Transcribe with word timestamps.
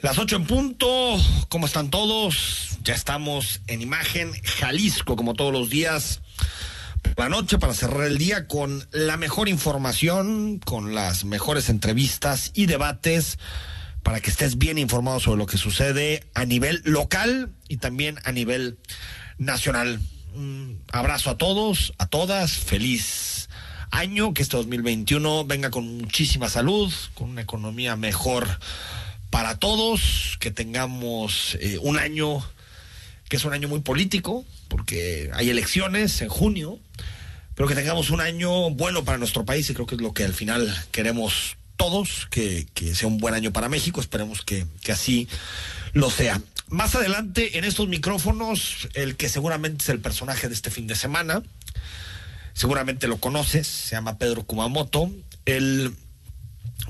Las 0.00 0.16
ocho 0.18 0.36
en 0.36 0.44
punto, 0.44 0.86
¿cómo 1.48 1.66
están 1.66 1.90
todos? 1.90 2.78
Ya 2.84 2.94
estamos 2.94 3.62
en 3.66 3.82
Imagen 3.82 4.32
Jalisco, 4.44 5.16
como 5.16 5.34
todos 5.34 5.52
los 5.52 5.70
días. 5.70 6.20
La 7.16 7.28
noche 7.28 7.58
para 7.58 7.74
cerrar 7.74 8.06
el 8.06 8.16
día 8.16 8.46
con 8.46 8.86
la 8.92 9.16
mejor 9.16 9.48
información, 9.48 10.60
con 10.60 10.94
las 10.94 11.24
mejores 11.24 11.68
entrevistas 11.68 12.52
y 12.54 12.66
debates 12.66 13.40
para 14.04 14.20
que 14.20 14.30
estés 14.30 14.56
bien 14.56 14.78
informado 14.78 15.18
sobre 15.18 15.38
lo 15.38 15.46
que 15.46 15.58
sucede 15.58 16.24
a 16.32 16.44
nivel 16.44 16.80
local 16.84 17.50
y 17.66 17.78
también 17.78 18.20
a 18.22 18.30
nivel 18.30 18.78
nacional. 19.36 19.98
Un 20.32 20.80
abrazo 20.92 21.30
a 21.30 21.38
todos, 21.38 21.92
a 21.98 22.06
todas, 22.06 22.52
feliz 22.52 23.48
año, 23.90 24.32
que 24.32 24.42
este 24.42 24.58
2021 24.58 25.44
venga 25.44 25.70
con 25.70 25.98
muchísima 25.98 26.48
salud, 26.48 26.92
con 27.14 27.30
una 27.30 27.42
economía 27.42 27.96
mejor 27.96 28.60
para 29.30 29.58
todos, 29.58 30.36
que 30.40 30.50
tengamos 30.50 31.56
eh, 31.60 31.78
un 31.82 31.98
año 31.98 32.42
que 33.28 33.36
es 33.36 33.44
un 33.44 33.52
año 33.52 33.68
muy 33.68 33.80
político, 33.80 34.44
porque 34.68 35.30
hay 35.34 35.50
elecciones 35.50 36.22
en 36.22 36.28
junio, 36.28 36.78
pero 37.54 37.68
que 37.68 37.74
tengamos 37.74 38.10
un 38.10 38.20
año 38.20 38.70
bueno 38.70 39.04
para 39.04 39.18
nuestro 39.18 39.44
país 39.44 39.68
y 39.68 39.74
creo 39.74 39.86
que 39.86 39.96
es 39.96 40.00
lo 40.00 40.14
que 40.14 40.24
al 40.24 40.32
final 40.32 40.74
queremos 40.92 41.56
todos, 41.76 42.26
que, 42.30 42.66
que 42.74 42.94
sea 42.94 43.06
un 43.06 43.18
buen 43.18 43.34
año 43.34 43.52
para 43.52 43.68
México, 43.68 44.00
esperemos 44.00 44.42
que, 44.42 44.66
que 44.82 44.92
así 44.92 45.28
lo 45.92 46.10
sea. 46.10 46.40
Más 46.68 46.94
adelante 46.94 47.58
en 47.58 47.64
estos 47.64 47.88
micrófonos, 47.88 48.88
el 48.94 49.16
que 49.16 49.28
seguramente 49.28 49.82
es 49.82 49.88
el 49.90 50.00
personaje 50.00 50.48
de 50.48 50.54
este 50.54 50.70
fin 50.70 50.86
de 50.86 50.94
semana, 50.94 51.42
seguramente 52.54 53.08
lo 53.08 53.18
conoces, 53.18 53.66
se 53.66 53.94
llama 53.94 54.18
Pedro 54.18 54.44
Kumamoto, 54.44 55.10
él 55.44 55.94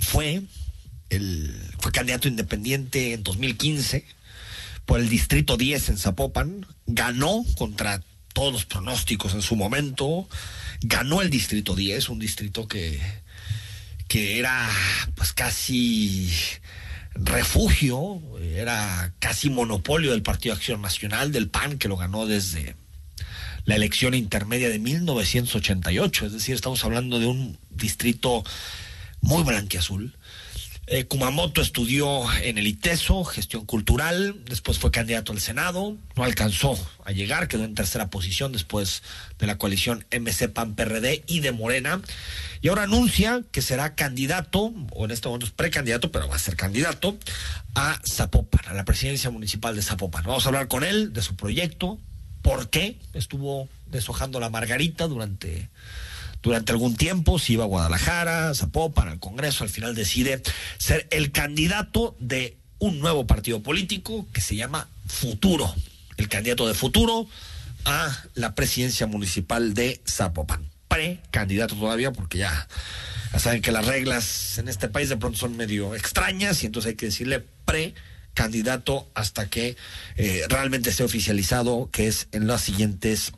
fue 0.00 0.42
fue 1.78 1.92
candidato 1.92 2.28
independiente 2.28 3.14
en 3.14 3.22
2015 3.22 4.04
por 4.84 5.00
el 5.00 5.08
Distrito 5.08 5.56
10 5.56 5.90
en 5.90 5.98
Zapopan, 5.98 6.66
ganó 6.86 7.44
contra 7.56 8.02
todos 8.32 8.52
los 8.52 8.64
pronósticos 8.64 9.34
en 9.34 9.42
su 9.42 9.56
momento, 9.56 10.28
ganó 10.80 11.20
el 11.22 11.30
Distrito 11.30 11.74
10, 11.74 12.08
un 12.08 12.18
distrito 12.18 12.68
que, 12.68 13.00
que 14.06 14.38
era 14.38 14.68
pues 15.14 15.32
casi 15.32 16.30
refugio, 17.14 18.22
era 18.40 19.12
casi 19.18 19.50
monopolio 19.50 20.12
del 20.12 20.22
Partido 20.22 20.54
Acción 20.54 20.80
Nacional, 20.80 21.32
del 21.32 21.48
PAN, 21.48 21.78
que 21.78 21.88
lo 21.88 21.96
ganó 21.96 22.26
desde 22.26 22.76
la 23.64 23.76
elección 23.76 24.14
intermedia 24.14 24.70
de 24.70 24.78
1988, 24.78 26.26
es 26.26 26.32
decir, 26.32 26.54
estamos 26.54 26.84
hablando 26.84 27.18
de 27.18 27.26
un 27.26 27.58
distrito 27.70 28.42
muy 29.20 29.42
blanquiazul. 29.42 30.16
Eh, 30.91 31.05
Kumamoto 31.05 31.60
estudió 31.60 32.25
en 32.41 32.56
el 32.56 32.66
ITESO, 32.66 33.22
gestión 33.25 33.66
cultural, 33.66 34.43
después 34.47 34.78
fue 34.78 34.91
candidato 34.91 35.32
al 35.32 35.41
Senado, 35.41 35.99
no 36.16 36.25
alcanzó 36.25 36.78
a 37.04 37.12
llegar, 37.12 37.47
quedó 37.47 37.65
en 37.65 37.75
tercera 37.75 38.09
posición 38.09 38.53
después 38.53 39.03
de 39.38 39.47
la 39.47 39.59
coalición 39.59 40.06
MC 40.10 40.48
PAN 40.48 40.75
PRD 40.75 41.25
y 41.27 41.41
de 41.41 41.53
Morena, 41.53 42.00
y 42.62 42.69
ahora 42.69 42.84
anuncia 42.84 43.43
que 43.53 43.60
será 43.60 43.94
candidato, 43.97 44.72
o 44.93 45.04
en 45.04 45.10
este 45.10 45.28
momento 45.28 45.44
es 45.44 45.53
precandidato, 45.53 46.10
pero 46.10 46.27
va 46.27 46.37
a 46.37 46.38
ser 46.38 46.56
candidato, 46.56 47.19
a 47.75 48.00
Zapopan, 48.09 48.66
a 48.69 48.72
la 48.72 48.87
presidencia 48.87 49.28
municipal 49.28 49.77
de 49.77 49.82
Zapopan. 49.82 50.25
Vamos 50.25 50.47
a 50.47 50.48
hablar 50.48 50.69
con 50.69 50.84
él 50.84 51.12
de 51.12 51.21
su 51.21 51.37
proyecto, 51.37 51.98
por 52.41 52.71
qué 52.71 52.97
estuvo 53.12 53.69
deshojando 53.91 54.41
la 54.41 54.48
margarita 54.48 55.06
durante 55.06 55.69
durante 56.43 56.72
algún 56.72 56.97
tiempo, 56.97 57.38
si 57.38 57.54
iba 57.54 57.65
a 57.65 57.69
Guadalajara, 57.69 58.54
Zapopan, 58.54 59.09
al 59.09 59.19
Congreso, 59.19 59.65
al 59.65 59.71
final 59.71 59.94
decide 59.94 60.43
ser 60.78 61.06
el 61.10 61.32
candidato 61.32 62.16
de 62.21 62.56
un 62.78 63.00
nuevo 63.00 63.26
partido 63.26 63.62
político 63.62 64.26
que 64.32 64.41
se 64.41 64.56
llama 64.56 64.88
Futuro, 65.06 65.75
el 66.16 66.28
candidato 66.28 66.66
de 66.69 66.75
Futuro 66.75 67.28
a 67.84 68.25
la 68.34 68.54
presidencia 68.54 69.06
municipal 69.06 69.75
de 69.75 70.00
Zapopan. 70.06 70.71
Precandidato 70.88 71.75
todavía, 71.75 72.12
porque 72.12 72.38
ya, 72.38 72.69
saben 73.37 73.60
que 73.60 73.72
las 73.72 73.87
reglas 73.87 74.59
en 74.59 74.69
este 74.69 74.88
país 74.88 75.09
de 75.09 75.16
pronto 75.16 75.38
son 75.38 75.56
medio 75.56 75.94
extrañas 75.94 76.62
y 76.62 76.66
entonces 76.66 76.91
hay 76.91 76.97
que 76.97 77.06
decirle 77.06 77.44
precandidato 77.65 79.10
hasta 79.15 79.48
que 79.48 79.77
eh, 80.16 80.43
realmente 80.48 80.91
esté 80.91 81.04
oficializado, 81.04 81.91
que 81.93 82.09
es 82.09 82.28
en 82.32 82.47
los 82.47 82.62
siguientes 82.62 83.32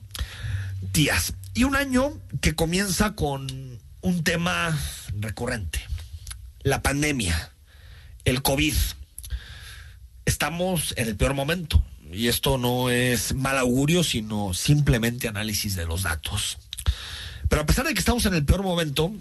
días. 0.92 1.34
Y 1.54 1.64
un 1.64 1.74
año 1.74 2.12
que 2.40 2.54
comienza 2.54 3.14
con 3.14 3.80
un 4.02 4.24
tema 4.24 4.78
recurrente, 5.18 5.80
la 6.62 6.82
pandemia, 6.82 7.52
el 8.24 8.42
COVID. 8.42 8.74
Estamos 10.24 10.94
en 10.96 11.08
el 11.08 11.16
peor 11.16 11.34
momento 11.34 11.84
y 12.12 12.28
esto 12.28 12.56
no 12.56 12.88
es 12.88 13.34
mal 13.34 13.58
augurio, 13.58 14.04
sino 14.04 14.54
simplemente 14.54 15.28
análisis 15.28 15.74
de 15.74 15.86
los 15.86 16.04
datos. 16.04 16.58
Pero 17.48 17.62
a 17.62 17.66
pesar 17.66 17.86
de 17.86 17.94
que 17.94 18.00
estamos 18.00 18.26
en 18.26 18.34
el 18.34 18.44
peor 18.44 18.62
momento, 18.62 19.12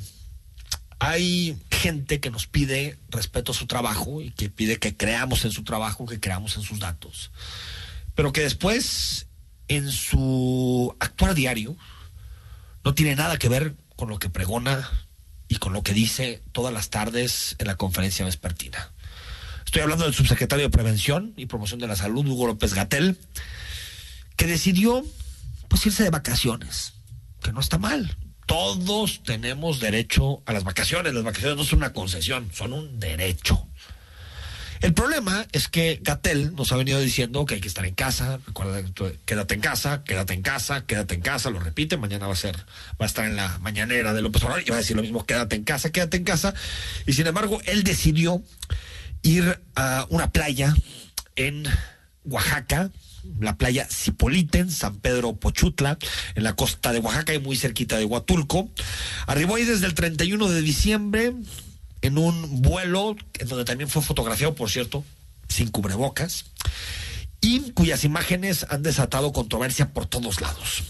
hay 1.00 1.58
gente 1.72 2.20
que 2.20 2.30
nos 2.30 2.46
pide 2.46 2.98
respeto 3.10 3.54
a 3.54 3.56
su 3.56 3.66
trabajo 3.66 4.22
y 4.22 4.32
que 4.32 4.50
pide 4.50 4.78
que 4.78 4.96
creamos 4.96 5.46
en 5.46 5.52
su 5.52 5.64
trabajo, 5.64 6.06
que 6.06 6.20
creamos 6.20 6.58
en 6.58 6.62
sus 6.62 6.80
datos. 6.80 7.32
Pero 8.14 8.34
que 8.34 8.42
después, 8.42 9.28
en 9.68 9.92
su 9.92 10.96
actuar 11.00 11.34
diario, 11.34 11.76
no 12.84 12.94
tiene 12.94 13.16
nada 13.16 13.38
que 13.38 13.50
ver 13.50 13.76
con 13.96 14.10
lo 14.10 14.20
que 14.20 14.30
pregona 14.30 14.90
y 15.48 15.58
con 15.58 15.74
lo 15.74 15.84
que 15.84 15.94
dice 15.94 16.42
todas 16.52 16.74
las 16.74 16.90
tardes 16.90 17.56
en 17.60 17.68
la 17.68 17.76
conferencia 17.76 18.26
vespertina. 18.26 18.92
Estoy 19.66 19.82
hablando 19.82 20.06
del 20.06 20.14
subsecretario 20.14 20.66
de 20.66 20.70
Prevención 20.70 21.34
y 21.38 21.46
Promoción 21.46 21.80
de 21.80 21.88
la 21.88 21.96
Salud, 21.96 22.26
Hugo 22.26 22.48
López 22.48 22.74
Gatel, 22.74 23.18
que 24.36 24.48
decidió 24.48 25.06
pues 25.68 25.86
irse 25.86 26.04
de 26.04 26.10
vacaciones, 26.10 26.94
que 27.42 27.52
no 27.52 27.60
está 27.60 27.78
mal. 27.78 28.18
Todos 28.46 29.22
tenemos 29.24 29.80
derecho 29.80 30.42
a 30.48 30.54
las 30.54 30.64
vacaciones. 30.64 31.14
Las 31.14 31.24
vacaciones 31.24 31.56
no 31.56 31.64
son 31.64 31.80
una 31.80 31.94
concesión, 31.94 32.50
son 32.52 32.74
un 32.74 33.00
derecho. 33.00 33.68
El 34.82 34.94
problema 34.94 35.46
es 35.52 35.68
que 35.68 36.00
Gatel 36.02 36.56
nos 36.56 36.72
ha 36.72 36.78
venido 36.78 37.00
diciendo 37.02 37.46
que 37.46 37.56
hay 37.56 37.62
que 37.62 37.68
estar 37.68 37.86
en 37.86 37.96
casa, 37.96 38.40
recuerda, 38.48 38.82
quédate 39.26 39.54
en 39.56 39.60
casa, 39.60 40.04
quédate 40.06 40.34
en 40.34 40.42
casa, 40.42 40.86
quédate 40.86 41.16
en 41.16 41.22
casa, 41.22 41.50
lo 41.50 41.60
repite, 41.60 41.98
mañana 41.98 42.28
va 42.28 42.34
a 42.34 42.38
ser, 42.38 42.56
va 42.56 43.06
a 43.06 43.06
estar 43.06 43.26
en 43.26 43.36
la 43.36 43.58
mañanera 43.60 44.14
de 44.14 44.22
López 44.22 44.42
Obrador 44.44 44.64
y 44.66 44.70
va 44.70 44.78
a 44.78 44.80
decir 44.80 44.96
lo 44.96 45.02
mismo, 45.02 45.26
quédate 45.26 45.58
en 45.58 45.66
casa, 45.66 45.92
quédate 45.92 46.16
en 46.16 46.24
casa. 46.24 46.54
Y 47.06 47.14
sin 47.14 47.28
embargo, 47.28 47.60
él 47.66 47.84
decidió 47.84 48.42
ir 49.22 49.60
a 49.76 50.06
una 50.10 50.32
playa 50.32 50.74
en 51.36 51.66
Oaxaca, 52.24 52.90
la 53.40 53.58
playa 53.58 53.86
Cipolite, 53.86 54.60
en 54.60 54.72
San 54.72 55.00
Pedro 55.00 55.36
Pochutla, 55.36 55.98
en 56.36 56.44
la 56.44 56.56
costa 56.56 56.94
de 56.94 57.00
Oaxaca 57.00 57.34
y 57.34 57.40
muy 57.40 57.58
cerquita 57.58 57.98
de 57.98 58.06
Huatulco. 58.06 58.70
Arribó 59.28 59.56
ahí 59.56 59.66
desde 59.66 59.88
el 59.88 59.94
31 59.94 60.48
de 60.48 60.62
diciembre, 60.62 61.34
en 62.02 62.18
un 62.18 62.62
vuelo, 62.62 63.16
en 63.40 63.48
donde 63.48 63.66
también 63.66 63.90
fue 63.90 64.02
fotografiado, 64.02 64.56
por 64.56 64.70
cierto, 64.70 65.04
sin 65.48 65.70
cubrebocas, 65.70 66.46
y 67.42 67.72
cuyas 67.72 68.04
imágenes 68.04 68.66
han 68.70 68.84
desatado 68.84 69.32
controversia 69.32 69.90
por 69.90 70.06
todos 70.06 70.42
lados. 70.42 70.84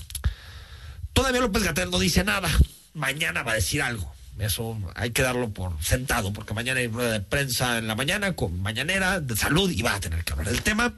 Todavía 1.14 1.42
López 1.42 1.64
Gatel 1.64 1.92
no 1.92 2.00
dice 2.00 2.24
nada, 2.24 2.50
mañana 2.94 3.44
va 3.44 3.54
a 3.54 3.56
decir 3.56 3.82
algo. 3.82 4.14
Eso 4.40 4.78
hay 4.96 5.12
que 5.12 5.22
darlo 5.22 5.50
por 5.50 5.74
sentado, 5.84 6.32
porque 6.32 6.54
mañana 6.54 6.80
hay 6.80 6.88
rueda 6.88 7.12
de 7.12 7.20
prensa 7.20 7.78
en 7.78 7.88
la 7.88 7.96
mañana 7.96 8.36
con 8.36 8.62
mañanera 8.62 9.20
de 9.20 9.36
salud 9.36 9.70
y 9.70 9.82
va 9.82 9.96
a 9.96 10.00
tener 10.00 10.24
que 10.24 10.32
hablar 10.32 10.48
del 10.48 10.62
tema. 10.62 10.94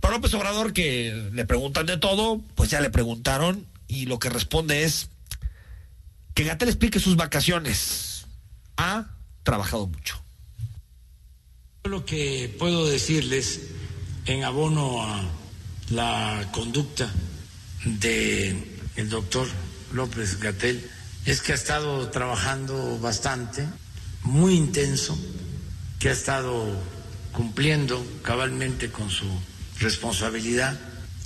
Para 0.00 0.14
López 0.14 0.34
Obrador, 0.34 0.72
que 0.72 1.30
le 1.32 1.46
preguntan 1.46 1.86
de 1.86 1.96
todo, 1.96 2.42
pues 2.54 2.68
ya 2.68 2.80
le 2.80 2.90
preguntaron 2.90 3.66
y 3.88 4.06
lo 4.06 4.18
que 4.18 4.28
responde 4.28 4.84
es 4.84 5.08
que 6.34 6.44
Gatel 6.44 6.68
explique 6.68 7.00
sus 7.00 7.16
vacaciones. 7.16 8.11
Ha 8.84 9.06
trabajado 9.44 9.86
mucho. 9.86 10.20
Lo 11.84 12.04
que 12.04 12.52
puedo 12.58 12.84
decirles 12.84 13.60
en 14.26 14.42
abono 14.42 15.04
a 15.04 15.22
la 15.90 16.48
conducta 16.50 17.08
de 17.84 18.80
el 18.96 19.08
doctor 19.08 19.46
López 19.92 20.40
Gatel 20.40 20.84
es 21.26 21.42
que 21.42 21.52
ha 21.52 21.54
estado 21.54 22.08
trabajando 22.10 22.98
bastante, 22.98 23.68
muy 24.24 24.54
intenso, 24.54 25.16
que 26.00 26.08
ha 26.08 26.12
estado 26.12 26.66
cumpliendo 27.30 28.04
cabalmente 28.22 28.90
con 28.90 29.10
su 29.10 29.26
responsabilidad, 29.78 30.76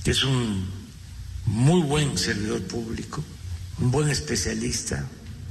que 0.04 0.10
es 0.10 0.24
un 0.24 0.68
muy 1.46 1.80
buen 1.80 2.18
servidor 2.18 2.60
público, 2.64 3.24
un 3.78 3.90
buen 3.90 4.10
especialista, 4.10 5.06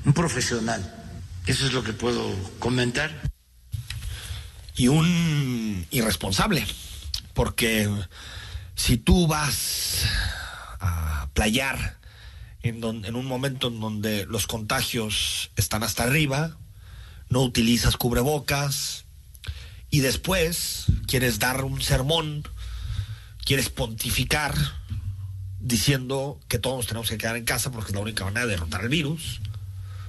un 0.06 0.14
profesional. 0.14 0.95
Eso 1.48 1.68
es 1.68 1.74
lo 1.74 1.84
que 1.84 1.94
puedo 1.94 2.34
comentar. 2.60 3.12
Y 4.76 4.88
un 4.88 5.86
irresponsable, 5.92 6.66
porque 7.34 7.90
si 8.76 8.98
tú 8.98 9.28
vas 9.28 10.06
a 10.80 11.30
playar 11.34 12.00
en, 12.62 12.84
en 12.84 13.16
un 13.16 13.26
momento 13.26 13.68
en 13.68 13.80
donde 13.80 14.26
los 14.26 14.48
contagios 14.48 15.52
están 15.56 15.84
hasta 15.84 16.04
arriba, 16.04 16.58
no 17.30 17.42
utilizas 17.42 17.96
cubrebocas 17.96 19.06
y 19.90 20.00
después 20.00 20.86
quieres 21.08 21.40
dar 21.40 21.64
un 21.64 21.82
sermón, 21.82 22.44
quieres 23.46 23.70
pontificar 23.70 24.56
diciendo 25.60 26.40
que 26.48 26.60
todos 26.60 26.88
tenemos 26.88 27.10
que 27.10 27.18
quedar 27.18 27.38
en 27.38 27.46
casa 27.46 27.72
porque 27.72 27.92
es 27.92 27.96
la 27.96 28.02
única 28.02 28.26
manera 28.26 28.46
de 28.46 28.52
derrotar 28.52 28.82
el 28.82 28.90
virus, 28.90 29.42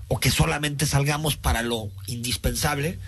o 0.08 0.20
que 0.20 0.30
solamente 0.30 0.86
salgamos 0.86 1.36
para 1.36 1.62
lo 1.62 1.90
indispensable, 2.06 2.98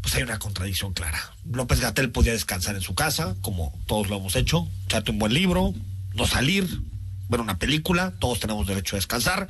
pues 0.00 0.14
hay 0.14 0.22
una 0.22 0.38
contradicción 0.38 0.92
clara. 0.92 1.34
López 1.50 1.80
Gatel 1.80 2.10
podía 2.10 2.32
descansar 2.32 2.76
en 2.76 2.82
su 2.82 2.94
casa, 2.94 3.36
como 3.40 3.72
todos 3.86 4.08
lo 4.08 4.16
hemos 4.16 4.36
hecho, 4.36 4.68
echarte 4.86 5.10
un 5.10 5.18
buen 5.18 5.32
libro, 5.32 5.74
no 6.14 6.26
salir, 6.26 6.82
ver 7.28 7.40
una 7.40 7.58
película, 7.58 8.12
todos 8.18 8.40
tenemos 8.40 8.66
derecho 8.66 8.96
a 8.96 8.98
descansar, 8.98 9.48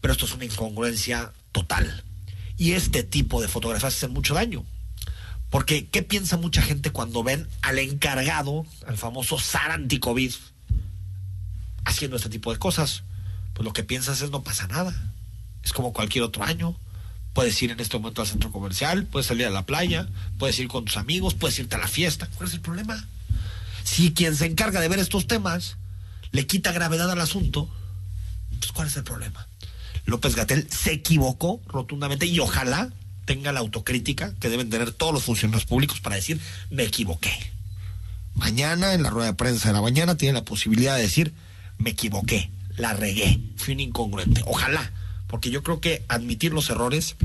pero 0.00 0.12
esto 0.12 0.26
es 0.26 0.34
una 0.34 0.44
incongruencia 0.44 1.32
total. 1.52 2.04
Y 2.58 2.72
este 2.72 3.02
tipo 3.02 3.40
de 3.40 3.48
fotografías 3.48 3.94
hacen 3.94 4.12
mucho 4.12 4.34
daño. 4.34 4.64
Porque, 5.48 5.88
¿qué 5.88 6.02
piensa 6.02 6.36
mucha 6.36 6.62
gente 6.62 6.90
cuando 6.90 7.22
ven 7.22 7.46
al 7.60 7.78
encargado, 7.78 8.66
al 8.86 8.96
famoso 8.96 9.38
SAR 9.38 9.70
anti-COVID, 9.70 10.32
haciendo 11.84 12.16
este 12.16 12.30
tipo 12.30 12.52
de 12.52 12.58
cosas? 12.58 13.04
Pues 13.52 13.64
lo 13.64 13.72
que 13.72 13.84
piensas 13.84 14.22
es 14.22 14.30
no 14.30 14.42
pasa 14.42 14.66
nada. 14.66 15.11
Es 15.64 15.72
como 15.72 15.92
cualquier 15.92 16.24
otro 16.24 16.44
año. 16.44 16.76
Puedes 17.32 17.60
ir 17.62 17.70
en 17.70 17.80
este 17.80 17.96
momento 17.98 18.20
al 18.20 18.28
centro 18.28 18.52
comercial, 18.52 19.06
puedes 19.06 19.26
salir 19.26 19.46
a 19.46 19.50
la 19.50 19.64
playa, 19.64 20.06
puedes 20.38 20.58
ir 20.58 20.68
con 20.68 20.84
tus 20.84 20.98
amigos, 20.98 21.34
puedes 21.34 21.58
irte 21.58 21.76
a 21.76 21.78
la 21.78 21.88
fiesta. 21.88 22.28
¿Cuál 22.34 22.48
es 22.48 22.54
el 22.54 22.60
problema? 22.60 23.08
Si 23.84 24.12
quien 24.12 24.36
se 24.36 24.46
encarga 24.46 24.80
de 24.80 24.88
ver 24.88 24.98
estos 24.98 25.26
temas 25.26 25.76
le 26.30 26.46
quita 26.46 26.72
gravedad 26.72 27.10
al 27.10 27.20
asunto, 27.20 27.70
pues 28.58 28.72
¿cuál 28.72 28.88
es 28.88 28.96
el 28.96 29.04
problema? 29.04 29.48
López 30.04 30.34
Gatel 30.34 30.68
se 30.70 30.92
equivocó 30.92 31.60
rotundamente 31.68 32.26
y 32.26 32.38
ojalá 32.38 32.90
tenga 33.24 33.52
la 33.52 33.60
autocrítica 33.60 34.34
que 34.40 34.48
deben 34.48 34.68
tener 34.68 34.92
todos 34.92 35.14
los 35.14 35.22
funcionarios 35.22 35.64
públicos 35.64 36.00
para 36.00 36.16
decir, 36.16 36.40
me 36.70 36.84
equivoqué. 36.84 37.32
Mañana, 38.34 38.94
en 38.94 39.02
la 39.02 39.10
rueda 39.10 39.28
de 39.28 39.34
prensa 39.34 39.68
de 39.68 39.74
la 39.74 39.82
mañana, 39.82 40.16
tiene 40.16 40.34
la 40.34 40.44
posibilidad 40.44 40.96
de 40.96 41.02
decir, 41.02 41.34
me 41.78 41.90
equivoqué, 41.90 42.50
la 42.76 42.94
regué, 42.94 43.40
fui 43.56 43.74
un 43.74 43.80
incongruente. 43.80 44.42
Ojalá, 44.46 44.90
porque 45.32 45.50
yo 45.50 45.62
creo 45.62 45.80
que 45.80 46.04
admitir 46.08 46.52
los 46.52 46.68
errores 46.68 47.16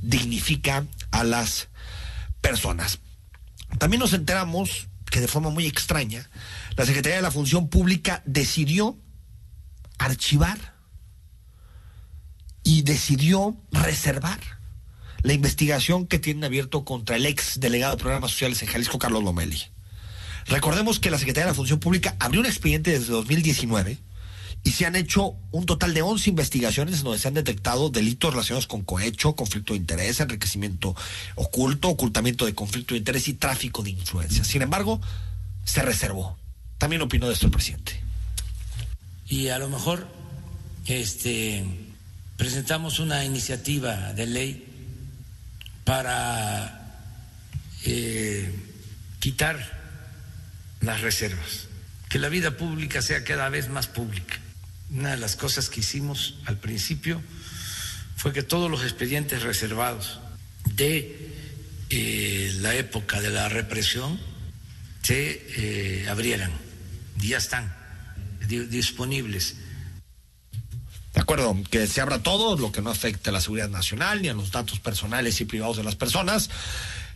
dignifica 0.00 0.86
a 1.10 1.24
las 1.24 1.66
personas. 2.40 3.00
También 3.80 3.98
nos 3.98 4.12
enteramos 4.12 4.86
que 5.10 5.20
de 5.20 5.26
forma 5.26 5.50
muy 5.50 5.66
extraña, 5.66 6.30
la 6.76 6.86
Secretaría 6.86 7.16
de 7.16 7.22
la 7.22 7.32
Función 7.32 7.68
Pública 7.68 8.22
decidió 8.24 8.96
archivar 9.98 10.76
y 12.62 12.82
decidió 12.82 13.56
reservar 13.72 14.38
la 15.22 15.32
investigación 15.32 16.06
que 16.06 16.20
tienen 16.20 16.44
abierto 16.44 16.84
contra 16.84 17.16
el 17.16 17.26
ex 17.26 17.58
delegado 17.58 17.96
de 17.96 18.00
programas 18.00 18.30
sociales 18.30 18.62
en 18.62 18.68
Jalisco, 18.68 19.00
Carlos 19.00 19.24
Lomeli. 19.24 19.60
Recordemos 20.46 21.00
que 21.00 21.10
la 21.10 21.18
Secretaría 21.18 21.46
de 21.46 21.50
la 21.50 21.56
Función 21.56 21.80
Pública 21.80 22.14
abrió 22.20 22.38
un 22.42 22.46
expediente 22.46 22.92
desde 22.92 23.12
2019 23.12 24.05
y 24.66 24.72
se 24.72 24.84
han 24.84 24.96
hecho 24.96 25.36
un 25.52 25.64
total 25.64 25.94
de 25.94 26.02
11 26.02 26.28
investigaciones 26.28 27.04
donde 27.04 27.20
se 27.20 27.28
han 27.28 27.34
detectado 27.34 27.88
delitos 27.88 28.32
relacionados 28.32 28.66
con 28.66 28.82
cohecho, 28.82 29.36
conflicto 29.36 29.74
de 29.74 29.78
interés, 29.78 30.18
enriquecimiento 30.18 30.96
oculto, 31.36 31.88
ocultamiento 31.88 32.46
de 32.46 32.54
conflicto 32.56 32.94
de 32.94 32.98
interés 32.98 33.28
y 33.28 33.34
tráfico 33.34 33.84
de 33.84 33.90
influencia. 33.90 34.42
Sin 34.42 34.62
embargo, 34.62 35.00
se 35.64 35.82
reservó. 35.82 36.36
También 36.78 37.00
opinó 37.00 37.28
de 37.28 37.34
esto 37.34 37.46
el 37.46 37.52
presidente. 37.52 38.00
Y 39.28 39.50
a 39.50 39.60
lo 39.60 39.68
mejor 39.68 40.08
este, 40.86 41.64
presentamos 42.36 42.98
una 42.98 43.24
iniciativa 43.24 44.14
de 44.14 44.26
ley 44.26 44.66
para 45.84 47.06
eh, 47.84 48.52
quitar 49.20 49.80
las 50.80 51.02
reservas, 51.02 51.68
que 52.08 52.18
la 52.18 52.28
vida 52.28 52.56
pública 52.56 53.00
sea 53.00 53.22
cada 53.22 53.48
vez 53.48 53.68
más 53.68 53.86
pública. 53.86 54.40
Una 54.90 55.10
de 55.10 55.16
las 55.16 55.36
cosas 55.36 55.68
que 55.68 55.80
hicimos 55.80 56.38
al 56.46 56.58
principio 56.58 57.20
fue 58.16 58.32
que 58.32 58.42
todos 58.42 58.70
los 58.70 58.82
expedientes 58.82 59.42
reservados 59.42 60.20
de 60.74 61.32
eh, 61.90 62.52
la 62.60 62.74
época 62.74 63.20
de 63.20 63.30
la 63.30 63.48
represión 63.48 64.18
se 65.02 65.46
eh, 65.56 66.08
abrieran, 66.08 66.52
ya 67.18 67.38
están 67.38 67.74
disponibles 68.48 69.56
de 71.16 71.22
acuerdo, 71.22 71.56
que 71.70 71.86
se 71.86 72.02
abra 72.02 72.22
todo, 72.22 72.58
lo 72.58 72.72
que 72.72 72.82
no 72.82 72.90
afecte 72.90 73.30
a 73.30 73.32
la 73.32 73.40
seguridad 73.40 73.70
nacional 73.70 74.20
ni 74.20 74.28
a 74.28 74.34
los 74.34 74.50
datos 74.50 74.80
personales 74.80 75.40
y 75.40 75.46
privados 75.46 75.78
de 75.78 75.82
las 75.82 75.96
personas. 75.96 76.50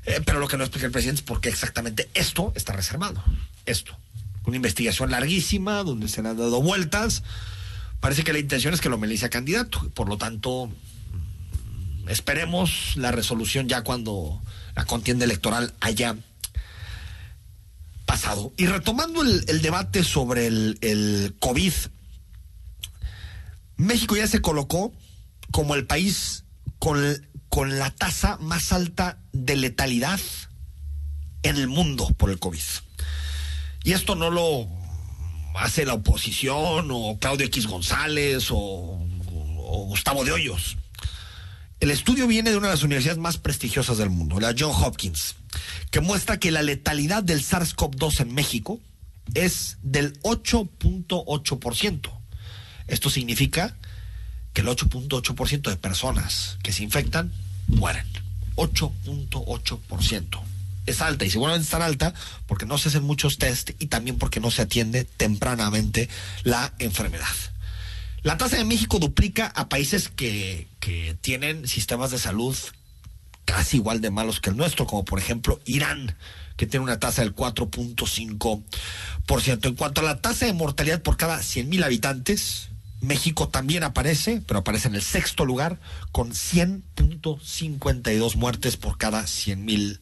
Eh, 0.07 0.23
pero 0.25 0.41
lo 0.41 0.49
que 0.49 0.57
no 0.57 0.65
explica 0.65 0.87
el 0.87 0.93
presidente 0.93 1.21
es 1.21 1.27
por 1.27 1.43
qué 1.43 1.51
exactamente 1.51 2.09
esto 2.15 2.51
está 2.57 2.73
reservado. 2.73 3.23
Esto. 3.67 3.95
Una 4.47 4.57
investigación 4.57 5.11
larguísima 5.11 5.83
donde 5.83 6.09
se 6.09 6.23
le 6.23 6.31
han 6.31 6.39
dado 6.39 6.63
vueltas. 6.63 7.23
Parece 8.01 8.25
que 8.25 8.33
la 8.33 8.39
intención 8.39 8.73
es 8.75 8.81
que 8.81 8.89
lo 8.89 8.99
sea 9.17 9.29
candidato. 9.29 9.91
Por 9.91 10.09
lo 10.09 10.17
tanto, 10.17 10.71
esperemos 12.09 12.97
la 12.97 13.13
resolución 13.13 13.69
ya 13.69 13.83
cuando 13.83 14.41
la 14.75 14.87
contienda 14.87 15.27
electoral 15.27 15.75
haya 15.81 16.17
pasado. 18.07 18.53
Y 18.57 18.67
retomando 18.67 19.23
el, 19.23 19.63
debate 19.63 20.03
sobre 20.03 20.47
el, 20.47 20.79
el 20.81 21.37
COVID, 21.39 21.73
México 23.77 24.17
ya 24.17 24.27
se 24.27 24.41
colocó 24.41 24.93
como 25.53 25.75
el 25.75 25.87
país 25.87 26.45
con, 26.79 26.99
con 27.49 27.79
la 27.79 27.91
tasa 27.91 28.39
más 28.39 28.73
alta 28.73 29.19
de 29.33 29.57
letalidad 29.57 30.21
en 31.43 31.57
el 31.57 31.69
mundo 31.69 32.09
por 32.17 32.31
el 32.31 32.39
COVID. 32.39 32.61
Y 33.85 33.93
esto 33.93 34.15
no 34.15 34.31
lo 34.31 34.69
hace 35.55 35.85
la 35.85 35.95
oposición 35.95 36.89
o 36.91 37.19
Claudio 37.21 37.47
X 37.47 37.67
González 37.67 38.49
o, 38.51 38.99
Gustavo 39.89 40.25
de 40.25 40.33
Hoyos. 40.33 40.77
El 41.81 41.91
estudio 41.91 42.27
viene 42.27 42.51
de 42.51 42.57
una 42.57 42.69
de 42.69 42.75
las 42.75 42.83
universidades 42.83 43.19
más 43.19 43.39
prestigiosas 43.39 43.99
del 43.99 44.11
mundo, 44.11 44.39
la 44.39 44.55
John 44.57 44.73
Hopkins, 44.75 45.37
que 45.91 46.01
muestra 46.01 46.39
que 46.39 46.51
la 46.51 46.63
letalidad 46.63 47.23
del 47.23 47.43
SARS-CoV-2 47.43 48.21
en 48.21 48.35
México 48.35 48.81
es 49.35 49.79
del 49.83 50.21
8.8%. 50.23 52.11
Esto 52.87 53.11
significa 53.11 53.77
que 54.53 54.61
el 54.61 54.69
8.8% 54.69 55.71
de 55.71 55.77
personas 55.77 56.59
que 56.63 56.73
se 56.73 56.83
infectan 56.83 57.33
mueren. 57.69 58.07
8.8%. 58.57 60.50
Es 60.87 61.01
alta 61.01 61.25
y 61.25 61.31
seguramente 61.31 61.67
es 61.67 61.75
alta 61.75 62.15
porque 62.47 62.67
no 62.67 62.79
se 62.79 62.89
hacen 62.89 63.05
muchos 63.05 63.39
test 63.39 63.71
y 63.79 63.87
también 63.87 64.19
porque 64.19 64.41
no 64.41 64.51
se 64.51 64.63
atiende 64.63 65.05
tempranamente 65.05 66.09
la 66.43 66.75
enfermedad. 66.79 67.27
La 68.23 68.37
tasa 68.37 68.57
de 68.57 68.65
México 68.65 68.99
duplica 68.99 69.47
a 69.47 69.69
países 69.69 70.09
que, 70.09 70.69
que 70.79 71.17
tienen 71.21 71.67
sistemas 71.67 72.11
de 72.11 72.19
salud 72.19 72.57
casi 73.45 73.79
igual 73.79 74.01
de 74.01 74.11
malos 74.11 74.41
que 74.41 74.51
el 74.51 74.57
nuestro, 74.57 74.87
como 74.87 75.05
por 75.05 75.19
ejemplo 75.19 75.61
Irán, 75.65 76.15
que 76.57 76.67
tiene 76.67 76.85
una 76.85 77.01
tasa 77.01 77.23
del 77.23 77.35
4.5%. 77.35 79.67
En 79.67 79.75
cuanto 79.75 80.03
a 80.03 80.05
la 80.05 80.21
tasa 80.21 80.47
de 80.47 80.53
mortalidad 80.53 81.03
por 81.03 81.17
cada 81.17 81.39
100.000 81.39 81.85
habitantes, 81.85 82.69
México 83.01 83.49
también 83.49 83.83
aparece, 83.83 84.41
pero 84.47 84.61
aparece 84.61 84.87
en 84.89 84.95
el 84.95 85.03
sexto 85.03 85.45
lugar 85.45 85.81
con 86.13 86.31
100.52 86.33 88.37
muertes 88.37 88.77
por 88.77 88.99
cada 88.99 89.27
100 89.27 89.65
mil 89.65 90.01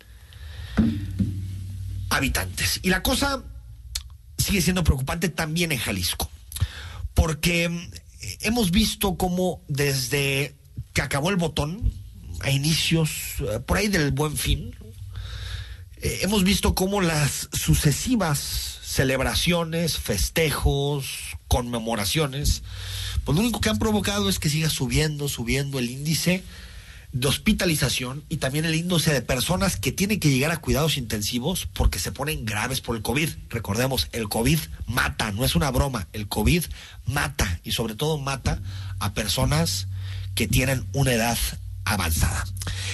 habitantes. 2.11 2.81
Y 2.83 2.91
la 2.91 3.03
cosa 3.03 3.43
sigue 4.37 4.63
siendo 4.63 4.85
preocupante 4.85 5.29
también 5.29 5.73
en 5.73 5.79
Jalisco, 5.79 6.31
porque 7.15 7.69
mm, 7.69 7.91
hemos 8.41 8.71
visto 8.71 9.17
cómo 9.17 9.63
desde 9.69 10.57
que 10.93 11.03
acabó 11.03 11.31
el 11.31 11.37
botón, 11.37 11.93
a 12.41 12.51
inicios, 12.51 13.11
eh, 13.41 13.61
por 13.61 13.77
ahí 13.77 13.89
del 13.89 14.13
buen 14.13 14.37
fin, 14.37 14.75
eh, 15.97 16.21
hemos 16.23 16.45
visto 16.45 16.75
cómo 16.75 17.01
las 17.01 17.49
sucesivas 17.53 18.79
celebraciones, 18.83 19.99
festejos, 19.99 21.37
conmemoraciones, 21.49 22.63
pues 23.25 23.37
lo 23.37 23.43
único 23.43 23.61
que 23.61 23.69
han 23.69 23.79
provocado 23.79 24.29
es 24.29 24.39
que 24.39 24.49
siga 24.49 24.71
subiendo, 24.71 25.29
subiendo 25.29 25.79
el 25.79 25.91
índice 25.91 26.43
de 27.13 27.27
hospitalización 27.27 28.25
y 28.29 28.37
también 28.37 28.65
el 28.65 28.75
índice 28.75 29.13
de 29.13 29.23
personas 29.23 29.77
que 29.77 29.93
tienen 29.93 30.21
que 30.21 30.31
llegar 30.31 30.51
a 30.51 30.59
cuidados 30.59 30.97
intensivos 30.97 31.67
porque 31.73 31.99
se 31.99 32.13
ponen 32.13 32.45
graves 32.45 32.81
por 32.81 32.97
el 32.97 33.03
COVID. 33.03 33.29
Recordemos, 33.49 34.09
el 34.13 34.29
COVID 34.29 34.59
mata, 34.87 35.33
no 35.33 35.45
es 35.45 35.55
una 35.55 35.71
broma, 35.71 36.09
el 36.13 36.29
COVID 36.29 36.65
mata 37.07 37.61
y 37.65 37.73
sobre 37.73 37.95
todo 37.95 38.19
mata 38.19 38.61
a 38.99 39.15
personas 39.15 39.89
que 40.35 40.49
tienen 40.49 40.87
una 40.93 41.13
edad 41.13 41.39
avanzada. 41.85 42.45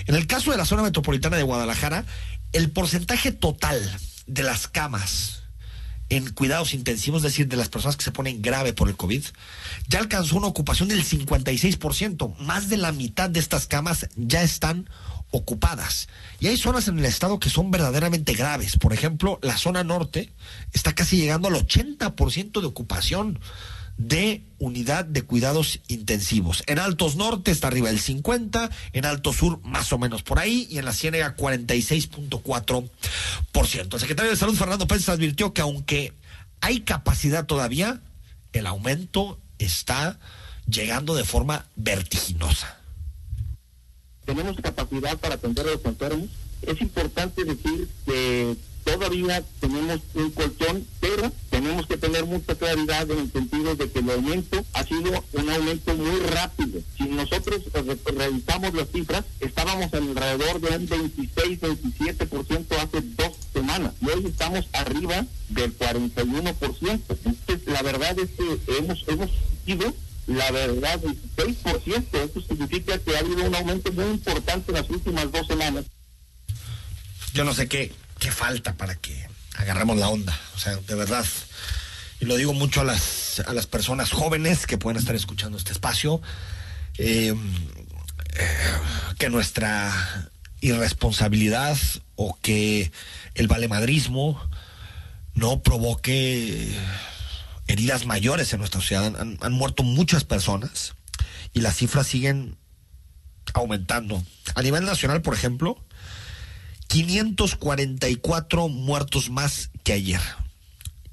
En 0.06 0.14
el 0.14 0.26
caso 0.26 0.50
de 0.50 0.56
la 0.56 0.64
zona 0.64 0.82
metropolitana 0.82 1.36
de 1.36 1.42
Guadalajara, 1.42 2.04
el 2.52 2.70
porcentaje 2.70 3.32
total 3.32 3.80
de 4.26 4.42
las 4.42 4.68
camas 4.68 5.43
en 6.08 6.30
cuidados 6.32 6.74
intensivos, 6.74 7.20
es 7.20 7.32
decir, 7.32 7.48
de 7.48 7.56
las 7.56 7.68
personas 7.68 7.96
que 7.96 8.04
se 8.04 8.12
ponen 8.12 8.42
grave 8.42 8.72
por 8.72 8.88
el 8.88 8.96
COVID, 8.96 9.24
ya 9.88 9.98
alcanzó 9.98 10.36
una 10.36 10.46
ocupación 10.46 10.88
del 10.88 11.04
56%. 11.04 12.36
Más 12.38 12.68
de 12.68 12.76
la 12.76 12.92
mitad 12.92 13.30
de 13.30 13.40
estas 13.40 13.66
camas 13.66 14.08
ya 14.16 14.42
están 14.42 14.88
ocupadas. 15.30 16.08
Y 16.38 16.46
hay 16.46 16.56
zonas 16.56 16.88
en 16.88 16.98
el 16.98 17.04
estado 17.04 17.40
que 17.40 17.50
son 17.50 17.70
verdaderamente 17.70 18.34
graves. 18.34 18.76
Por 18.76 18.92
ejemplo, 18.92 19.38
la 19.42 19.56
zona 19.56 19.82
norte 19.82 20.32
está 20.72 20.94
casi 20.94 21.16
llegando 21.16 21.48
al 21.48 21.54
80% 21.54 22.60
de 22.60 22.66
ocupación 22.66 23.40
de 23.96 24.42
unidad 24.58 25.04
de 25.04 25.22
cuidados 25.22 25.80
intensivos. 25.88 26.62
En 26.66 26.78
Altos 26.78 27.16
Norte 27.16 27.50
está 27.50 27.68
arriba 27.68 27.88
del 27.88 28.00
50, 28.00 28.70
en 28.92 29.04
Alto 29.04 29.32
Sur 29.32 29.60
más 29.62 29.92
o 29.92 29.98
menos 29.98 30.22
por 30.22 30.38
ahí 30.38 30.66
y 30.70 30.78
en 30.78 30.84
la 30.84 30.92
Ciénega 30.92 31.36
46.4%. 31.36 33.94
El 33.94 34.00
secretario 34.00 34.30
de 34.30 34.36
Salud 34.36 34.56
Fernando 34.56 34.86
Pérez 34.86 35.08
advirtió 35.08 35.52
que 35.52 35.62
aunque 35.62 36.12
hay 36.60 36.80
capacidad 36.80 37.46
todavía, 37.46 38.00
el 38.52 38.66
aumento 38.66 39.38
está 39.58 40.18
llegando 40.66 41.14
de 41.14 41.24
forma 41.24 41.66
vertiginosa. 41.76 42.78
Tenemos 44.24 44.56
capacidad 44.56 45.18
para 45.18 45.34
atender 45.34 45.68
a 45.68 45.72
los 45.72 45.84
enfermos. 45.84 46.28
Es 46.62 46.80
importante 46.80 47.44
decir 47.44 47.88
que 48.06 48.56
todavía 48.84 49.42
tenemos 49.60 50.00
un 50.14 50.30
colchón, 50.30 50.86
pero 51.00 51.32
tenemos 51.50 51.86
que 51.86 51.96
tener 51.96 52.24
mucha 52.26 52.54
claridad 52.54 53.10
en 53.10 53.18
el 53.18 53.32
sentido 53.32 53.74
de 53.74 53.90
que 53.90 53.98
el 53.98 54.10
aumento 54.10 54.64
ha 54.74 54.84
sido 54.84 55.24
un 55.32 55.50
aumento 55.50 55.94
muy 55.94 56.20
rápido. 56.20 56.80
Si 56.96 57.04
nosotros 57.04 57.62
revisamos 58.04 58.74
las 58.74 58.88
cifras, 58.90 59.24
estábamos 59.40 59.92
alrededor 59.92 60.60
de 60.60 60.76
un 60.76 60.88
26-27% 60.88 62.76
hace 62.78 63.00
dos 63.00 63.32
semanas 63.52 63.94
y 64.00 64.06
hoy 64.08 64.26
estamos 64.26 64.68
arriba 64.72 65.26
del 65.48 65.76
41%. 65.76 67.00
Entonces, 67.24 67.66
la 67.66 67.82
verdad 67.82 68.16
es 68.18 68.30
que 68.30 68.60
hemos, 68.78 69.04
hemos 69.08 69.30
sido 69.64 69.94
la 70.26 70.50
verdad, 70.50 71.00
16%. 71.36 72.04
Eso 72.12 72.40
significa 72.48 72.98
que 72.98 73.14
ha 73.16 73.20
habido 73.20 73.44
un 73.44 73.54
aumento 73.54 73.92
muy 73.92 74.06
importante 74.06 74.72
en 74.72 74.78
las 74.78 74.88
últimas 74.88 75.30
dos 75.30 75.46
semanas. 75.46 75.84
Yo 77.34 77.44
no 77.44 77.52
sé 77.52 77.68
qué 77.68 77.92
qué 78.24 78.32
falta 78.32 78.72
para 78.72 78.94
que 78.94 79.28
agarremos 79.54 79.98
la 79.98 80.08
onda. 80.08 80.34
O 80.56 80.58
sea, 80.58 80.76
de 80.76 80.94
verdad. 80.94 81.26
Y 82.20 82.24
lo 82.24 82.36
digo 82.36 82.54
mucho 82.54 82.80
a 82.80 82.84
las, 82.84 83.42
a 83.46 83.52
las 83.52 83.66
personas 83.66 84.12
jóvenes 84.12 84.66
que 84.66 84.78
pueden 84.78 84.98
estar 84.98 85.14
escuchando 85.14 85.58
este 85.58 85.72
espacio. 85.72 86.22
Eh, 86.96 87.34
que 89.18 89.28
nuestra 89.28 89.92
irresponsabilidad 90.62 91.76
o 92.16 92.38
que 92.40 92.92
el 93.34 93.46
valemadrismo 93.46 94.40
no 95.34 95.62
provoque 95.62 96.74
heridas 97.66 98.06
mayores 98.06 98.54
en 98.54 98.60
nuestra 98.60 98.80
sociedad. 98.80 99.14
Han, 99.18 99.52
muerto 99.52 99.82
muchas 99.82 100.24
personas 100.24 100.94
y 101.52 101.60
las 101.60 101.76
cifras 101.76 102.06
siguen 102.06 102.56
aumentando. 103.52 104.24
A 104.54 104.62
nivel 104.62 104.86
nacional, 104.86 105.20
por 105.20 105.34
ejemplo, 105.34 105.78
544 106.88 108.68
muertos 108.68 109.30
más 109.30 109.70
que 109.82 109.92
ayer. 109.92 110.20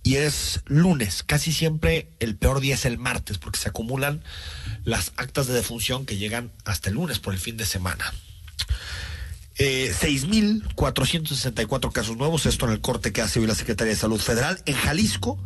Y 0.04 0.16
es 0.16 0.62
lunes, 0.66 1.24
casi 1.24 1.52
siempre 1.54 2.10
el 2.20 2.36
peor 2.36 2.60
día 2.60 2.74
es 2.76 2.86
el 2.86 2.98
martes, 2.98 3.38
porque 3.38 3.60
se 3.60 3.70
acumulan 3.70 4.24
las 4.84 5.14
actas 5.16 5.46
de 5.46 5.54
defunción 5.54 6.06
que 6.06 6.18
llegan 6.18 6.52
hasta 6.66 6.90
el 6.90 6.96
lunes 6.96 7.20
por 7.20 7.34
el 7.34 7.40
fin 7.40 7.56
de 7.56 7.66
semana. 7.66 8.12
Eh, 9.58 9.94
6.464 9.94 11.92
casos 11.92 12.18
nuevos, 12.18 12.48
esto 12.48 12.66
en 12.66 12.72
el 12.72 12.82
corte 12.82 13.14
que 13.14 13.22
hace 13.22 13.40
hoy 13.40 13.46
la 13.46 13.54
Secretaría 13.54 13.94
de 13.94 14.00
Salud 14.00 14.20
Federal. 14.20 14.60
En 14.66 14.74
Jalisco, 14.74 15.38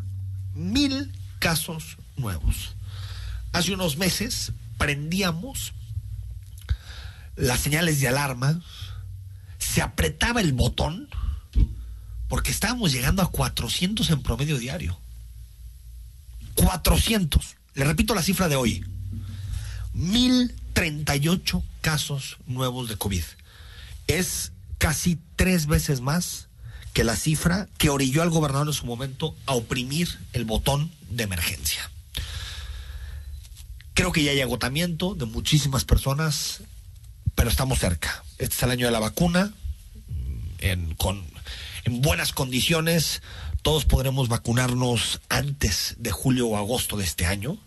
mil 0.54 1.12
casos 1.40 1.98
nuevos. 2.16 2.76
Hace 3.52 3.74
unos 3.74 3.98
meses 3.98 4.54
prendíamos 4.78 5.74
las 7.36 7.60
señales 7.60 8.00
de 8.00 8.08
alarma, 8.08 8.62
se 9.76 9.82
apretaba 9.82 10.40
el 10.40 10.54
botón 10.54 11.10
porque 12.30 12.50
estábamos 12.50 12.94
llegando 12.94 13.22
a 13.22 13.30
400 13.30 14.10
en 14.10 14.24
promedio 14.24 14.58
diario. 14.58 14.98
400. 16.54 17.58
Le 17.74 17.84
repito 17.84 18.16
la 18.16 18.24
cifra 18.24 18.48
de 18.48 18.56
hoy. 18.56 18.86
1038 19.92 21.62
casos 21.82 22.38
nuevos 22.48 22.88
de 22.88 22.96
COVID. 22.96 23.24
Es 24.08 24.54
casi 24.78 25.20
tres 25.36 25.66
veces 25.66 26.00
más 26.00 26.48
que 26.94 27.04
la 27.04 27.18
cifra 27.18 27.68
que 27.78 27.90
orilló 27.90 28.22
al 28.22 28.30
gobernador 28.30 28.68
en 28.68 28.74
su 28.74 28.86
momento 28.86 29.36
a 29.46 29.56
oprimir 29.56 30.08
el 30.32 30.46
botón 30.46 30.90
de 31.10 31.24
emergencia. 31.24 31.92
Creo 33.94 34.14
que 34.14 34.24
ya 34.24 34.32
hay 34.32 34.40
agotamiento 34.40 35.16
de 35.16 35.26
muchísimas 35.26 35.84
personas, 35.84 36.62
pero 37.36 37.50
estamos 37.50 37.80
cerca. 37.80 38.24
Este 38.38 38.56
es 38.56 38.64
el 38.64 38.72
año 38.72 38.86
de 38.86 38.94
la 38.94 39.00
vacuna, 39.00 39.54
en, 40.72 40.96
con, 40.96 41.24
en 41.84 42.02
buenas 42.02 42.34
condiciones. 42.34 43.22
Todos 43.62 43.86
podremos 43.86 44.28
vacunarnos 44.28 45.22
antes 45.30 45.96
de 45.98 46.12
julio 46.12 46.48
o 46.48 46.58
agosto 46.58 46.98
de 46.98 47.04
este 47.04 47.26
año. 47.26 47.58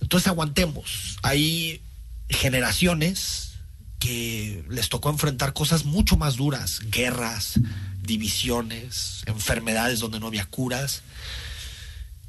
Entonces 0.00 0.28
aguantemos. 0.28 1.18
Hay 1.22 1.82
generaciones 2.28 3.52
que 3.98 4.64
les 4.68 4.88
tocó 4.88 5.10
enfrentar 5.10 5.52
cosas 5.52 5.84
mucho 5.84 6.16
más 6.16 6.36
duras, 6.36 6.80
guerras, 6.90 7.60
divisiones, 8.02 9.22
enfermedades 9.26 10.00
donde 10.00 10.20
no 10.20 10.26
había 10.26 10.46
curas. 10.46 11.02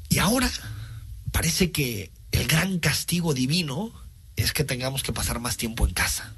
Y 0.08 0.18
ahora 0.18 0.50
parece 1.32 1.70
que 1.70 2.10
el 2.32 2.46
gran 2.46 2.78
castigo 2.78 3.32
divino 3.32 3.92
es 4.36 4.52
que 4.52 4.64
tengamos 4.64 5.02
que 5.02 5.12
pasar 5.12 5.38
más 5.38 5.56
tiempo 5.56 5.86
en 5.86 5.94
casa 5.94 6.34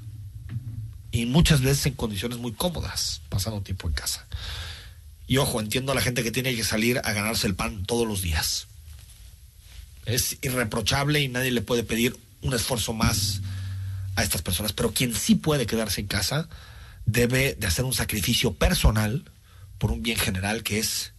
y 1.15 1.25
muchas 1.25 1.61
veces 1.61 1.85
en 1.85 1.93
condiciones 1.93 2.39
muy 2.39 2.51
cómodas, 2.51 3.21
pasando 3.29 3.61
tiempo 3.61 3.87
en 3.87 3.93
casa. 3.93 4.27
Y 5.27 5.37
ojo, 5.37 5.61
entiendo 5.61 5.93
a 5.93 5.95
la 5.95 6.01
gente 6.01 6.23
que 6.23 6.31
tiene 6.31 6.53
que 6.53 6.65
salir 6.65 6.99
a 6.99 7.13
ganarse 7.13 7.47
el 7.47 7.55
pan 7.55 7.85
todos 7.85 8.05
los 8.05 8.21
días. 8.21 8.67
Es 10.05 10.37
irreprochable 10.41 11.21
y 11.21 11.29
nadie 11.29 11.51
le 11.51 11.61
puede 11.61 11.83
pedir 11.83 12.17
un 12.41 12.53
esfuerzo 12.53 12.91
más 12.91 13.39
a 14.17 14.23
estas 14.23 14.41
personas, 14.41 14.73
pero 14.73 14.91
quien 14.91 15.15
sí 15.15 15.35
puede 15.35 15.65
quedarse 15.65 16.01
en 16.01 16.07
casa 16.07 16.49
debe 17.05 17.55
de 17.55 17.65
hacer 17.65 17.85
un 17.85 17.93
sacrificio 17.93 18.53
personal 18.53 19.31
por 19.77 19.91
un 19.91 20.03
bien 20.03 20.17
general 20.17 20.63
que 20.63 20.79
es 20.79 21.13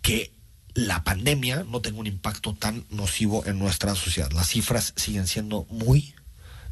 que 0.00 0.32
la 0.72 1.04
pandemia 1.04 1.64
no 1.64 1.82
tenga 1.82 2.00
un 2.00 2.06
impacto 2.06 2.54
tan 2.54 2.86
nocivo 2.88 3.44
en 3.44 3.58
nuestra 3.58 3.94
sociedad. 3.94 4.32
Las 4.32 4.48
cifras 4.48 4.94
siguen 4.96 5.26
siendo 5.26 5.66
muy 5.68 6.14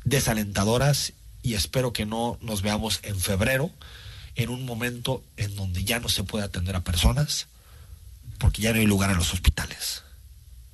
desalentadoras 0.05 1.13
y 1.43 1.55
espero 1.55 1.93
que 1.93 2.07
no 2.07 2.39
nos 2.41 2.63
veamos 2.63 3.01
en 3.03 3.19
febrero 3.19 3.71
en 4.35 4.49
un 4.49 4.65
momento 4.65 5.23
en 5.37 5.55
donde 5.57 5.85
ya 5.85 6.01
no 6.01 6.09
se 6.09 6.25
puede 6.25 6.45
atender 6.45 6.77
a 6.77 6.85
personas 6.85 7.49
porque 8.39 8.63
ya 8.63 8.73
no 8.73 8.81
hay 8.81 8.87
lugar 8.87 9.11
en 9.11 9.19
los 9.19 9.33
hospitales. 9.33 10.03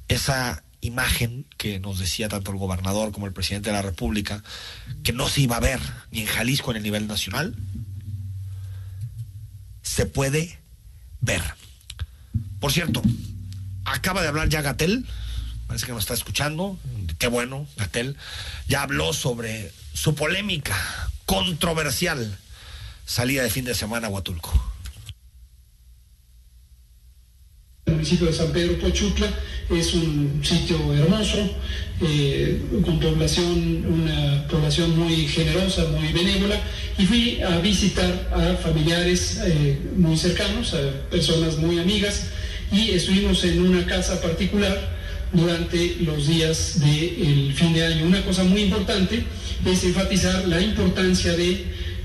Esa 0.09 0.63
imagen 0.81 1.45
que 1.57 1.81
nos 1.81 1.99
decía 1.99 2.29
tanto 2.29 2.51
el 2.51 2.57
gobernador 2.57 3.13
como 3.13 3.27
el 3.27 3.33
presidente 3.33 3.71
de 3.71 3.77
la 3.77 3.83
República, 3.83 4.43
que 5.03 5.13
no 5.13 5.29
se 5.29 5.43
iba 5.43 5.57
a 5.57 5.61
ver 5.61 5.81
ni 6.11 6.21
en 6.21 6.27
Jalisco 6.27 6.71
en 6.71 6.79
el 6.79 6.83
nivel 6.83 7.07
nacional, 7.09 7.55
se 9.83 10.07
puede 10.07 10.59
ver. 11.21 11.43
Por 12.61 12.73
cierto, 12.73 13.03
acaba 13.85 14.23
de 14.23 14.29
hablar 14.29 14.49
ya 14.49 14.63
Gatel, 14.63 15.07
parece 15.67 15.87
que 15.87 15.93
nos 15.93 16.05
está 16.05 16.15
escuchando, 16.15 16.79
qué 17.19 17.27
bueno, 17.27 17.67
Gatel, 17.77 18.17
ya 18.69 18.83
habló 18.83 19.13
sobre 19.13 19.73
su 19.99 20.15
polémica, 20.15 20.77
controversial 21.27 22.39
salida 23.05 23.43
de 23.43 23.51
fin 23.51 23.65
de 23.65 23.75
semana 23.75 24.07
a 24.07 24.11
Huatulco. 24.11 24.53
El 27.87 27.95
municipio 27.95 28.29
de 28.29 28.33
San 28.33 28.53
Pedro 28.53 28.79
Pochutla 28.79 29.29
es 29.69 29.95
un 29.95 30.41
sitio 30.45 30.95
hermoso, 30.95 31.39
eh, 32.01 32.63
con 32.85 33.01
población, 33.01 33.85
una 33.87 34.47
población 34.47 34.97
muy 34.97 35.27
generosa, 35.27 35.85
muy 35.89 36.13
benévola, 36.13 36.61
y 36.97 37.05
fui 37.05 37.43
a 37.43 37.59
visitar 37.59 38.31
a 38.33 38.57
familiares 38.57 39.41
eh, 39.45 39.81
muy 39.97 40.17
cercanos, 40.17 40.75
a 40.75 41.11
personas 41.11 41.57
muy 41.57 41.81
amigas, 41.81 42.29
y 42.71 42.91
estuvimos 42.91 43.43
en 43.43 43.63
una 43.63 43.85
casa 43.85 44.21
particular 44.21 44.98
durante 45.33 45.97
los 46.01 46.27
días 46.27 46.81
del 46.81 47.53
fin 47.55 47.73
de 47.73 47.85
año. 47.85 48.07
Una 48.07 48.25
cosa 48.25 48.45
muy 48.45 48.63
importante 48.63 49.25
es 49.65 49.85
enfatizar 49.85 50.47
la 50.49 50.61
importancia 50.61 51.33
de, 51.33 51.65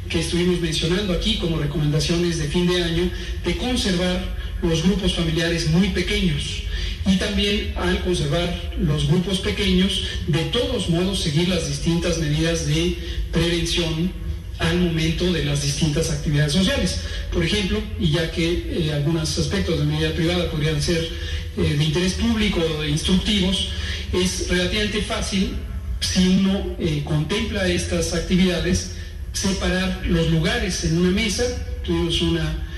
que 0.10 0.20
estuvimos 0.20 0.60
mencionando 0.60 1.14
aquí 1.14 1.38
como 1.38 1.58
recomendaciones 1.58 2.38
de 2.38 2.48
fin 2.48 2.68
de 2.68 2.84
año, 2.84 3.10
de 3.46 3.58
conservar 3.58 4.36
los 4.62 4.84
grupos 4.84 5.14
familiares 5.16 5.70
muy 5.70 5.90
pequeños 5.90 6.64
y 7.06 7.18
también 7.18 7.74
al 7.76 8.00
conservar 8.02 8.72
los 8.80 9.08
grupos 9.08 9.40
pequeños, 9.40 10.04
de 10.28 10.44
todos 10.46 10.90
modos 10.90 11.22
seguir 11.22 11.50
las 11.50 11.68
distintas 11.68 12.18
medidas 12.18 12.66
de 12.66 12.96
prevención 13.32 14.12
al 14.60 14.80
momento 14.80 15.32
de 15.34 15.44
las 15.46 15.64
distintas 15.64 16.10
actividades 16.12 16.54
sociales. 16.54 17.02
Por 17.32 17.44
ejemplo, 17.44 17.80
y 18.00 18.12
ya 18.12 18.32
que 18.32 18.88
eh, 18.88 18.94
algunos 18.94 19.38
aspectos 19.38 19.80
de 19.80 19.86
medida 19.86 20.12
privada 20.12 20.50
podrían 20.50 20.82
ser 20.82 21.10
eh, 21.58 21.76
de 21.78 21.84
interés 21.84 22.14
público 22.14 22.60
o 22.60 22.84
instructivos, 22.86 23.70
es 24.12 24.48
relativamente 24.50 25.02
fácil, 25.02 25.56
si 26.00 26.28
uno 26.28 26.76
eh, 26.80 27.02
contempla 27.04 27.68
estas 27.68 28.14
actividades, 28.14 28.92
separar 29.32 30.02
los 30.06 30.30
lugares 30.30 30.84
en 30.84 30.98
una 30.98 31.12
mesa. 31.12 31.44
Tuvimos 31.84 32.22
una 32.22 32.70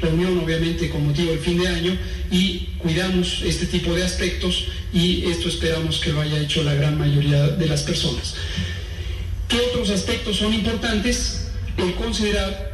reunión 0.00 0.38
obviamente 0.38 0.88
con 0.88 1.06
motivo 1.06 1.30
del 1.32 1.40
fin 1.40 1.60
de 1.60 1.68
año 1.68 1.98
y 2.30 2.70
cuidamos 2.78 3.42
este 3.44 3.66
tipo 3.66 3.94
de 3.94 4.02
aspectos 4.02 4.68
y 4.94 5.26
esto 5.30 5.48
esperamos 5.48 5.98
que 5.98 6.10
lo 6.10 6.22
haya 6.22 6.38
hecho 6.38 6.62
la 6.62 6.72
gran 6.72 6.98
mayoría 6.98 7.48
de 7.48 7.66
las 7.66 7.82
personas. 7.82 8.34
¿Qué 9.50 9.58
otros 9.58 9.90
aspectos 9.90 10.36
son 10.36 10.54
importantes? 10.54 11.48
El 11.76 11.94
considerar 11.94 12.69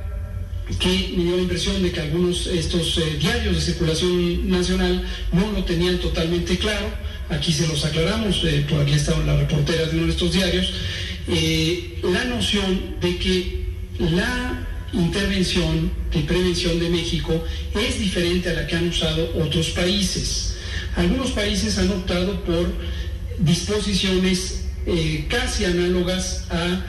que 0.78 1.14
me 1.16 1.22
dio 1.22 1.36
la 1.36 1.42
impresión 1.42 1.80
de 1.80 1.92
que 1.92 2.00
algunos 2.00 2.48
estos 2.48 2.98
eh, 2.98 3.16
diarios 3.20 3.54
de 3.54 3.60
circulación 3.60 4.50
nacional 4.50 5.04
no 5.32 5.52
lo 5.52 5.64
tenían 5.64 5.98
totalmente 5.98 6.58
claro. 6.58 6.90
Aquí 7.30 7.52
se 7.52 7.68
los 7.68 7.84
aclaramos, 7.84 8.42
eh, 8.44 8.66
por 8.68 8.80
aquí 8.80 8.94
estaba 8.94 9.24
la 9.24 9.36
reportera 9.36 9.86
de 9.86 9.96
uno 9.96 10.06
de 10.06 10.12
estos 10.12 10.32
diarios. 10.32 10.72
Eh, 11.28 12.00
la 12.02 12.24
noción 12.24 12.96
de 13.00 13.16
que 13.16 13.66
la 13.98 14.66
intervención 14.92 15.90
de 16.12 16.20
prevención 16.20 16.78
de 16.80 16.90
México 16.90 17.44
es 17.74 17.98
diferente 18.00 18.50
a 18.50 18.54
la 18.54 18.66
que 18.66 18.76
han 18.76 18.88
usado 18.88 19.34
otros 19.40 19.70
países. 19.70 20.56
Algunos 20.96 21.30
países 21.30 21.78
han 21.78 21.90
optado 21.90 22.42
por 22.44 22.72
disposiciones 23.38 24.62
casi 25.28 25.64
análogas 25.64 26.46
a 26.48 26.86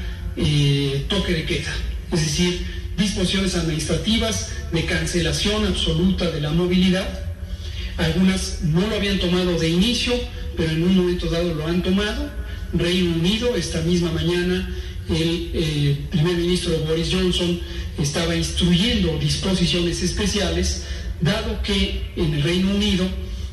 toque 1.10 1.34
de 1.34 1.46
queda, 1.46 1.74
es 2.12 2.20
decir, 2.22 2.77
disposiciones 2.98 3.56
administrativas 3.56 4.50
de 4.72 4.86
cancelación 4.86 5.66
absoluta 5.66 6.30
de 6.32 6.42
la 6.42 6.52
movilidad. 6.52 7.08
Algunas 7.98 8.62
no 8.64 8.86
lo 8.88 8.96
habían 8.96 9.20
tomado 9.20 9.58
de 9.58 9.70
inicio, 9.70 10.14
pero 10.56 10.72
en 10.72 10.84
un 10.84 10.98
momento 10.98 11.28
dado 11.28 11.54
lo 11.54 11.68
han 11.68 11.84
tomado. 11.84 12.30
Reino 12.74 13.16
Unido, 13.16 13.56
esta 13.56 13.82
misma 13.82 14.12
mañana, 14.12 14.70
el 15.10 15.52
eh, 15.54 15.98
primer 16.12 16.36
ministro 16.36 16.78
Boris 16.88 17.10
Johnson 17.12 17.60
estaba 17.98 18.36
instruyendo 18.36 19.18
disposiciones 19.18 20.04
especiales, 20.04 20.84
dado 21.22 21.62
que 21.64 22.12
en 22.16 22.34
el 22.34 22.44
Reino 22.44 22.72
Unido, 22.72 23.06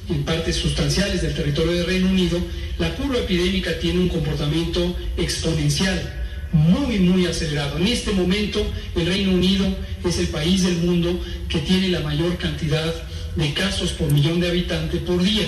en 0.09 0.25
partes 0.25 0.57
sustanciales 0.57 1.23
del 1.23 1.35
territorio 1.35 1.73
del 1.73 1.87
Reino 1.87 2.09
Unido, 2.09 2.39
la 2.79 2.95
curva 2.97 3.19
epidémica 3.19 3.79
tiene 3.79 4.01
un 4.01 4.09
comportamiento 4.09 4.97
exponencial, 5.17 6.24
muy, 6.55 6.99
muy 7.01 7.27
acelerado. 7.27 7.77
En 7.79 7.89
este 7.89 8.13
momento, 8.13 8.65
el 8.97 9.07
Reino 9.07 9.33
Unido 9.33 9.67
es 10.05 10.19
el 10.19 10.29
país 10.29 10.63
del 10.63 10.79
mundo 10.79 11.21
que 11.49 11.59
tiene 11.59 11.89
la 11.89 12.01
mayor 12.01 12.39
cantidad 12.39 12.95
de 13.37 13.53
casos 13.53 13.93
por 13.93 14.11
millón 14.13 14.41
de 14.41 14.49
habitantes 14.49 15.03
por 15.03 15.23
día. 15.23 15.47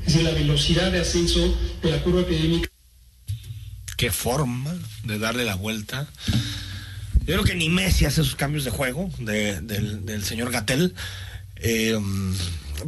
Es 0.00 0.06
decir, 0.06 0.22
la 0.22 0.30
velocidad 0.30 0.92
de 0.92 1.00
ascenso 1.00 1.58
de 1.82 1.90
la 1.90 2.02
curva 2.02 2.20
epidémica. 2.20 2.68
Qué 3.96 4.10
forma 4.10 4.74
de 5.02 5.18
darle 5.18 5.44
la 5.44 5.56
vuelta. 5.56 6.08
Yo 7.20 7.34
creo 7.34 7.44
que 7.44 7.54
ni 7.54 7.68
Messi 7.68 8.04
hace 8.04 8.20
esos 8.20 8.36
cambios 8.36 8.64
de 8.64 8.70
juego 8.70 9.10
del, 9.18 10.24
señor 10.24 10.50
Gatel, 10.50 10.94
eh, 11.56 11.98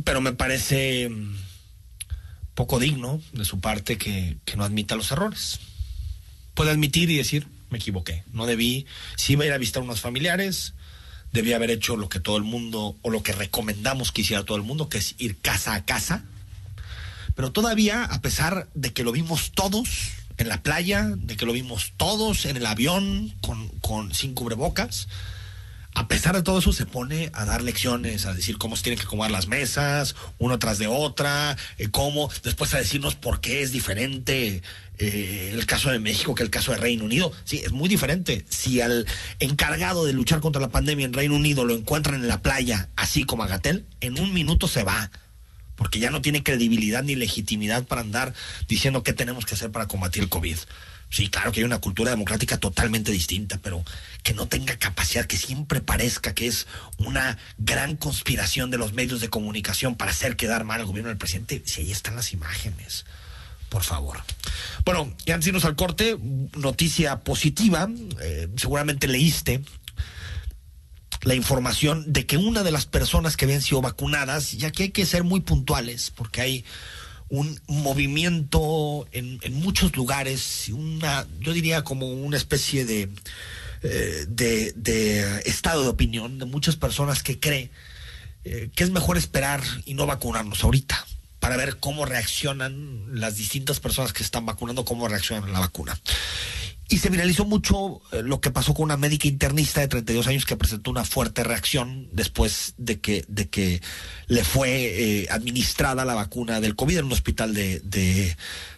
pero 0.05 0.20
me 0.20 0.33
parece 0.33 1.11
poco 2.55 2.79
digno 2.79 3.20
de 3.33 3.44
su 3.44 3.61
parte 3.61 3.98
que, 3.98 4.37
no 4.57 4.64
admita 4.64 4.96
los 4.96 5.11
errores. 5.11 5.61
Puede 6.55 6.70
admitir 6.70 7.11
y 7.11 7.16
decir, 7.16 7.46
me 7.70 7.79
equivoqué, 7.79 8.24
no 8.33 8.46
debí, 8.46 8.87
sí 9.16 9.35
iba 9.35 9.44
a 9.44 9.46
ir 9.46 9.52
a 9.52 9.59
visitar 9.59 9.83
unos 9.83 10.00
familiares, 10.00 10.74
debí 11.33 11.52
haber 11.52 11.70
hecho 11.70 11.96
lo 11.96 12.09
que 12.09 12.20
todo 12.20 12.37
el 12.37 12.44
mundo, 12.44 12.96
o 13.02 13.11
lo 13.11 13.22
que 13.22 13.33
recomendamos 13.33 14.12
que 14.12 14.22
hiciera 14.22 14.44
todo 14.44 14.57
el 14.57 14.62
mundo, 14.62 14.88
que 14.88 14.98
es 14.98 15.14
ir 15.18 15.37
casa 15.37 15.74
a 15.74 15.85
casa. 15.85 16.24
Pero 17.35 17.52
todavía, 17.52 18.05
a 18.05 18.20
pesar 18.22 18.68
de 18.74 18.92
que 18.92 19.05
lo 19.05 19.12
vimos 19.12 19.52
todos 19.52 20.12
en 20.38 20.48
la 20.48 20.62
playa, 20.62 21.12
de 21.14 21.37
que 21.37 21.44
lo 21.44 21.52
vimos 21.52 21.92
todos 21.96 22.46
en 22.46 22.57
el 22.57 22.66
avión 22.66 23.35
con, 23.42 23.68
con 23.81 24.14
sin 24.14 24.35
cubrebocas, 24.35 25.09
a 25.96 26.09
pesar 26.09 26.37
de 26.37 26.42
todo 26.42 26.59
eso, 26.59 26.74
se 26.74 26.85
pone 26.85 27.31
a 27.33 27.46
dar 27.46 27.62
lecciones, 27.62 28.26
a 28.26 28.35
decir 28.35 28.59
cómo 28.59 28.76
se 28.76 28.83
tienen 28.83 28.98
que 28.98 29.07
acomodar 29.07 29.31
las 29.31 29.48
mesas, 29.48 30.14
una 30.37 30.59
tras 30.59 30.76
de 30.76 30.87
otra, 30.87 31.57
eh, 31.79 31.88
cómo, 31.90 32.29
después 32.42 32.74
a 32.74 32.79
decirnos 32.79 33.14
por 33.14 33.40
qué 33.40 33.62
es 33.62 33.72
diferente 33.72 34.62
eh, 34.98 35.50
el 35.52 35.66
caso 35.66 35.90
de 35.90 35.98
México 35.98 36.35
que 36.35 36.42
el 36.42 36.50
caso 36.50 36.72
de 36.72 36.78
Reino 36.78 37.04
Unido. 37.04 37.32
Sí, 37.44 37.62
es 37.64 37.72
muy 37.72 37.88
diferente. 37.88 38.44
Si 38.48 38.80
al 38.80 39.06
encargado 39.38 40.04
de 40.04 40.12
luchar 40.12 40.40
contra 40.40 40.61
la 40.61 40.68
pandemia 40.68 41.06
en 41.06 41.12
Reino 41.12 41.37
Unido 41.37 41.64
lo 41.64 41.74
encuentran 41.74 42.22
en 42.22 42.28
la 42.28 42.42
playa, 42.42 42.88
así 42.96 43.24
como 43.24 43.42
a 43.42 43.46
Gatel, 43.46 43.87
en 44.00 44.18
un 44.18 44.32
minuto 44.32 44.68
se 44.68 44.85
va 44.85 45.11
porque 45.76 45.98
ya 45.98 46.11
no 46.11 46.22
tiene 46.22 46.42
credibilidad 46.42 47.02
ni 47.02 47.14
legitimidad 47.14 47.85
para 47.85 48.00
andar 48.00 48.32
diciendo 48.66 49.02
qué 49.02 49.12
tenemos 49.12 49.44
que 49.44 49.54
hacer 49.54 49.70
para 49.70 49.87
combatir 49.87 50.22
el 50.22 50.28
COVID. 50.28 50.56
Sí, 51.09 51.28
claro 51.28 51.52
que 51.52 51.61
hay 51.61 51.64
una 51.64 51.78
cultura 51.78 52.11
democrática 52.11 52.59
totalmente 52.59 53.12
distinta, 53.12 53.59
pero 53.62 53.85
que 54.24 54.35
no 54.35 54.48
tenga 54.48 54.76
capacidad, 54.76 55.26
que 55.26 55.37
siempre 55.37 55.80
parezca 55.80 56.35
que 56.35 56.48
es 56.48 56.66
una 56.96 57.38
gran 57.59 57.96
conspiración 57.96 58.70
de 58.70 58.78
los 58.78 58.92
medios 58.92 59.20
de 59.20 59.28
comunicación 59.28 59.94
para 59.94 60.11
hacer 60.11 60.37
quedar 60.37 60.64
mal 60.64 60.80
al 60.80 60.87
gobierno 60.87 61.11
del 61.11 61.18
presidente, 61.18 61.62
si 61.64 61.82
ahí 61.82 61.92
están 61.92 62.16
las 62.16 62.32
imágenes. 62.32 63.04
Por 63.68 63.83
favor. 63.83 64.22
Bueno, 64.85 65.12
y 65.24 65.33
antes 65.33 65.52
de 65.52 65.68
al 65.68 65.76
corte, 65.76 66.16
noticia 66.57 67.20
positiva, 67.20 67.88
eh, 68.22 68.48
seguramente 68.57 69.09
leíste 69.09 69.62
la 71.22 71.35
información 71.35 72.12
de 72.12 72.24
que 72.24 72.37
una 72.37 72.62
de 72.62 72.70
las 72.70 72.87
personas 72.87 73.37
que 73.37 73.46
habían 73.46 73.62
sido 73.62 73.81
vacunadas, 73.83 74.52
ya 74.52 74.70
que 74.70 74.85
hay 74.85 74.88
que 74.90 75.05
ser 75.07 75.24
muy 75.24 75.40
puntuales, 75.40 76.12
porque 76.12 76.40
hay 76.40 76.64
un 77.29 77.61
movimiento 77.66 79.09
en, 79.11 79.40
muchos 79.55 79.96
lugares, 79.96 80.68
una, 80.72 81.26
yo 81.40 81.52
diría 81.52 81.83
como 81.83 82.09
una 82.09 82.37
especie 82.37 82.85
de, 82.85 83.11
eh, 83.83 84.26
de, 84.29 85.42
estado 85.44 85.83
de 85.83 85.88
opinión 85.88 86.38
de 86.38 86.44
muchas 86.44 86.76
personas 86.76 87.24
que 87.24 87.40
cree 87.40 87.70
eh, 88.44 88.70
que 88.76 88.85
es 88.85 88.90
mejor 88.90 89.16
esperar 89.16 89.61
y 89.85 89.94
no 89.94 90.07
vacunarnos 90.07 90.62
ahorita 90.62 91.05
para 91.46 91.59
ver 91.59 91.76
cómo 91.76 92.04
reaccionan 92.04 93.04
las 93.20 93.37
distintas 93.37 93.78
personas 93.78 94.12
que 94.12 94.24
están 94.24 94.44
vacunando, 94.44 94.85
cómo 94.85 95.06
reaccionan 95.06 95.48
a 95.48 95.52
la 95.52 95.61
vacuna. 95.61 95.96
Y 96.88 96.98
se 96.98 97.09
viralizó 97.09 97.44
mucho 97.44 98.02
eh, 98.11 98.22
lo 98.24 98.40
que 98.40 98.50
pasó 98.50 98.74
con 98.74 98.82
una 98.82 98.96
médica 98.96 99.28
internista 99.28 99.80
de 99.80 99.87
32 99.87 100.26
años 100.26 100.44
que 100.44 100.56
presentó 100.56 100.90
una 100.90 101.04
fuerte 101.04 101.44
reacción 101.44 102.09
después 102.11 102.74
de 102.78 102.98
que, 102.98 103.24
de 103.28 103.48
que 103.48 103.80
le 104.26 104.42
fue 104.42 104.70
eh, 104.70 105.28
administrada 105.30 106.04
la 106.04 106.14
vacuna 106.16 106.61
del 106.61 106.74
COVID 106.74 106.98
en 106.98 107.04
un 107.04 107.12
hospital 107.12 107.54
de, 107.54 107.78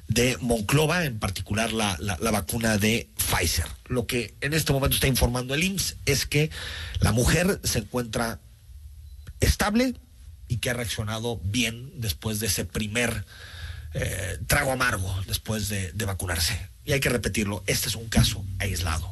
de, 0.06 0.36
Monclova, 0.42 1.06
en 1.06 1.18
particular 1.18 1.72
la, 1.72 1.96
la, 2.00 2.18
la, 2.20 2.30
vacuna 2.30 2.76
de 2.76 3.08
Pfizer. 3.16 3.64
Lo 3.86 4.06
que 4.06 4.34
en 4.42 4.52
este 4.52 4.74
momento 4.74 4.94
está 4.94 5.06
informando 5.06 5.54
el 5.54 5.64
IMSS 5.64 5.96
es 6.04 6.26
que 6.26 6.50
la 7.00 7.12
mujer 7.12 7.62
se 7.64 7.78
encuentra 7.78 8.42
estable 9.40 9.94
y 10.48 10.58
que 10.58 10.70
ha 10.70 10.74
reaccionado 10.74 11.40
bien 11.44 11.92
después 11.96 12.40
de 12.40 12.46
ese 12.46 12.64
primer 12.64 13.24
eh, 13.94 14.38
trago 14.46 14.72
amargo 14.72 15.14
después 15.26 15.68
de, 15.68 15.92
vacunarse 16.04 16.68
y 16.84 16.92
hay 16.92 17.00
que 17.00 17.08
repetirlo, 17.08 17.62
este 17.66 17.88
es 17.88 17.94
un 17.94 18.08
caso 18.08 18.44
aislado. 18.58 19.10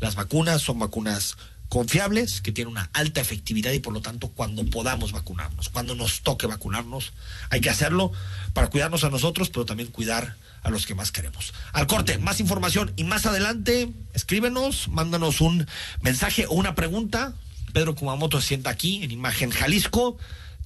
Las 0.00 0.14
vacunas 0.14 0.62
son 0.62 0.78
vacunas 0.78 1.36
confiables, 1.68 2.40
que 2.40 2.52
tienen 2.52 2.72
una 2.72 2.90
alta 2.92 3.20
efectividad 3.20 3.72
y 3.72 3.80
por 3.80 3.92
lo 3.92 4.00
tanto 4.00 4.28
cuando 4.28 4.64
podamos 4.64 5.12
vacunarnos, 5.12 5.68
cuando 5.68 5.94
nos 5.94 6.22
toque 6.22 6.46
vacunarnos, 6.46 7.12
hay 7.50 7.60
que 7.60 7.70
hacerlo 7.70 8.12
para 8.54 8.68
cuidarnos 8.68 9.04
a 9.04 9.10
nosotros, 9.10 9.50
pero 9.50 9.66
también 9.66 9.90
cuidar 9.90 10.36
a 10.62 10.70
los 10.70 10.86
que 10.86 10.94
más 10.94 11.12
queremos. 11.12 11.52
Al 11.72 11.86
corte, 11.86 12.18
más 12.18 12.40
información 12.40 12.92
y 12.96 13.04
más 13.04 13.26
adelante, 13.26 13.92
escríbenos, 14.14 14.88
mándanos 14.88 15.40
un 15.40 15.66
mensaje 16.00 16.46
o 16.46 16.52
una 16.52 16.74
pregunta. 16.74 17.34
Pedro 17.72 17.94
Kumamoto 17.94 18.40
se 18.40 18.48
sienta 18.48 18.70
aquí 18.70 19.02
en 19.02 19.10
Imagen 19.10 19.50
Jalisco. 19.50 20.18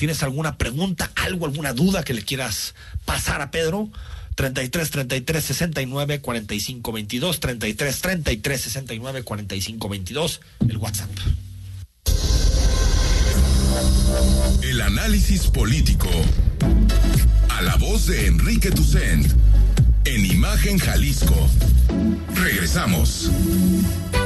¿Tienes 0.03 0.25
alguna 0.25 0.59
pregunta, 0.59 1.13
algo, 1.15 1.47
alguna 1.47 1.75
duda 1.75 2.03
que 2.03 2.13
le 2.13 2.23
quieras 2.23 2.75
pasar 3.05 3.41
a 3.41 3.53
Pedro? 3.53 3.89
33 4.35 4.91
33 4.91 5.45
69 5.45 6.21
45 6.21 6.93
22 6.93 7.39
33 7.39 8.01
33 8.01 8.61
69 8.61 9.23
45 9.23 9.89
22 9.89 10.41
el 10.69 10.77
WhatsApp. 10.79 11.09
El 14.63 14.81
análisis 14.81 15.47
político 15.47 16.11
a 17.51 17.63
la 17.63 17.77
voz 17.77 18.07
de 18.07 18.27
Enrique 18.27 18.73
Tucent 18.73 19.25
en 20.05 20.27
Imagen 20.27 20.81
Jalisco. 20.81 21.49
Regresamos. 22.35 23.31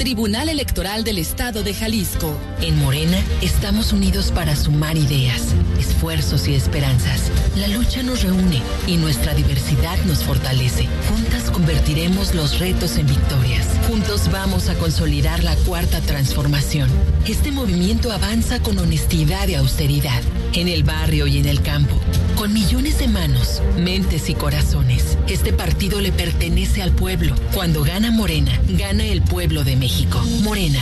Tribunal 0.00 0.48
Electoral 0.48 1.04
del 1.04 1.18
Estado 1.18 1.62
de 1.62 1.74
Jalisco. 1.74 2.34
En 2.62 2.78
Morena 2.78 3.22
estamos 3.42 3.92
unidos 3.92 4.30
para 4.30 4.56
sumar 4.56 4.96
ideas, 4.96 5.54
esfuerzos 5.78 6.48
y 6.48 6.54
esperanzas. 6.54 7.30
La 7.54 7.68
lucha 7.68 8.02
nos 8.02 8.22
reúne 8.22 8.62
y 8.86 8.96
nuestra 8.96 9.34
diversidad 9.34 9.98
nos 10.06 10.24
fortalece. 10.24 10.88
Juntas 11.10 11.50
convertiremos 11.50 12.34
los 12.34 12.60
retos 12.60 12.96
en 12.96 13.08
victorias. 13.08 13.66
Juntos 13.88 14.30
vamos 14.32 14.70
a 14.70 14.74
consolidar 14.76 15.44
la 15.44 15.54
cuarta 15.56 16.00
transformación. 16.00 16.88
Este 17.28 17.52
movimiento 17.52 18.10
avanza 18.10 18.62
con 18.62 18.78
honestidad 18.78 19.48
y 19.48 19.54
austeridad, 19.54 20.22
en 20.54 20.68
el 20.68 20.82
barrio 20.82 21.26
y 21.26 21.36
en 21.36 21.46
el 21.46 21.60
campo, 21.60 22.00
con 22.40 22.54
millones 22.54 22.98
de 22.98 23.06
manos, 23.06 23.60
mentes 23.76 24.30
y 24.30 24.34
corazones. 24.34 25.18
Este 25.28 25.52
partido 25.52 26.00
le 26.00 26.10
pertenece 26.10 26.80
al 26.80 26.90
pueblo. 26.90 27.34
Cuando 27.52 27.84
gana 27.84 28.10
Morena, 28.10 28.58
gana 28.66 29.04
el 29.04 29.20
pueblo 29.20 29.62
de 29.62 29.76
México. 29.76 30.18
Morena. 30.40 30.80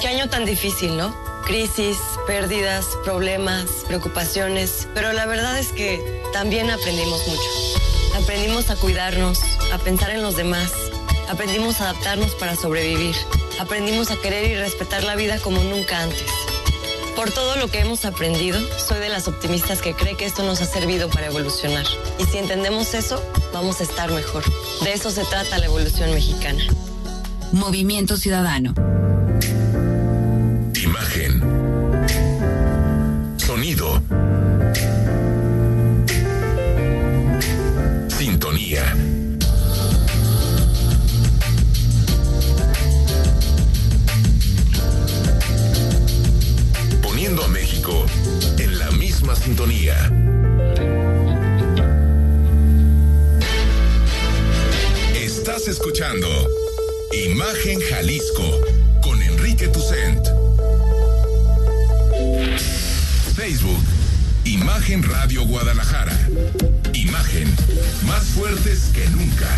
Qué 0.00 0.06
año 0.06 0.28
tan 0.28 0.44
difícil, 0.44 0.96
¿no? 0.96 1.12
Crisis, 1.44 1.98
pérdidas, 2.28 2.86
problemas, 3.02 3.64
preocupaciones, 3.88 4.86
pero 4.94 5.12
la 5.12 5.26
verdad 5.26 5.58
es 5.58 5.72
que 5.72 6.22
también 6.32 6.70
aprendimos 6.70 7.26
mucho. 7.26 8.22
Aprendimos 8.22 8.70
a 8.70 8.76
cuidarnos, 8.76 9.40
a 9.72 9.78
pensar 9.78 10.10
en 10.10 10.22
los 10.22 10.36
demás, 10.36 10.70
aprendimos 11.28 11.80
a 11.80 11.90
adaptarnos 11.90 12.36
para 12.36 12.54
sobrevivir, 12.54 13.16
aprendimos 13.58 14.12
a 14.12 14.20
querer 14.20 14.52
y 14.52 14.54
respetar 14.54 15.02
la 15.02 15.16
vida 15.16 15.40
como 15.40 15.64
nunca 15.64 16.00
antes. 16.00 16.47
Por 17.18 17.32
todo 17.32 17.56
lo 17.56 17.66
que 17.66 17.80
hemos 17.80 18.04
aprendido, 18.04 18.60
soy 18.78 19.00
de 19.00 19.08
las 19.08 19.26
optimistas 19.26 19.82
que 19.82 19.92
cree 19.92 20.16
que 20.16 20.24
esto 20.24 20.44
nos 20.44 20.60
ha 20.60 20.66
servido 20.66 21.10
para 21.10 21.26
evolucionar. 21.26 21.84
Y 22.16 22.24
si 22.26 22.38
entendemos 22.38 22.94
eso, 22.94 23.20
vamos 23.52 23.80
a 23.80 23.82
estar 23.82 24.08
mejor. 24.12 24.44
De 24.84 24.92
eso 24.92 25.10
se 25.10 25.24
trata 25.24 25.58
la 25.58 25.66
evolución 25.66 26.14
mexicana. 26.14 26.62
Movimiento 27.50 28.16
Ciudadano. 28.16 28.72
Imagen. 30.80 31.42
Sonido. 33.36 34.00
Sintonía. 49.36 50.12
Estás 55.14 55.68
escuchando 55.68 56.28
Imagen 57.12 57.80
Jalisco 57.80 58.60
con 59.02 59.20
Enrique 59.22 59.68
Tucent. 59.68 60.26
Facebook, 63.36 63.82
Imagen 64.44 65.02
Radio 65.02 65.44
Guadalajara. 65.44 66.18
Imagen, 66.92 67.48
más 68.06 68.24
fuertes 68.28 68.90
que 68.94 69.06
nunca. 69.08 69.48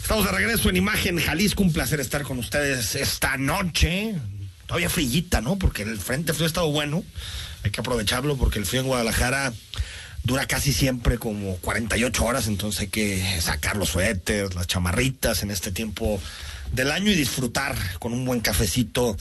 Estamos 0.00 0.24
de 0.24 0.32
regreso 0.32 0.70
en 0.70 0.76
Imagen 0.76 1.18
Jalisco. 1.18 1.62
Un 1.62 1.72
placer 1.72 2.00
estar 2.00 2.22
con 2.22 2.38
ustedes 2.38 2.94
esta 2.94 3.36
noche. 3.36 4.14
Todavía 4.68 4.90
frillita, 4.90 5.40
¿no? 5.40 5.58
Porque 5.58 5.82
el 5.82 5.98
frente 5.98 6.34
frío 6.34 6.44
ha 6.44 6.46
estado 6.46 6.70
bueno. 6.70 7.02
Hay 7.64 7.70
que 7.70 7.80
aprovecharlo 7.80 8.36
porque 8.36 8.58
el 8.58 8.66
frío 8.66 8.82
en 8.82 8.86
Guadalajara 8.86 9.52
dura 10.24 10.46
casi 10.46 10.74
siempre 10.74 11.18
como 11.18 11.56
48 11.56 12.24
horas, 12.24 12.48
entonces 12.48 12.82
hay 12.82 12.88
que 12.88 13.40
sacar 13.40 13.76
los 13.76 13.88
suéteres, 13.88 14.54
las 14.54 14.66
chamarritas 14.66 15.42
en 15.42 15.50
este 15.50 15.72
tiempo 15.72 16.20
del 16.70 16.90
año 16.90 17.10
y 17.10 17.14
disfrutar 17.14 17.74
con 17.98 18.12
un 18.12 18.26
buen 18.26 18.40
cafecito 18.40 19.16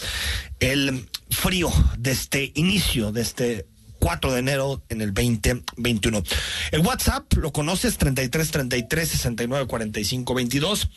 el 0.60 1.08
frío 1.30 1.72
de 1.98 2.12
este 2.12 2.52
inicio, 2.56 3.14
de 3.14 3.22
este 3.22 3.66
4 4.00 4.34
de 4.34 4.40
enero 4.40 4.84
en 4.90 5.02
el 5.02 5.14
2021. 5.14 6.24
El 6.72 6.82
WhatsApp 6.82 7.32
lo 7.36 7.54
conoces 7.54 7.98
33 7.98 8.52
33 8.52 9.10
69 9.10 9.66
45 9.66 10.34
22 10.34 10.90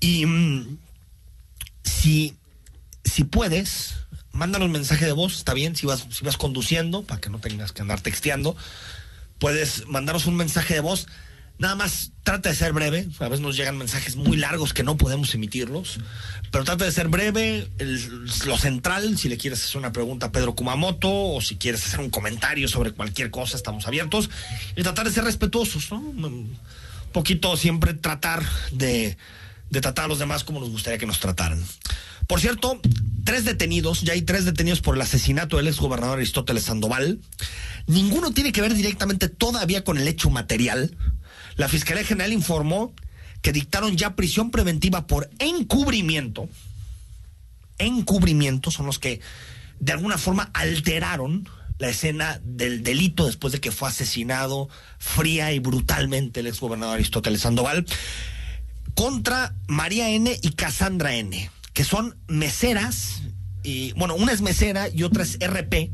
y 0.00 0.26
mm, 0.26 0.78
si 1.84 2.37
si 3.08 3.24
puedes 3.24 3.94
mándanos 4.32 4.66
un 4.66 4.72
mensaje 4.72 5.04
de 5.04 5.12
voz, 5.12 5.36
está 5.36 5.54
bien, 5.54 5.74
si 5.74 5.86
vas 5.86 6.06
si 6.10 6.24
vas 6.24 6.36
conduciendo 6.36 7.02
para 7.02 7.20
que 7.20 7.30
no 7.30 7.38
tengas 7.38 7.72
que 7.72 7.82
andar 7.82 8.00
texteando 8.00 8.56
puedes 9.38 9.86
mandarnos 9.86 10.26
un 10.26 10.36
mensaje 10.36 10.74
de 10.74 10.80
voz. 10.80 11.06
Nada 11.58 11.74
más 11.74 12.12
trata 12.22 12.50
de 12.50 12.54
ser 12.54 12.72
breve. 12.72 13.08
A 13.18 13.24
veces 13.24 13.40
nos 13.40 13.56
llegan 13.56 13.76
mensajes 13.76 14.14
muy 14.14 14.36
largos 14.36 14.72
que 14.72 14.84
no 14.84 14.96
podemos 14.96 15.34
emitirlos. 15.34 15.98
Pero 16.52 16.64
trata 16.64 16.84
de 16.84 16.92
ser 16.92 17.08
breve. 17.08 17.68
El, 17.78 18.26
lo 18.46 18.56
central, 18.56 19.18
si 19.18 19.28
le 19.28 19.38
quieres 19.38 19.64
hacer 19.64 19.78
una 19.78 19.92
pregunta 19.92 20.26
a 20.26 20.32
Pedro 20.32 20.54
Kumamoto 20.54 21.10
o 21.10 21.40
si 21.40 21.56
quieres 21.56 21.84
hacer 21.84 21.98
un 21.98 22.10
comentario 22.10 22.68
sobre 22.68 22.92
cualquier 22.92 23.30
cosa, 23.30 23.56
estamos 23.56 23.88
abiertos. 23.88 24.30
Y 24.76 24.82
tratar 24.82 25.06
de 25.06 25.12
ser 25.12 25.24
respetuosos. 25.24 25.90
Un 25.90 26.56
poquito 27.12 27.56
siempre 27.56 27.92
tratar 27.92 28.44
de, 28.70 29.18
de 29.70 29.80
tratar 29.80 30.04
a 30.04 30.08
los 30.08 30.20
demás 30.20 30.44
como 30.44 30.60
nos 30.60 30.70
gustaría 30.70 30.98
que 30.98 31.06
nos 31.06 31.18
trataran. 31.18 31.60
Por 32.28 32.40
cierto, 32.40 32.78
tres 33.24 33.46
detenidos, 33.46 34.02
ya 34.02 34.12
hay 34.12 34.20
tres 34.20 34.44
detenidos 34.44 34.82
por 34.82 34.94
el 34.94 35.00
asesinato 35.00 35.56
del 35.56 35.66
exgobernador 35.66 36.18
Aristóteles 36.18 36.64
Sandoval. 36.64 37.20
Ninguno 37.86 38.32
tiene 38.32 38.52
que 38.52 38.60
ver 38.60 38.74
directamente 38.74 39.30
todavía 39.30 39.82
con 39.82 39.96
el 39.96 40.06
hecho 40.06 40.28
material. 40.28 40.94
La 41.56 41.70
Fiscalía 41.70 42.04
General 42.04 42.30
informó 42.30 42.92
que 43.40 43.52
dictaron 43.52 43.96
ya 43.96 44.14
prisión 44.14 44.50
preventiva 44.50 45.06
por 45.06 45.30
encubrimiento. 45.38 46.50
Encubrimiento 47.78 48.70
son 48.70 48.84
los 48.84 48.98
que 48.98 49.22
de 49.80 49.92
alguna 49.92 50.18
forma 50.18 50.50
alteraron 50.52 51.48
la 51.78 51.88
escena 51.88 52.42
del 52.44 52.82
delito 52.82 53.24
después 53.24 53.54
de 53.54 53.60
que 53.60 53.70
fue 53.70 53.88
asesinado 53.88 54.68
fría 54.98 55.52
y 55.52 55.60
brutalmente 55.60 56.40
el 56.40 56.48
exgobernador 56.48 56.96
Aristóteles 56.96 57.40
Sandoval 57.40 57.86
contra 58.94 59.54
María 59.66 60.10
N 60.10 60.38
y 60.42 60.50
Cassandra 60.50 61.14
N 61.14 61.50
que 61.78 61.84
son 61.84 62.18
meseras, 62.26 63.22
y 63.62 63.92
bueno, 63.92 64.16
una 64.16 64.32
es 64.32 64.40
mesera 64.40 64.88
y 64.92 65.04
otra 65.04 65.22
es 65.22 65.38
RP 65.40 65.92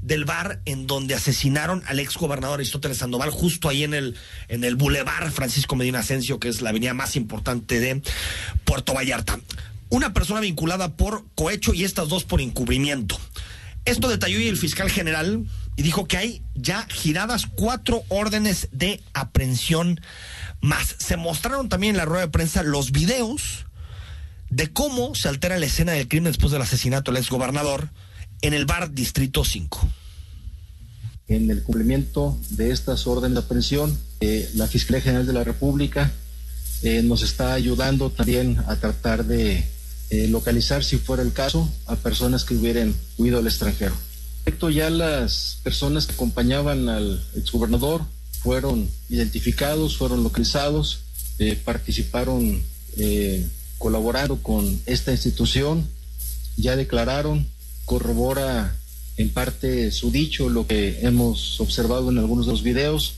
del 0.00 0.24
bar 0.24 0.60
en 0.64 0.88
donde 0.88 1.14
asesinaron 1.14 1.80
al 1.86 2.00
ex 2.00 2.16
gobernador 2.16 2.58
Aristóteles 2.58 2.98
Sandoval, 2.98 3.30
justo 3.30 3.68
ahí 3.68 3.84
en 3.84 3.94
el, 3.94 4.16
en 4.48 4.64
el 4.64 4.74
Boulevard 4.74 5.30
Francisco 5.30 5.76
Medina 5.76 6.00
Asensio, 6.00 6.40
que 6.40 6.48
es 6.48 6.60
la 6.60 6.70
avenida 6.70 6.92
más 6.92 7.14
importante 7.14 7.78
de 7.78 8.02
Puerto 8.64 8.94
Vallarta. 8.94 9.38
Una 9.90 10.12
persona 10.12 10.40
vinculada 10.40 10.96
por 10.96 11.24
cohecho 11.36 11.72
y 11.72 11.84
estas 11.84 12.08
dos 12.08 12.24
por 12.24 12.40
encubrimiento. 12.40 13.16
Esto 13.84 14.08
detalló 14.08 14.40
el 14.40 14.58
fiscal 14.58 14.90
general 14.90 15.46
y 15.76 15.82
dijo 15.82 16.08
que 16.08 16.16
hay 16.16 16.42
ya 16.56 16.84
giradas 16.88 17.46
cuatro 17.46 18.02
órdenes 18.08 18.70
de 18.72 19.00
aprehensión 19.14 20.00
más. 20.60 20.96
Se 20.98 21.16
mostraron 21.16 21.68
también 21.68 21.92
en 21.92 21.98
la 21.98 22.06
rueda 22.06 22.22
de 22.22 22.32
prensa 22.32 22.64
los 22.64 22.90
videos 22.90 23.66
de 24.52 24.70
cómo 24.70 25.14
se 25.14 25.28
altera 25.28 25.58
la 25.58 25.64
escena 25.64 25.92
del 25.92 26.08
crimen 26.08 26.30
después 26.30 26.52
del 26.52 26.60
asesinato 26.60 27.10
del 27.10 27.22
exgobernador 27.22 27.88
en 28.42 28.52
el 28.52 28.66
bar 28.66 28.92
Distrito 28.92 29.44
5. 29.44 29.88
en 31.28 31.50
el 31.50 31.62
cumplimiento 31.62 32.38
de 32.50 32.70
estas 32.70 33.06
órdenes 33.06 33.34
de 33.36 33.40
aprehensión. 33.40 33.98
Eh, 34.20 34.50
la 34.54 34.66
Fiscalía 34.66 35.00
General 35.00 35.26
de 35.26 35.32
la 35.32 35.44
República 35.44 36.12
eh, 36.82 37.02
nos 37.02 37.22
está 37.22 37.54
ayudando 37.54 38.10
también 38.10 38.58
a 38.66 38.76
tratar 38.76 39.24
de 39.24 39.64
eh, 40.10 40.28
localizar, 40.28 40.84
si 40.84 40.98
fuera 40.98 41.22
el 41.22 41.32
caso, 41.32 41.72
a 41.86 41.96
personas 41.96 42.44
que 42.44 42.54
hubieran 42.54 42.94
huido 43.16 43.38
al 43.38 43.46
extranjero. 43.46 43.94
Respecto 44.44 44.68
ya 44.68 44.90
las 44.90 45.60
personas 45.62 46.06
que 46.06 46.12
acompañaban 46.12 46.90
al 46.90 47.24
exgobernador 47.36 48.02
fueron 48.42 48.90
identificados, 49.08 49.96
fueron 49.96 50.22
localizados, 50.22 50.98
participaron 51.64 52.62
colaborando 53.82 54.40
con 54.40 54.80
esta 54.86 55.10
institución, 55.10 55.90
ya 56.56 56.76
declararon, 56.76 57.48
corrobora 57.84 58.76
en 59.16 59.30
parte 59.30 59.90
su 59.90 60.12
dicho, 60.12 60.48
lo 60.48 60.68
que 60.68 61.00
hemos 61.02 61.60
observado 61.60 62.08
en 62.08 62.18
algunos 62.18 62.46
de 62.46 62.52
los 62.52 62.62
videos. 62.62 63.16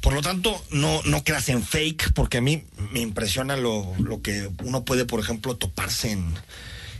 Por 0.00 0.12
lo 0.12 0.22
tanto, 0.22 0.62
no, 0.70 1.02
no 1.02 1.24
creas 1.24 1.48
en 1.48 1.64
fake, 1.64 2.12
porque 2.12 2.38
a 2.38 2.40
mí 2.40 2.62
me 2.92 3.00
impresiona 3.00 3.56
lo, 3.56 3.92
lo 3.98 4.22
que 4.22 4.48
uno 4.62 4.84
puede, 4.84 5.06
por 5.06 5.18
ejemplo, 5.18 5.56
toparse 5.56 6.12
en, 6.12 6.32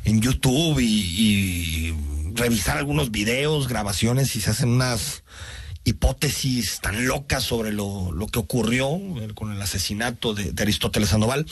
en 0.04 0.20
YouTube 0.20 0.80
y 0.80 1.94
revisar 2.34 2.76
algunos 2.76 3.12
videos, 3.12 3.68
grabaciones 3.68 4.34
y 4.34 4.40
se 4.40 4.50
hacen 4.50 4.70
unas 4.70 5.22
hipótesis 5.86 6.80
tan 6.80 7.06
locas 7.06 7.44
sobre 7.44 7.72
lo, 7.72 8.10
lo 8.10 8.26
que 8.26 8.40
ocurrió 8.40 8.96
eh, 8.96 9.30
con 9.34 9.52
el 9.52 9.62
asesinato 9.62 10.34
de, 10.34 10.52
Aristóteles 10.60 11.10
Sandoval. 11.10 11.46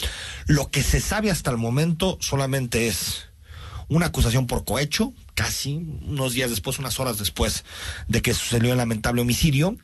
Lo 0.46 0.70
que 0.70 0.82
se 0.82 1.00
sabe 1.00 1.30
hasta 1.30 1.52
el 1.52 1.56
momento 1.56 2.18
solamente 2.20 2.88
es 2.88 3.28
una 3.88 4.06
acusación 4.06 4.48
por 4.48 4.64
cohecho, 4.64 5.14
casi 5.34 5.74
unos 6.02 6.32
días 6.32 6.50
después, 6.50 6.80
unas 6.80 6.98
horas 6.98 7.18
después 7.18 7.64
de 8.08 8.22
que 8.22 8.34
sucedió 8.34 8.72
el 8.72 8.78
lamentable 8.78 9.22
homicidio. 9.22 9.76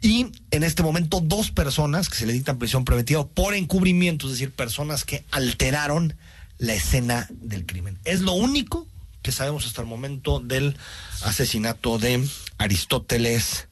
Y 0.00 0.28
en 0.52 0.62
este 0.62 0.84
momento 0.84 1.20
dos 1.20 1.50
personas 1.50 2.08
que 2.08 2.16
se 2.16 2.26
le 2.26 2.32
dictan 2.32 2.58
prisión 2.58 2.84
preventiva 2.84 3.26
por 3.26 3.54
encubrimiento, 3.54 4.26
es 4.26 4.34
decir, 4.34 4.52
personas 4.52 5.04
que 5.04 5.24
alteraron 5.32 6.14
la 6.58 6.74
escena 6.74 7.26
del 7.30 7.66
crimen. 7.66 7.98
Es 8.04 8.20
lo 8.20 8.34
único 8.34 8.86
que 9.22 9.32
sabemos 9.32 9.66
hasta 9.66 9.82
el 9.82 9.88
momento 9.88 10.38
del 10.38 10.76
asesinato 11.22 11.98
de 11.98 12.26
Aristóteles 12.56 13.66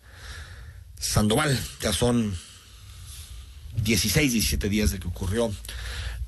Sandoval. 0.99 1.59
Ya 1.81 1.93
son 1.93 2.37
16, 3.83 4.33
17 4.33 4.69
días 4.69 4.91
de 4.91 4.99
que 4.99 5.09
ocurrió 5.09 5.53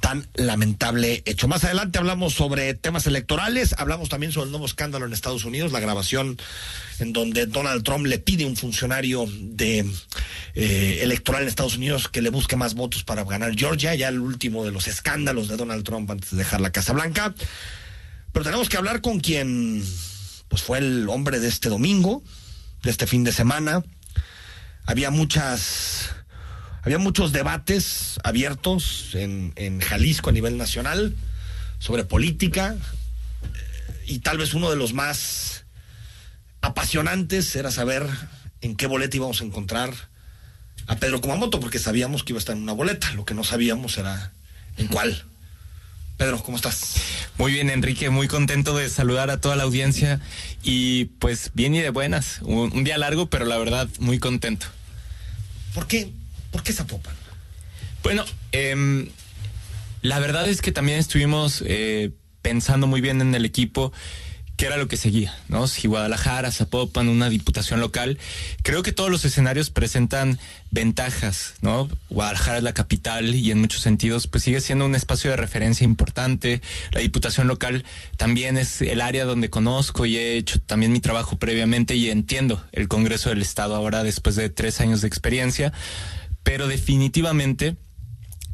tan 0.00 0.26
lamentable 0.34 1.22
hecho. 1.26 1.46
Más 1.46 1.62
adelante 1.64 1.98
hablamos 1.98 2.32
sobre 2.32 2.72
temas 2.74 3.06
electorales, 3.06 3.74
hablamos 3.76 4.08
también 4.08 4.32
sobre 4.32 4.46
el 4.46 4.50
nuevo 4.50 4.64
escándalo 4.64 5.04
en 5.04 5.12
Estados 5.12 5.44
Unidos, 5.44 5.72
la 5.72 5.80
grabación 5.80 6.38
en 6.98 7.12
donde 7.12 7.46
Donald 7.46 7.84
Trump 7.84 8.06
le 8.06 8.18
pide 8.18 8.44
a 8.44 8.46
un 8.46 8.56
funcionario 8.56 9.26
de 9.30 9.86
eh, 10.54 10.98
electoral 11.02 11.42
en 11.42 11.48
Estados 11.48 11.76
Unidos 11.76 12.08
que 12.08 12.22
le 12.22 12.30
busque 12.30 12.56
más 12.56 12.74
votos 12.74 13.04
para 13.04 13.24
ganar 13.24 13.54
Georgia, 13.54 13.94
ya 13.94 14.08
el 14.08 14.20
último 14.20 14.64
de 14.64 14.72
los 14.72 14.88
escándalos 14.88 15.48
de 15.48 15.56
Donald 15.56 15.84
Trump 15.84 16.10
antes 16.10 16.30
de 16.30 16.38
dejar 16.38 16.62
la 16.62 16.72
Casa 16.72 16.94
Blanca. 16.94 17.34
Pero 18.32 18.44
tenemos 18.44 18.68
que 18.68 18.78
hablar 18.78 19.02
con 19.02 19.20
quien 19.20 19.84
pues 20.48 20.62
fue 20.62 20.78
el 20.78 21.08
hombre 21.08 21.40
de 21.40 21.48
este 21.48 21.68
domingo, 21.68 22.22
de 22.82 22.90
este 22.90 23.06
fin 23.06 23.22
de 23.22 23.32
semana. 23.32 23.84
Había 24.86 25.10
muchas 25.10 26.10
había 26.82 26.98
muchos 26.98 27.32
debates 27.32 28.18
abiertos 28.24 29.10
en, 29.14 29.52
en, 29.56 29.80
Jalisco 29.80 30.30
a 30.30 30.32
nivel 30.32 30.56
nacional 30.56 31.14
sobre 31.78 32.04
política 32.04 32.74
y 34.06 34.20
tal 34.20 34.38
vez 34.38 34.54
uno 34.54 34.70
de 34.70 34.76
los 34.76 34.94
más 34.94 35.64
apasionantes 36.62 37.54
era 37.54 37.70
saber 37.70 38.06
en 38.62 38.76
qué 38.76 38.86
boleta 38.86 39.16
íbamos 39.16 39.40
a 39.40 39.44
encontrar 39.44 39.92
a 40.86 40.96
Pedro 40.96 41.20
Kumamoto, 41.20 41.60
porque 41.60 41.78
sabíamos 41.78 42.24
que 42.24 42.32
iba 42.32 42.38
a 42.38 42.40
estar 42.40 42.56
en 42.56 42.62
una 42.62 42.72
boleta, 42.72 43.12
lo 43.12 43.24
que 43.24 43.34
no 43.34 43.44
sabíamos 43.44 43.96
era 43.96 44.32
en 44.76 44.88
cuál. 44.88 45.24
Pedro, 46.20 46.42
¿cómo 46.42 46.58
estás? 46.58 46.96
Muy 47.38 47.52
bien, 47.52 47.70
Enrique, 47.70 48.10
muy 48.10 48.28
contento 48.28 48.76
de 48.76 48.90
saludar 48.90 49.30
a 49.30 49.40
toda 49.40 49.56
la 49.56 49.62
audiencia 49.62 50.20
y 50.62 51.06
pues 51.18 51.50
bien 51.54 51.74
y 51.74 51.80
de 51.80 51.88
buenas. 51.88 52.40
Un, 52.42 52.70
un 52.74 52.84
día 52.84 52.98
largo, 52.98 53.30
pero 53.30 53.46
la 53.46 53.56
verdad 53.56 53.88
muy 54.00 54.18
contento. 54.18 54.66
¿Por 55.72 55.86
qué? 55.86 56.12
¿Por 56.50 56.62
qué 56.62 56.74
Zapopan? 56.74 57.14
Bueno, 58.02 58.26
eh, 58.52 59.08
la 60.02 60.18
verdad 60.18 60.46
es 60.46 60.60
que 60.60 60.72
también 60.72 60.98
estuvimos 60.98 61.64
eh, 61.64 62.10
pensando 62.42 62.86
muy 62.86 63.00
bien 63.00 63.22
en 63.22 63.34
el 63.34 63.46
equipo 63.46 63.90
qué 64.60 64.66
era 64.66 64.76
lo 64.76 64.88
que 64.88 64.98
seguía, 64.98 65.34
¿no? 65.48 65.66
Si 65.66 65.88
Guadalajara, 65.88 66.52
Zapopan, 66.52 67.08
una 67.08 67.30
diputación 67.30 67.80
local, 67.80 68.18
creo 68.62 68.82
que 68.82 68.92
todos 68.92 69.08
los 69.08 69.24
escenarios 69.24 69.70
presentan 69.70 70.38
ventajas, 70.70 71.54
¿no? 71.62 71.88
Guadalajara 72.10 72.58
es 72.58 72.62
la 72.62 72.74
capital 72.74 73.34
y 73.34 73.50
en 73.52 73.58
muchos 73.58 73.80
sentidos 73.80 74.26
pues 74.26 74.44
sigue 74.44 74.60
siendo 74.60 74.84
un 74.84 74.94
espacio 74.94 75.30
de 75.30 75.38
referencia 75.38 75.86
importante. 75.86 76.60
La 76.92 77.00
diputación 77.00 77.48
local 77.48 77.86
también 78.18 78.58
es 78.58 78.82
el 78.82 79.00
área 79.00 79.24
donde 79.24 79.48
conozco 79.48 80.04
y 80.04 80.18
he 80.18 80.36
hecho 80.36 80.60
también 80.60 80.92
mi 80.92 81.00
trabajo 81.00 81.38
previamente 81.38 81.96
y 81.96 82.10
entiendo 82.10 82.62
el 82.72 82.86
Congreso 82.86 83.30
del 83.30 83.40
Estado 83.40 83.74
ahora 83.74 84.02
después 84.02 84.36
de 84.36 84.50
tres 84.50 84.82
años 84.82 85.00
de 85.00 85.08
experiencia 85.08 85.72
pero 86.42 86.68
definitivamente 86.68 87.76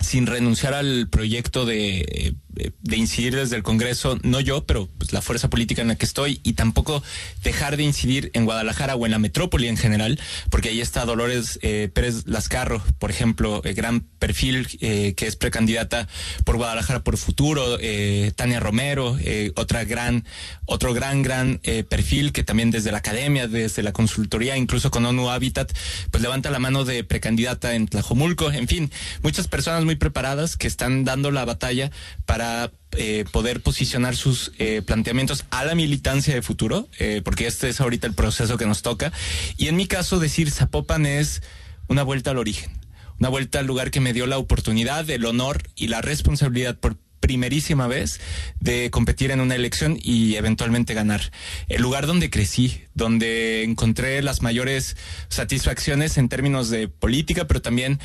sin 0.00 0.26
renunciar 0.26 0.72
al 0.72 1.08
proyecto 1.08 1.66
de, 1.66 2.36
de, 2.56 2.96
incidir 2.96 3.36
desde 3.36 3.56
el 3.56 3.62
Congreso, 3.62 4.18
no 4.22 4.40
yo, 4.40 4.64
pero 4.64 4.88
pues, 4.98 5.12
la 5.12 5.20
fuerza 5.20 5.50
política 5.50 5.82
en 5.82 5.88
la 5.88 5.96
que 5.96 6.06
estoy, 6.06 6.40
y 6.42 6.54
tampoco 6.54 7.02
dejar 7.42 7.76
de 7.76 7.82
incidir 7.82 8.30
en 8.32 8.44
Guadalajara 8.44 8.96
o 8.96 9.04
en 9.04 9.12
la 9.12 9.18
metrópoli 9.18 9.68
en 9.68 9.76
general, 9.76 10.18
porque 10.50 10.70
ahí 10.70 10.80
está 10.80 11.04
Dolores 11.04 11.58
eh, 11.62 11.90
Pérez 11.92 12.26
Lascarro, 12.26 12.82
por 12.98 13.10
ejemplo, 13.10 13.60
el 13.64 13.74
gran 13.74 14.00
perfil 14.00 14.66
eh, 14.80 15.14
que 15.16 15.26
es 15.26 15.36
precandidata 15.36 16.08
por 16.44 16.56
Guadalajara 16.56 17.04
por 17.04 17.18
futuro, 17.18 17.78
eh, 17.80 18.32
Tania 18.34 18.60
Romero, 18.60 19.18
otra 19.56 19.84
gran, 19.84 20.24
otro 20.64 20.94
gran, 20.94 21.22
gran 21.22 21.60
perfil 21.88 22.32
que 22.32 22.42
también 22.42 22.70
desde 22.70 22.92
la 22.92 22.98
academia, 22.98 23.48
desde 23.48 23.82
la 23.82 23.92
consultoría, 23.92 24.56
incluso 24.56 24.90
con 24.90 25.04
ONU 25.04 25.30
Habitat, 25.30 25.72
pues 26.10 26.22
levanta 26.22 26.50
la 26.50 26.58
mano 26.58 26.84
de 26.84 27.04
precandidata 27.04 27.74
en 27.74 27.86
Tlajomulco, 27.86 28.50
en 28.50 28.68
fin, 28.68 28.90
muchas 29.22 29.48
personas 29.48 29.84
muy 29.84 29.96
preparadas 29.96 30.56
que 30.56 30.66
están 30.66 31.04
dando 31.04 31.30
la 31.30 31.44
batalla 31.44 31.90
para 32.24 32.45
eh, 32.92 33.24
poder 33.30 33.60
posicionar 33.60 34.16
sus 34.16 34.52
eh, 34.58 34.82
planteamientos 34.84 35.44
a 35.50 35.64
la 35.64 35.74
militancia 35.74 36.34
de 36.34 36.42
futuro, 36.42 36.88
eh, 36.98 37.20
porque 37.24 37.46
este 37.46 37.68
es 37.68 37.80
ahorita 37.80 38.06
el 38.06 38.14
proceso 38.14 38.56
que 38.56 38.66
nos 38.66 38.82
toca. 38.82 39.12
Y 39.56 39.68
en 39.68 39.76
mi 39.76 39.86
caso, 39.86 40.18
decir 40.18 40.50
Zapopan 40.50 41.04
es 41.04 41.42
una 41.88 42.02
vuelta 42.02 42.30
al 42.30 42.38
origen, 42.38 42.70
una 43.18 43.28
vuelta 43.28 43.58
al 43.58 43.66
lugar 43.66 43.90
que 43.90 44.00
me 44.00 44.12
dio 44.12 44.26
la 44.26 44.38
oportunidad, 44.38 45.08
el 45.10 45.24
honor 45.26 45.62
y 45.74 45.88
la 45.88 46.00
responsabilidad 46.00 46.78
por 46.78 46.96
primerísima 47.20 47.86
vez 47.86 48.20
de 48.60 48.90
competir 48.90 49.30
en 49.30 49.40
una 49.40 49.56
elección 49.56 49.98
y 50.00 50.36
eventualmente 50.36 50.94
ganar. 50.94 51.32
El 51.68 51.82
lugar 51.82 52.06
donde 52.06 52.30
crecí, 52.30 52.84
donde 52.94 53.64
encontré 53.64 54.22
las 54.22 54.42
mayores 54.42 54.96
satisfacciones 55.28 56.18
en 56.18 56.28
términos 56.28 56.70
de 56.70 56.88
política, 56.88 57.46
pero 57.46 57.60
también 57.60 57.98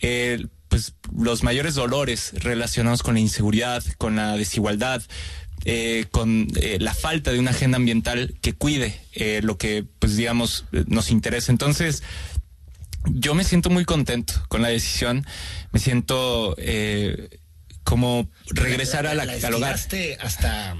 eh, 0.00 0.46
pues 0.68 0.94
los 1.16 1.42
mayores 1.42 1.74
dolores 1.74 2.32
relacionados 2.34 3.02
con 3.02 3.14
la 3.14 3.20
inseguridad, 3.20 3.82
con 3.96 4.16
la 4.16 4.36
desigualdad, 4.36 5.02
eh, 5.64 6.06
con 6.10 6.46
eh, 6.56 6.78
la 6.80 6.94
falta 6.94 7.32
de 7.32 7.38
una 7.38 7.50
agenda 7.50 7.76
ambiental 7.76 8.36
que 8.40 8.52
cuide 8.52 9.00
eh, 9.12 9.40
lo 9.42 9.58
que, 9.58 9.84
pues 9.98 10.16
digamos, 10.16 10.66
nos 10.86 11.10
interesa. 11.10 11.50
Entonces, 11.50 12.02
yo 13.06 13.34
me 13.34 13.44
siento 13.44 13.68
muy 13.68 13.84
contento 13.84 14.34
con 14.48 14.62
la 14.62 14.68
decisión, 14.68 15.26
me 15.72 15.80
siento 15.80 16.56
como 17.82 18.28
regresar 18.50 19.06
a 19.06 19.14
la, 19.14 19.24
la 19.24 19.46
al 19.46 19.54
hogar. 19.54 19.74
hasta, 19.74 20.76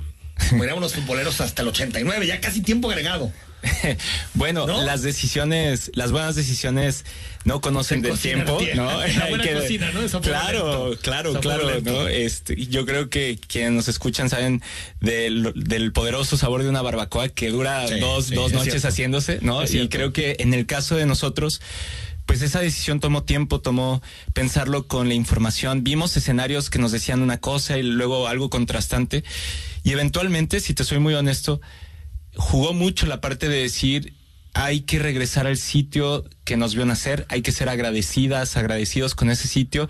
como 0.50 0.64
eran 0.64 0.78
unos 0.78 0.94
futboleros, 0.94 1.40
hasta 1.40 1.62
el 1.62 1.68
89, 1.68 2.26
ya 2.26 2.40
casi 2.40 2.62
tiempo 2.62 2.88
agregado. 2.90 3.32
bueno, 4.34 4.66
¿No? 4.66 4.82
las 4.82 5.02
decisiones, 5.02 5.90
las 5.94 6.12
buenas 6.12 6.36
decisiones 6.36 7.04
no 7.44 7.60
conocen 7.60 8.02
del 8.02 8.18
tiempo, 8.18 8.60
¿no? 8.74 9.00
que, 9.42 9.54
cocina, 9.54 9.90
¿no? 9.92 10.20
claro, 10.20 10.96
claro, 11.02 11.40
claro, 11.40 11.80
¿no? 11.80 12.06
Este, 12.06 12.54
yo 12.66 12.86
creo 12.86 13.08
que 13.10 13.38
quienes 13.48 13.72
nos 13.72 13.88
escuchan 13.88 14.30
saben 14.30 14.62
del, 15.00 15.52
del 15.56 15.92
poderoso 15.92 16.36
sabor 16.36 16.62
de 16.62 16.68
una 16.68 16.82
barbacoa 16.82 17.28
que 17.28 17.50
dura 17.50 17.88
sí, 17.88 17.98
dos, 17.98 18.26
sí, 18.26 18.34
dos 18.34 18.52
noches 18.52 18.84
haciéndose, 18.84 19.38
¿no? 19.42 19.64
Y 19.64 19.88
creo 19.88 20.12
que 20.12 20.36
en 20.38 20.54
el 20.54 20.66
caso 20.66 20.94
de 20.96 21.06
nosotros, 21.06 21.60
pues 22.28 22.42
esa 22.42 22.60
decisión 22.60 23.00
tomó 23.00 23.22
tiempo, 23.22 23.62
tomó 23.62 24.02
pensarlo 24.34 24.86
con 24.86 25.08
la 25.08 25.14
información. 25.14 25.82
Vimos 25.82 26.14
escenarios 26.14 26.68
que 26.68 26.78
nos 26.78 26.92
decían 26.92 27.22
una 27.22 27.38
cosa 27.38 27.78
y 27.78 27.82
luego 27.82 28.28
algo 28.28 28.50
contrastante. 28.50 29.24
Y 29.82 29.92
eventualmente, 29.92 30.60
si 30.60 30.74
te 30.74 30.84
soy 30.84 30.98
muy 30.98 31.14
honesto, 31.14 31.62
jugó 32.36 32.74
mucho 32.74 33.06
la 33.06 33.22
parte 33.22 33.48
de 33.48 33.62
decir 33.62 34.12
hay 34.52 34.82
que 34.82 34.98
regresar 34.98 35.46
al 35.46 35.56
sitio 35.56 36.28
que 36.44 36.58
nos 36.58 36.74
vio 36.74 36.84
nacer, 36.84 37.24
hay 37.30 37.40
que 37.40 37.50
ser 37.50 37.70
agradecidas, 37.70 38.58
agradecidos 38.58 39.14
con 39.14 39.30
ese 39.30 39.48
sitio 39.48 39.88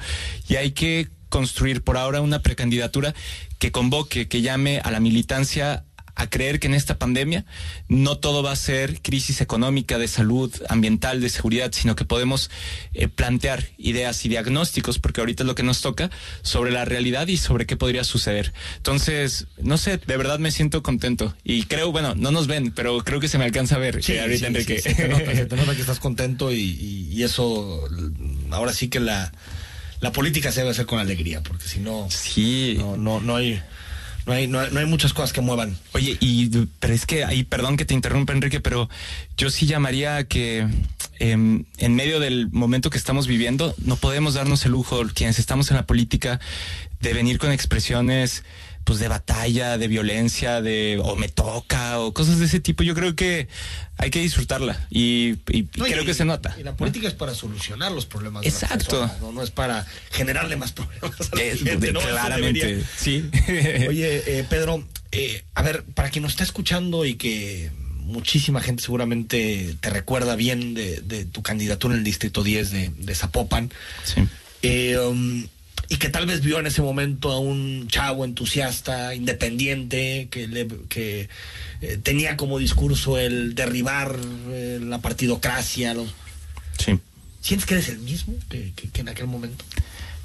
y 0.49 0.55
hay 0.57 0.71
que 0.71 1.09
construir 1.31 1.83
por 1.83 1.97
ahora 1.97 2.21
una 2.21 2.39
precandidatura 2.39 3.17
que 3.59 3.73
convoque, 3.73 4.29
que 4.29 4.43
llame 4.43 4.79
a 4.85 4.93
la 4.93 5.01
militancia 5.01 5.87
a 6.19 6.29
creer 6.29 6.59
que 6.59 6.67
en 6.67 6.75
esta 6.75 6.99
pandemia 6.99 7.45
no 7.89 8.19
todo 8.19 8.43
va 8.43 8.51
a 8.53 8.57
ser 8.57 9.01
crisis 9.01 9.41
económica, 9.41 9.99
de 9.99 10.09
salud, 10.09 10.53
ambiental, 10.69 11.21
de 11.21 11.29
seguridad, 11.29 11.71
sino 11.73 11.95
que 11.95 12.05
podemos 12.05 12.51
eh, 12.93 13.07
plantear 13.09 13.69
ideas 13.79 14.25
y 14.25 14.29
diagnósticos, 14.29 14.99
porque 14.99 15.21
ahorita 15.21 15.45
es 15.45 15.47
lo 15.47 15.55
que 15.55 15.63
nos 15.63 15.81
toca, 15.81 16.11
sobre 16.43 16.73
la 16.73 16.85
realidad 16.85 17.29
y 17.29 17.37
sobre 17.37 17.67
qué 17.67 17.77
podría 17.77 18.03
suceder. 18.03 18.53
Entonces, 18.79 19.47
no 19.63 19.79
sé, 19.79 19.99
de 19.99 20.17
verdad 20.17 20.39
me 20.41 20.51
siento 20.51 20.83
contento 20.83 21.35
y 21.45 21.63
creo, 21.63 21.93
bueno, 21.93 22.15
no 22.17 22.33
nos 22.33 22.49
ven, 22.49 22.73
pero 22.73 22.99
creo 23.05 23.21
que 23.21 23.29
se 23.29 23.39
me 23.39 23.45
alcanza 23.45 23.77
a 23.77 23.79
ver. 23.79 24.03
Sí, 24.03 24.13
eh, 24.15 24.21
ahorita 24.21 24.39
sí, 24.41 24.45
Enrique. 24.47 24.81
sí, 24.81 24.89
se 24.91 24.95
te 24.97 25.09
nota, 25.09 25.35
se 25.35 25.47
te 25.47 25.57
nota 25.57 25.75
que 25.75 25.81
estás 25.81 26.01
contento 26.01 26.53
y, 26.53 26.57
y- 26.61 27.09
y 27.13 27.23
eso, 27.23 27.89
ahora 28.51 28.73
sí 28.73 28.89
que 28.89 28.99
la, 29.01 29.33
la 30.01 30.11
política 30.13 30.51
se 30.53 30.61
debe 30.61 30.71
hacer 30.73 30.87
con 30.87 30.99
alegría, 30.99 31.43
porque 31.43 31.65
si 31.69 31.79
no, 31.81 32.09
sí. 32.11 32.75
no, 32.79 32.97
no, 32.97 33.21
no 33.21 33.37
hay, 33.37 33.63
no 34.29 34.35
hay, 34.35 34.47
no 34.47 34.61
hay, 34.61 34.87
muchas 34.87 35.15
cosas 35.15 35.33
que 35.33 35.41
muevan. 35.41 35.77
Oye, 35.93 36.19
y 36.21 36.49
pero 36.81 36.93
es 36.93 37.07
que 37.07 37.25
ahí, 37.25 37.45
perdón 37.45 37.79
que 37.79 37.87
te 37.87 37.95
interrumpa, 37.95 38.35
Enrique, 38.35 38.61
pero 38.61 38.91
yo 39.39 39.49
sí 39.49 39.67
llamaría 39.67 40.17
a 40.17 40.25
que 40.25 40.69
em, 41.19 41.65
en 41.79 41.95
medio 41.95 42.21
del 42.21 42.51
momento 42.51 42.91
que 42.91 42.99
estamos 42.99 43.27
viviendo, 43.27 43.75
no 43.79 43.97
podemos 43.97 44.35
darnos 44.35 44.67
el 44.67 44.73
lujo, 44.73 45.03
quienes 45.15 45.39
estamos 45.39 45.71
en 45.71 45.79
la 45.79 45.87
política, 45.87 46.41
de 47.01 47.15
venir 47.15 47.39
con 47.39 47.53
expresiones 47.53 48.45
pues 48.89 49.01
de 49.01 49.09
batalla, 49.09 49.77
de 49.77 49.87
violencia, 49.87 50.63
de 50.63 50.99
o 51.05 51.15
me 51.15 51.29
toca, 51.29 52.01
o 52.01 52.15
cosas 52.15 52.39
de 52.39 52.47
ese 52.47 52.59
tipo. 52.59 52.83
Yo 52.83 52.95
creo 52.95 53.15
que 53.15 53.47
hay 53.99 54.09
que 54.11 54.19
disfrutarla 54.21 54.87
y, 54.89 55.35
y 55.53 55.69
No, 55.77 55.87
y- 55.87 55.91
creo 55.93 56.07
que 56.07 56.15
se 56.15 56.25
nota. 56.25 56.57
Y 56.59 56.63
la 56.63 56.75
política 56.75 57.07
es 57.07 57.13
para 57.13 57.35
solucionar 57.35 57.93
los 57.93 58.07
problemas. 58.07 58.43
de 58.45 58.49
Exacto. 58.49 58.77
personas, 58.87 59.21
no, 59.21 59.31
no 59.31 59.43
es 59.43 59.51
para 59.51 59.85
generarle 60.11 60.57
más 60.57 60.73
problemas 60.73 61.21
a 61.33 61.37
la 61.37 61.43
Es- 61.43 61.63
gente, 61.63 61.93
¿no? 61.93 62.01
Eso 62.01 62.09
claramente, 62.09 62.83
sí. 62.97 63.29
Oye, 63.89 64.39
eh, 64.39 64.47
Pedro, 64.49 64.83
eh, 65.13 65.45
a 65.55 65.61
ver, 65.63 65.85
para 65.95 66.09
quien 66.09 66.23
nos 66.23 66.33
está 66.33 66.45
escuchando 66.45 67.05
y 67.05 67.17
que 67.17 67.71
muchísima 67.99 68.63
gente 68.63 68.83
seguramente 68.83 69.77
te 69.81 69.91
recuerda 69.91 70.35
bien 70.35 70.73
de, 70.73 71.03
de 71.03 71.27
tu 71.27 71.43
candidatura 71.43 71.93
en 71.93 71.99
el 71.99 72.05
Distrito 72.05 72.43
10 72.43 72.71
de, 72.71 72.89
de 72.97 73.15
Zapopan, 73.15 73.71
Sí. 74.05 74.23
eh, 74.63 74.97
um, 74.99 75.47
y 75.89 75.97
que 75.97 76.09
tal 76.09 76.27
vez 76.27 76.43
vio 76.43 76.59
en 76.59 76.67
ese 76.67 76.83
momento 76.83 77.31
a 77.33 77.39
un 77.39 77.89
chavo 77.89 78.25
entusiasta, 78.25 79.15
independiente, 79.15 80.29
que, 80.31 80.47
le- 80.49 80.69
que 80.89 81.29
eh, 81.81 81.99
tenía 82.03 82.37
como 82.37 82.59
discurso 82.59 83.19
el 83.19 83.55
derribar 83.55 84.17
eh, 84.51 84.79
la 84.83 84.99
partidocracia. 85.01 85.95
Los... 85.95 86.09
Sí. 86.79 86.99
¿Sientes 87.41 87.67
que 87.67 87.75
eres 87.75 87.89
el 87.89 87.99
mismo 88.01 88.35
que, 88.51 88.73
que- 88.77 88.89
que 88.91 89.01
en 89.01 89.09
aquel 89.09 89.27
momento? 89.29 89.65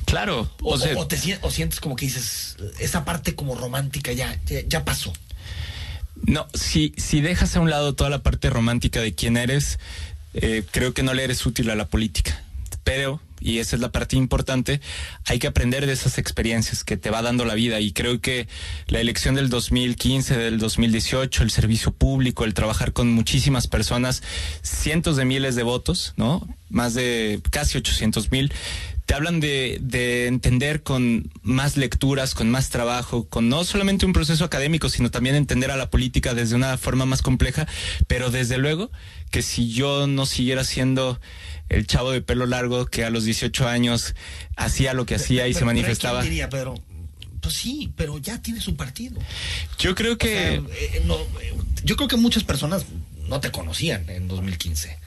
Claro. 0.05 0.51
O, 0.61 0.73
O 0.73 0.77
sea, 0.77 0.95
o- 0.95 0.99
o 1.01 1.07
te 1.07 1.17
sien- 1.17 1.39
o 1.41 1.49
sientes 1.49 1.79
como 1.79 1.95
que 1.95 2.05
dices, 2.07 2.57
esa 2.79 3.05
parte 3.05 3.33
como 3.35 3.55
romántica 3.55 4.11
ya, 4.11 4.37
ya, 4.45 4.59
ya 4.67 4.83
pasó. 4.83 5.13
No, 6.25 6.47
si, 6.53 6.93
si 6.97 7.21
dejas 7.21 7.55
a 7.55 7.61
un 7.61 7.69
lado 7.69 7.93
toda 7.95 8.09
la 8.09 8.21
parte 8.21 8.49
romántica 8.49 9.01
de 9.01 9.13
quién 9.15 9.37
eres, 9.37 9.79
eh, 10.33 10.63
creo 10.71 10.93
que 10.93 11.03
no 11.03 11.13
le 11.13 11.23
eres 11.23 11.45
útil 11.45 11.69
a 11.69 11.75
la 11.75 11.85
política. 11.87 12.42
Pero, 12.83 13.21
y 13.39 13.59
esa 13.59 13.75
es 13.75 13.81
la 13.81 13.91
parte 13.91 14.15
importante, 14.15 14.81
hay 15.25 15.39
que 15.39 15.47
aprender 15.47 15.85
de 15.85 15.93
esas 15.93 16.17
experiencias 16.17 16.83
que 16.83 16.97
te 16.97 17.09
va 17.09 17.21
dando 17.21 17.45
la 17.45 17.55
vida. 17.55 17.79
Y 17.79 17.91
creo 17.91 18.19
que 18.21 18.47
la 18.87 18.99
elección 18.99 19.35
del 19.35 19.49
2015, 19.49 20.37
del 20.37 20.59
2018, 20.59 21.43
el 21.43 21.51
servicio 21.51 21.91
público, 21.91 22.45
el 22.45 22.53
trabajar 22.53 22.93
con 22.93 23.11
muchísimas 23.11 23.67
personas, 23.67 24.23
cientos 24.61 25.15
de 25.15 25.25
miles 25.25 25.55
de 25.55 25.63
votos, 25.63 26.13
¿no? 26.17 26.47
Más 26.69 26.93
de 26.93 27.41
casi 27.51 27.77
800 27.77 28.31
mil 28.31 28.51
te 29.05 29.13
hablan 29.13 29.39
de, 29.39 29.79
de 29.81 30.27
entender 30.27 30.81
con 30.83 31.29
más 31.41 31.75
lecturas, 31.77 32.33
con 32.35 32.49
más 32.49 32.69
trabajo, 32.69 33.27
con 33.27 33.49
no 33.49 33.63
solamente 33.65 34.05
un 34.05 34.13
proceso 34.13 34.45
académico, 34.45 34.89
sino 34.89 35.11
también 35.11 35.35
entender 35.35 35.71
a 35.71 35.75
la 35.77 35.89
política 35.89 36.33
desde 36.33 36.55
una 36.55 36.77
forma 36.77 37.05
más 37.05 37.21
compleja, 37.21 37.67
pero 38.07 38.31
desde 38.31 38.57
luego 38.57 38.91
que 39.29 39.41
si 39.41 39.71
yo 39.71 40.07
no 40.07 40.25
siguiera 40.25 40.63
siendo 40.63 41.19
el 41.69 41.87
chavo 41.87 42.11
de 42.11 42.21
pelo 42.21 42.45
largo 42.45 42.85
que 42.85 43.03
a 43.03 43.09
los 43.09 43.25
18 43.25 43.67
años 43.67 44.15
hacía 44.55 44.93
lo 44.93 45.05
que 45.05 45.15
hacía 45.15 45.47
y 45.47 45.49
Pero- 45.49 45.53
se 45.53 45.59
pero 45.59 45.65
manifestaba. 45.65 46.21
diría, 46.23 46.49
Pedro, 46.49 46.75
pues 47.41 47.55
sí, 47.55 47.91
pero 47.97 48.17
ya 48.19 48.41
tienes 48.41 48.67
un 48.67 48.77
partido. 48.77 49.19
Yo 49.79 49.95
creo 49.95 50.17
que... 50.17 50.59
O 50.63 50.67
sea, 50.67 50.75
eh, 50.77 51.01
no, 51.05 51.15
eh, 51.15 51.53
yo 51.83 51.95
creo 51.97 52.07
que 52.07 52.15
muchas 52.15 52.43
personas 52.45 52.85
no 53.27 53.39
te 53.41 53.51
conocían 53.51 54.09
en 54.09 54.27
2015. 54.29 54.97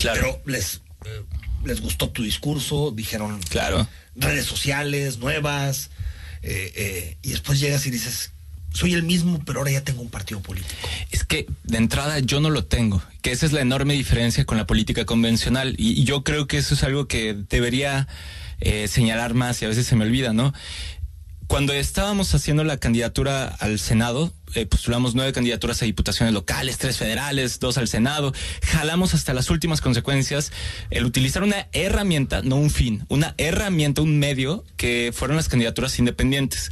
Claro. 0.00 0.20
Pero 0.20 0.42
les, 0.56 0.80
les 1.64 1.80
gustó 1.80 2.10
tu 2.10 2.22
discurso, 2.22 2.92
dijeron 2.94 3.40
Claro. 3.48 3.88
redes 4.16 4.46
sociales 4.46 5.18
nuevas, 5.18 5.90
eh, 6.42 6.72
eh, 6.76 7.16
y 7.22 7.30
después 7.30 7.58
llegas 7.60 7.86
y 7.86 7.90
dices, 7.90 8.32
soy 8.72 8.92
el 8.92 9.02
mismo, 9.02 9.40
pero 9.46 9.60
ahora 9.60 9.70
ya 9.70 9.82
tengo 9.84 10.02
un 10.02 10.10
partido 10.10 10.40
político. 10.40 10.74
Es 11.10 11.24
que 11.24 11.46
de 11.62 11.78
entrada 11.78 12.18
yo 12.18 12.40
no 12.40 12.50
lo 12.50 12.64
tengo, 12.64 13.02
que 13.22 13.32
esa 13.32 13.46
es 13.46 13.52
la 13.52 13.60
enorme 13.60 13.94
diferencia 13.94 14.44
con 14.44 14.58
la 14.58 14.66
política 14.66 15.04
convencional 15.06 15.74
y, 15.78 15.92
y 16.00 16.04
yo 16.04 16.22
creo 16.24 16.46
que 16.46 16.58
eso 16.58 16.74
es 16.74 16.82
algo 16.82 17.06
que 17.08 17.34
debería 17.48 18.08
eh, 18.60 18.88
señalar 18.88 19.34
más 19.34 19.60
y 19.62 19.64
a 19.64 19.68
veces 19.68 19.86
se 19.86 19.96
me 19.96 20.04
olvida, 20.04 20.32
¿no? 20.32 20.52
Cuando 21.46 21.72
estábamos 21.72 22.34
haciendo 22.34 22.64
la 22.64 22.78
candidatura 22.78 23.46
al 23.46 23.78
Senado, 23.78 24.32
eh, 24.54 24.66
postulamos 24.66 25.14
nueve 25.14 25.32
candidaturas 25.32 25.82
a 25.82 25.84
diputaciones 25.84 26.32
locales, 26.32 26.78
tres 26.78 26.96
federales, 26.96 27.60
dos 27.60 27.76
al 27.76 27.86
Senado, 27.86 28.32
jalamos 28.62 29.14
hasta 29.14 29.34
las 29.34 29.50
últimas 29.50 29.80
consecuencias 29.80 30.52
el 30.90 31.04
utilizar 31.04 31.42
una 31.42 31.68
herramienta, 31.72 32.42
no 32.42 32.56
un 32.56 32.70
fin, 32.70 33.04
una 33.08 33.34
herramienta, 33.36 34.00
un 34.00 34.18
medio 34.18 34.64
que 34.76 35.12
fueron 35.14 35.36
las 35.36 35.48
candidaturas 35.48 35.98
independientes. 35.98 36.70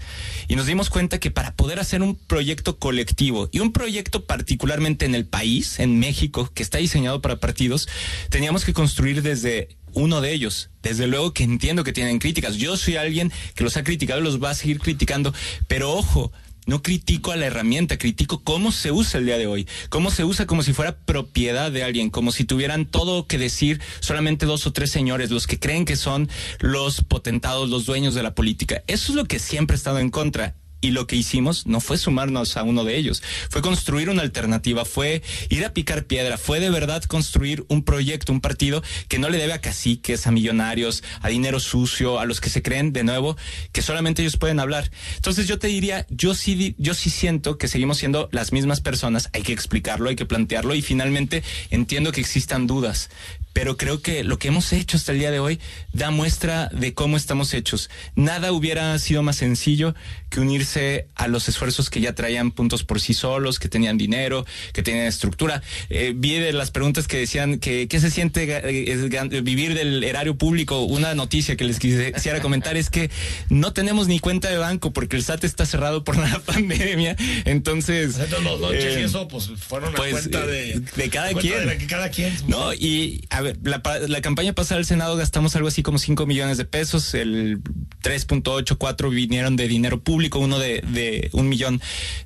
Y 0.49 0.57
nos 0.57 0.67
dimos 0.67 0.91
cuenta 0.91 1.21
que 1.21 1.31
para 1.31 1.55
poder 1.55 1.79
hacer 1.79 2.03
un 2.03 2.17
proyecto 2.17 2.79
colectivo 2.79 3.49
y 3.53 3.61
un 3.61 3.73
proyecto 3.73 4.25
particularmente 4.25 5.05
en 5.05 5.15
el 5.15 5.27
país, 5.27 5.81
en 5.81 5.99
México, 5.99 6.51
que 6.55 6.63
está 6.63 6.79
diseñado 6.79 7.21
para 7.21 7.37
partidos, 7.37 7.89
teníamos 8.31 8.65
que 8.65 8.73
construir 8.73 9.23
desde 9.23 9.77
uno 9.95 10.21
de 10.21 10.33
ellos. 10.33 10.71
Desde 10.83 11.07
luego 11.07 11.33
que 11.33 11.45
entiendo 11.45 11.85
que 11.85 11.93
tienen 11.93 12.19
críticas. 12.19 12.57
Yo 12.57 12.77
soy 12.77 12.97
alguien 12.97 13.33
que 13.55 13.65
los 13.65 13.77
ha 13.77 13.85
criticado 13.85 14.21
y 14.21 14.25
los 14.25 14.43
va 14.43 14.51
a 14.51 14.55
seguir 14.55 14.81
criticando. 14.81 15.33
Pero 15.69 15.93
ojo, 15.93 16.33
no 16.65 16.83
critico 16.83 17.33
a 17.33 17.37
la 17.37 17.47
herramienta, 17.47 17.99
critico 17.99 18.43
cómo 18.43 18.71
se 18.71 18.93
usa 18.93 19.19
el 19.19 19.27
día 19.27 19.39
de 19.39 19.47
hoy. 19.47 19.67
Cómo 19.89 20.11
se 20.11 20.25
usa 20.25 20.47
como 20.47 20.63
si 20.63 20.73
fuera 20.73 20.97
propiedad 20.97 21.73
de 21.73 21.83
alguien, 21.83 22.11
como 22.11 22.31
si 22.31 22.45
tuvieran 22.45 22.87
todo 22.87 23.27
que 23.27 23.39
decir 23.39 23.81
solamente 24.01 24.47
dos 24.47 24.67
o 24.67 24.73
tres 24.73 24.91
señores, 24.91 25.31
los 25.31 25.47
que 25.47 25.59
creen 25.59 25.85
que 25.85 25.97
son 25.97 26.29
los 26.61 27.03
potentados, 27.03 27.69
los 27.69 27.85
dueños 27.85 28.15
de 28.15 28.23
la 28.23 28.35
política. 28.35 28.83
Eso 28.87 29.13
es 29.13 29.17
lo 29.17 29.25
que 29.25 29.39
siempre 29.39 29.75
he 29.75 29.79
estado 29.79 29.99
en 29.99 30.11
contra. 30.11 30.55
Y 30.83 30.91
lo 30.91 31.07
que 31.07 31.17
hicimos 31.17 31.67
no 31.67 31.81
fue 31.81 31.97
sumarnos 31.97 32.59
a 32.59 32.63
uno 32.63 32.85
de 32.85 32.99
ellos, 32.99 33.23
fue 33.49 33.63
construir 33.63 34.11
una 34.11 34.21
alternativa, 34.21 34.85
fue 34.85 35.23
ir 35.49 35.65
a 35.65 35.73
picar 35.73 36.05
piedra, 36.05 36.37
fue 36.37 36.61
de 36.61 36.69
verdad 36.69 37.03
construir 37.05 37.65
un 37.69 37.83
proyecto, 37.83 38.33
un 38.33 38.43
partido 38.43 38.83
que 39.09 39.19
no 39.19 39.31
le 39.31 39.39
debe 39.39 39.55
a 39.55 39.61
caciques, 39.61 40.27
a 40.27 40.31
millonarios, 40.31 41.03
a 41.21 41.29
dinero 41.29 41.61
sucio, 41.61 42.19
a 42.19 42.27
los 42.27 42.41
que 42.41 42.51
se 42.51 42.63
creen 42.63 42.93
de 42.93 43.05
nuevo 43.05 43.37
que 43.73 43.81
solamente 43.81 44.23
ellos 44.23 44.37
pueden 44.37 44.61
hablar. 44.61 44.91
Entonces 45.17 45.49
yo 45.49 45.59
te 45.59 45.69
diría, 45.69 46.07
yo 46.11 46.35
sí, 46.35 46.75
yo 46.79 46.95
sí 46.95 47.11
siento 47.11 47.59
que 47.59 47.69
seguimos 47.69 47.99
siendo 47.99 48.29
las 48.33 48.53
mismas 48.53 48.81
personas, 48.81 49.31
hay 49.33 49.43
que 49.43 49.53
explicarlo, 49.53 50.09
hay 50.09 50.17
que 50.17 50.27
plantearlo 50.27 50.75
y 50.75 50.83
finalmente 50.83 51.43
entiendo 51.71 52.13
que 52.13 52.21
existan 52.21 52.67
dudas. 52.67 53.09
Pero 53.53 53.77
creo 53.77 54.01
que 54.01 54.25
lo 54.25 54.39
que 54.39 54.49
hemos 54.49 54.73
hecho 54.73 54.97
hasta 54.97 55.13
el 55.13 55.19
día 55.19 55.31
de 55.31 55.41
hoy 55.41 55.61
da 55.93 56.11
muestra 56.11 56.69
de 56.69 56.95
cómo 56.95 57.17
estamos 57.17 57.55
hechos. 57.55 57.91
Nada 58.15 58.53
hubiera 58.53 58.99
sido 58.99 59.23
más 59.23 59.37
sencillo 59.37 59.95
que 60.31 60.41
unirse 60.41 61.07
a 61.15 61.29
los 61.29 61.49
esfuerzos 61.49 61.91
que 61.91 62.01
ya 62.01 62.15
traían 62.15 62.51
puntos 62.51 62.85
por 62.85 63.01
sí 63.01 63.13
solos, 63.13 63.59
que 63.59 63.69
tenían 63.69 63.99
dinero, 63.99 64.47
que 64.73 64.83
tenían 64.83 65.07
estructura. 65.07 65.63
Eh, 65.91 66.15
vi 66.17 66.39
de 66.39 66.53
las 66.53 66.71
preguntas 66.71 67.07
que 67.07 67.19
decían 67.19 67.59
que 67.59 67.89
qué 67.89 68.01
se 68.01 68.11
siente 68.11 68.47
eh, 68.49 69.43
vivir 69.43 69.75
del 69.75 70.03
erario 70.05 70.37
público. 70.37 70.81
Una 70.81 71.15
noticia 71.15 71.57
que 71.57 71.65
les 71.65 71.79
quisiera 71.79 72.41
comentar 72.41 72.77
es 72.77 72.89
que 72.89 73.11
no 73.51 73.73
tenemos 73.75 74.09
ni 74.09 74.19
cuenta 74.19 74.49
de 74.49 74.57
banco 74.57 74.93
porque 74.93 75.17
el 75.17 75.23
SAT 75.23 75.45
está 75.45 75.67
cerrado 75.67 76.05
por 76.05 76.17
la 76.17 76.39
pandemia. 76.47 77.17
Entonces, 77.45 78.17
Entonces, 78.17 78.43
los 78.43 78.61
lonches 78.61 78.97
eh, 78.97 79.01
y 79.01 79.05
eso, 79.05 79.29
pues 79.29 79.51
fueron 79.57 79.93
a 79.93 79.97
pues, 79.97 80.13
cuenta 80.13 80.45
eh, 80.45 80.81
de, 80.81 81.03
de 81.03 81.11
cada 81.11 81.33
cuenta 81.33 81.41
quien. 81.41 81.61
de 81.61 81.67
la 81.67 81.79
que 81.79 81.87
cada 81.87 82.11
quien. 82.11 82.35
No, 82.49 82.73
y 82.73 83.25
a 83.31 83.42
ver, 83.43 83.59
la, 83.63 83.83
la 84.09 84.21
campaña 84.21 84.53
pasada 84.53 84.79
al 84.79 84.85
Senado 84.87 85.17
gastamos 85.17 85.55
algo 85.57 85.69
así 85.69 85.83
como 85.83 85.99
5 85.99 86.27
millones 86.27 86.59
de 86.59 86.65
pesos, 86.65 87.15
el 87.15 87.61
3.84 88.03 89.11
vinieron 89.11 89.57
de 89.57 89.69
dinero 89.69 90.01
público, 90.01 90.39
uno 90.39 90.59
de, 90.59 90.81
de 90.83 91.31
un 91.33 91.49
millón 91.49 91.81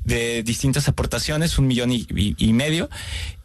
de 0.04 0.42
distintas 0.42 0.88
aportaciones, 0.88 1.58
un 1.58 1.66
millón 1.66 1.92
y- 1.92 2.06
y 2.38 2.52
medio. 2.52 2.88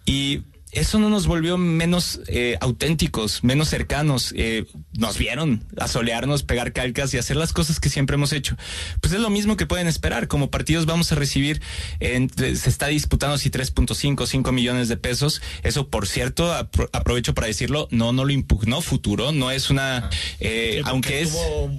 Y 0.05 0.41
eso 0.71 0.99
no 0.99 1.09
nos 1.09 1.27
volvió 1.27 1.57
menos 1.57 2.21
eh, 2.27 2.57
auténticos, 2.61 3.43
menos 3.43 3.69
cercanos. 3.69 4.33
Eh, 4.37 4.65
nos 4.97 5.17
vieron 5.17 5.63
asolearnos, 5.77 6.43
pegar 6.43 6.71
calcas 6.73 7.13
y 7.13 7.17
hacer 7.17 7.35
las 7.37 7.53
cosas 7.53 7.79
que 7.79 7.89
siempre 7.89 8.15
hemos 8.15 8.31
hecho. 8.33 8.55
Pues 9.01 9.13
es 9.13 9.19
lo 9.19 9.29
mismo 9.29 9.57
que 9.57 9.65
pueden 9.65 9.87
esperar. 9.87 10.27
Como 10.27 10.49
partidos 10.49 10.85
vamos 10.85 11.11
a 11.11 11.15
recibir, 11.15 11.61
entre, 11.99 12.55
se 12.55 12.69
está 12.69 12.87
disputando 12.87 13.37
si 13.37 13.49
3.5, 13.49 14.25
5 14.25 14.51
millones 14.51 14.87
de 14.87 14.97
pesos. 14.97 15.41
Eso, 15.63 15.89
por 15.89 16.07
cierto, 16.07 16.53
apro 16.53 16.89
aprovecho 16.93 17.33
para 17.33 17.47
decirlo, 17.47 17.87
no, 17.91 18.13
no 18.13 18.23
lo 18.25 18.31
impugnó 18.31 18.81
futuro. 18.81 19.31
No 19.31 19.51
es 19.51 19.69
una, 19.69 20.09
eh, 20.39 20.81
aunque 20.85 21.21
es... 21.21 21.33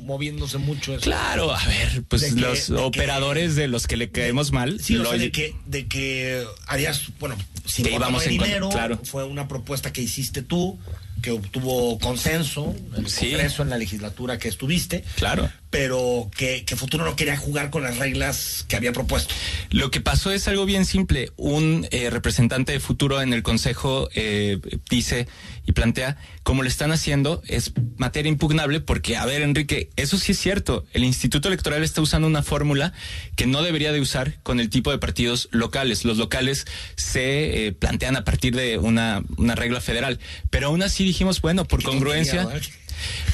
moviéndose 0.05 0.59
mucho 0.59 0.93
eso. 0.95 1.03
Claro, 1.03 1.55
a 1.55 1.65
ver, 1.67 2.03
pues 2.09 2.23
De 2.23 2.35
que- 2.35 2.41
los 2.41 2.67
que- 2.67 2.75
operadores 2.75 3.55
de 3.57 3.69
los 3.69 3.87
que 3.87 3.97
le 3.97 4.11
caemos 4.11 4.53
mal. 4.53 4.81
Sí, 4.81 4.97
o 4.97 5.03
lo- 5.03 5.11
sea, 5.11 5.19
de 5.19 5.31
que, 5.33 5.55
de 5.67 5.87
que 5.87 6.45
harías, 6.67 7.05
bueno, 7.19 7.37
votar 7.37 7.93
íbamos 7.93 8.25
en 8.25 8.31
dinero, 8.31 8.69
claro. 8.69 8.82
Fue 9.05 9.25
una 9.25 9.49
propuesta 9.49 9.93
que 9.93 10.03
hiciste 10.03 10.43
tú, 10.43 10.79
que 11.23 11.31
obtuvo 11.31 11.99
consenso 11.99 12.75
en 12.97 13.05
el 13.05 13.11
Sí. 13.11 13.31
Congreso, 13.31 13.63
en 13.63 13.71
la 13.71 13.79
legislatura 13.79 14.39
que 14.39 14.49
estuviste, 14.49 15.05
Claro. 15.17 15.51
pero 15.71 16.31
que, 16.37 16.65
que 16.65 16.77
Futuro 16.77 17.05
no 17.05 17.17
quería 17.17 17.37
jugar 17.37 17.71
con 17.71 17.83
las 17.85 17.97
reglas 17.99 18.67
que 18.69 18.77
había 18.77 18.93
propuesto. 18.93 19.33
Lo 19.71 19.91
que 19.91 20.01
pasó 20.01 20.33
es 20.33 20.49
algo 20.49 20.67
bien 20.67 20.85
simple. 20.85 21.31
Un 21.37 21.87
eh, 21.93 22.11
representante 22.11 22.73
de 22.73 22.81
futuro 22.81 23.23
en 23.23 23.33
el 23.33 23.43
Consejo 23.43 24.09
eh, 24.15 24.59
dice 24.91 25.29
y 25.65 25.73
plantea, 25.73 26.17
como 26.43 26.63
lo 26.65 26.69
están 26.69 26.91
haciendo, 26.91 27.41
es 27.47 27.73
materia 27.97 28.29
impugnable 28.29 28.81
porque, 28.81 29.17
a 29.17 29.25
ver, 29.25 29.43
Enrique, 29.43 29.91
eso 29.95 30.19
sí 30.19 30.33
es 30.33 30.39
cierto. 30.41 30.85
El 30.93 31.05
Instituto 31.05 31.47
Electoral 31.49 31.85
está 31.85 32.01
usando 32.01 32.27
una 32.27 32.43
fórmula 32.43 32.93
que 33.37 33.47
no 33.47 33.63
debería 33.63 33.93
de 33.93 34.01
usar 34.01 34.35
con 34.43 34.59
el 34.59 34.69
tipo 34.69 34.91
de 34.91 34.99
partidos 34.99 35.49
locales. 35.53 36.05
Los 36.05 36.19
locales 36.19 36.67
se 36.97 37.67
eh, 37.69 37.73
plantean 37.73 38.17
a 38.17 38.25
partir 38.25 38.57
de 38.57 38.79
una, 38.79 39.23
una 39.37 39.55
regla 39.55 39.81
federal. 39.81 40.19
Pero 40.51 40.67
aún 40.67 40.83
así 40.83 41.12
dijimos, 41.13 41.41
bueno, 41.41 41.65
por 41.65 41.83
congruencia... 41.83 42.49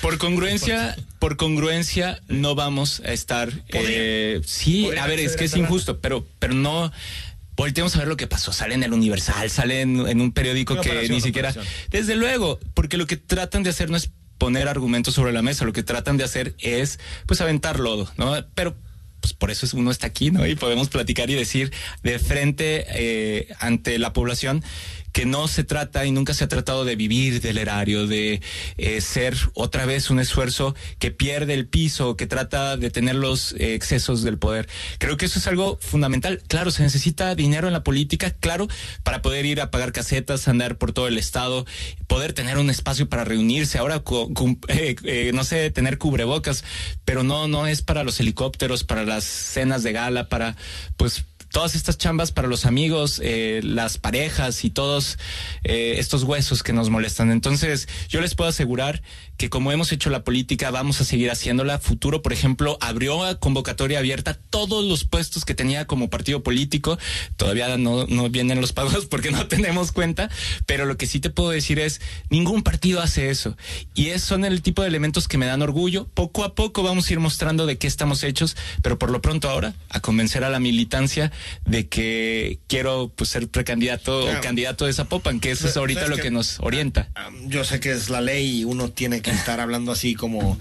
Por 0.00 0.16
congruencia, 0.18 0.96
por 1.18 1.36
congruencia 1.36 2.20
no 2.28 2.54
vamos 2.54 3.00
a 3.04 3.12
estar. 3.12 3.52
eh, 3.68 4.40
sí, 4.46 4.88
a 4.98 5.06
ver, 5.06 5.18
es 5.20 5.36
que 5.36 5.44
es 5.44 5.56
injusto, 5.56 6.00
pero, 6.00 6.26
pero 6.38 6.54
no. 6.54 6.90
Volteemos 7.56 7.94
a 7.96 7.98
ver 7.98 8.08
lo 8.08 8.16
que 8.16 8.26
pasó. 8.26 8.52
Sale 8.52 8.74
en 8.74 8.82
el 8.84 8.92
Universal, 8.92 9.50
sale 9.50 9.80
en, 9.82 10.08
en 10.08 10.20
un 10.20 10.32
periódico 10.32 10.80
que 10.80 11.08
ni 11.08 11.20
siquiera. 11.20 11.54
Desde 11.90 12.14
luego, 12.16 12.58
porque 12.72 12.96
lo 12.96 13.06
que 13.06 13.16
tratan 13.16 13.62
de 13.62 13.70
hacer 13.70 13.90
no 13.90 13.96
es 13.96 14.10
poner 14.38 14.68
argumentos 14.68 15.14
sobre 15.14 15.32
la 15.32 15.42
mesa, 15.42 15.64
lo 15.66 15.72
que 15.72 15.82
tratan 15.82 16.16
de 16.16 16.24
hacer 16.24 16.54
es, 16.60 16.98
pues, 17.26 17.40
aventar 17.40 17.80
lodo, 17.80 18.10
¿no? 18.16 18.36
Pero 18.54 18.76
pues 19.20 19.32
por 19.32 19.50
eso 19.50 19.66
es- 19.66 19.74
uno 19.74 19.90
está 19.90 20.06
aquí, 20.06 20.30
¿no? 20.30 20.46
Y 20.46 20.54
podemos 20.54 20.88
platicar 20.88 21.28
y 21.28 21.34
decir 21.34 21.72
de 22.04 22.20
frente 22.20 22.86
eh, 22.90 23.48
ante 23.58 23.98
la 23.98 24.12
población 24.12 24.62
que 25.12 25.26
no 25.26 25.48
se 25.48 25.64
trata 25.64 26.04
y 26.06 26.12
nunca 26.12 26.34
se 26.34 26.44
ha 26.44 26.48
tratado 26.48 26.84
de 26.84 26.96
vivir 26.96 27.40
del 27.40 27.58
erario, 27.58 28.06
de 28.06 28.40
eh, 28.76 29.00
ser 29.00 29.36
otra 29.54 29.86
vez 29.86 30.10
un 30.10 30.20
esfuerzo 30.20 30.74
que 30.98 31.10
pierde 31.10 31.54
el 31.54 31.66
piso, 31.66 32.16
que 32.16 32.26
trata 32.26 32.76
de 32.76 32.90
tener 32.90 33.14
los 33.16 33.52
eh, 33.54 33.74
excesos 33.74 34.22
del 34.22 34.38
poder. 34.38 34.68
Creo 34.98 35.16
que 35.16 35.26
eso 35.26 35.38
es 35.38 35.46
algo 35.46 35.78
fundamental. 35.80 36.42
Claro, 36.48 36.70
se 36.70 36.82
necesita 36.82 37.34
dinero 37.34 37.66
en 37.66 37.72
la 37.72 37.82
política, 37.84 38.30
claro, 38.30 38.68
para 39.02 39.22
poder 39.22 39.46
ir 39.46 39.60
a 39.60 39.70
pagar 39.70 39.92
casetas, 39.92 40.46
andar 40.48 40.76
por 40.78 40.92
todo 40.92 41.08
el 41.08 41.18
estado, 41.18 41.66
poder 42.06 42.32
tener 42.32 42.58
un 42.58 42.70
espacio 42.70 43.08
para 43.08 43.24
reunirse. 43.24 43.78
Ahora, 43.78 44.00
cu- 44.00 44.32
eh, 44.68 44.94
eh, 45.04 45.30
no 45.34 45.44
sé, 45.44 45.70
tener 45.70 45.98
cubrebocas, 45.98 46.64
pero 47.04 47.22
no, 47.22 47.48
no 47.48 47.66
es 47.66 47.82
para 47.82 48.04
los 48.04 48.20
helicópteros, 48.20 48.84
para 48.84 49.04
las 49.04 49.24
cenas 49.24 49.82
de 49.82 49.92
gala, 49.92 50.28
para, 50.28 50.56
pues, 50.96 51.24
todas 51.50 51.74
estas 51.74 51.98
chambas 51.98 52.32
para 52.32 52.48
los 52.48 52.66
amigos, 52.66 53.20
eh, 53.22 53.60
las 53.62 53.98
parejas 53.98 54.64
y 54.64 54.70
todos 54.70 55.18
eh, 55.64 55.96
estos 55.98 56.22
huesos 56.24 56.62
que 56.62 56.72
nos 56.72 56.90
molestan. 56.90 57.30
Entonces, 57.30 57.88
yo 58.08 58.20
les 58.20 58.34
puedo 58.34 58.50
asegurar 58.50 59.02
que 59.36 59.50
como 59.50 59.72
hemos 59.72 59.92
hecho 59.92 60.10
la 60.10 60.24
política, 60.24 60.70
vamos 60.70 61.00
a 61.00 61.04
seguir 61.04 61.30
haciéndola. 61.30 61.78
Futuro, 61.78 62.22
por 62.22 62.32
ejemplo, 62.32 62.76
abrió 62.80 63.24
a 63.24 63.38
convocatoria 63.38 64.00
abierta 64.00 64.34
todos 64.34 64.84
los 64.84 65.04
puestos 65.04 65.44
que 65.44 65.54
tenía 65.54 65.86
como 65.86 66.10
partido 66.10 66.42
político. 66.42 66.98
Todavía 67.36 67.76
no, 67.78 68.06
vienen 68.30 68.60
los 68.60 68.72
pagos 68.72 69.06
porque 69.10 69.30
no 69.30 69.46
tenemos 69.46 69.92
cuenta, 69.92 70.28
pero 70.66 70.86
lo 70.86 70.96
que 70.96 71.06
sí 71.06 71.20
te 71.20 71.30
puedo 71.30 71.50
decir 71.50 71.78
es, 71.78 72.00
ningún 72.30 72.62
partido 72.62 73.00
hace 73.00 73.30
eso. 73.30 73.56
Y 73.94 74.10
son 74.18 74.44
el 74.44 74.62
tipo 74.62 74.82
de 74.82 74.88
elementos 74.88 75.28
que 75.28 75.38
me 75.38 75.46
dan 75.46 75.62
orgullo. 75.62 76.08
Poco 76.14 76.44
a 76.44 76.54
poco 76.54 76.82
vamos 76.82 77.08
a 77.08 77.12
ir 77.12 77.20
mostrando 77.20 77.66
de 77.66 77.78
qué 77.78 77.86
estamos 77.86 78.24
hechos, 78.24 78.56
pero 78.82 78.98
por 78.98 79.10
lo 79.10 79.22
pronto 79.22 79.48
ahora, 79.48 79.74
a 79.88 80.00
convencer 80.00 80.42
a 80.44 80.50
la 80.50 80.58
militancia 80.58 81.30
de 81.64 81.88
que 81.88 82.58
quiero 82.66 83.12
pues, 83.14 83.30
ser 83.30 83.48
precandidato 83.48 84.22
Claro. 84.22 84.38
o 84.38 84.42
candidato 84.42 84.86
de 84.86 84.92
Zapopan, 84.92 85.40
que 85.40 85.50
eso 85.50 85.66
es 85.66 85.74
¿Sabes 85.74 85.76
ahorita 85.78 86.06
lo 86.08 86.16
que 86.16 86.30
nos 86.30 86.58
orienta. 86.60 87.08
Yo 87.46 87.64
sé 87.64 87.80
que 87.80 87.92
es 87.92 88.10
la 88.10 88.20
ley 88.20 88.60
y 88.60 88.64
uno 88.64 88.90
tiene 88.90 89.20
que 89.22 89.30
estar 89.30 89.60
hablando 89.60 89.92
así 89.92 90.14
como 90.14 90.58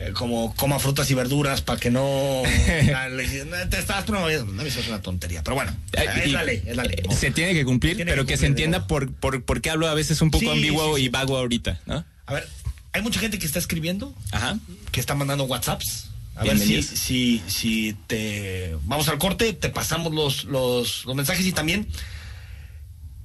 eh, 0.00 0.12
como 0.14 0.54
coma 0.54 0.78
frutas 0.78 1.10
y 1.10 1.14
verduras 1.14 1.60
para 1.60 1.80
que 1.80 1.90
no 1.90 2.42
te 3.70 3.78
estás 3.78 4.04
promoviendo 4.04 4.52
no 4.52 4.62
eso 4.62 4.78
es 4.78 4.86
una 4.88 5.02
tontería 5.02 5.42
pero 5.42 5.56
bueno 5.56 5.74
es 5.92 6.30
la 6.30 6.44
ley 6.44 6.62
es 6.64 6.76
la 6.76 6.84
ley 6.84 7.02
Se 7.10 7.32
tiene 7.32 7.52
que 7.52 7.64
cumplir, 7.64 7.96
Tiene 7.96 8.10
pero 8.12 8.24
que 8.24 8.34
que, 8.34 8.38
se 8.38 8.46
entienda 8.46 8.86
por, 8.86 9.12
por, 9.12 9.42
por 9.44 9.60
qué 9.60 9.70
hablo 9.70 9.88
a 9.88 9.94
veces 9.94 10.20
un 10.22 10.30
poco 10.30 10.44
Sí, 10.44 10.50
ambiguo 10.50 10.94
sí, 10.96 11.00
sí. 11.02 11.06
y 11.06 11.08
vago 11.08 11.36
ahorita, 11.36 11.80
¿no? 11.86 12.04
a 12.26 12.32
ver 12.34 12.46
hay 12.92 13.02
mucha 13.02 13.18
gente 13.20 13.38
que 13.38 13.46
está 13.46 13.58
escribiendo 13.58 14.14
Ajá. 14.30 14.58
que 14.92 15.00
está 15.00 15.14
mandando 15.16 15.44
WhatsApps 15.44 16.07
a 16.38 16.44
ver 16.44 16.58
si, 16.58 16.82
si, 16.82 17.42
si 17.46 17.96
te 18.06 18.76
vamos 18.84 19.08
al 19.08 19.18
corte, 19.18 19.52
te 19.52 19.68
pasamos 19.70 20.12
los, 20.14 20.44
los, 20.44 21.04
los 21.04 21.14
mensajes 21.16 21.44
y 21.46 21.52
también 21.52 21.88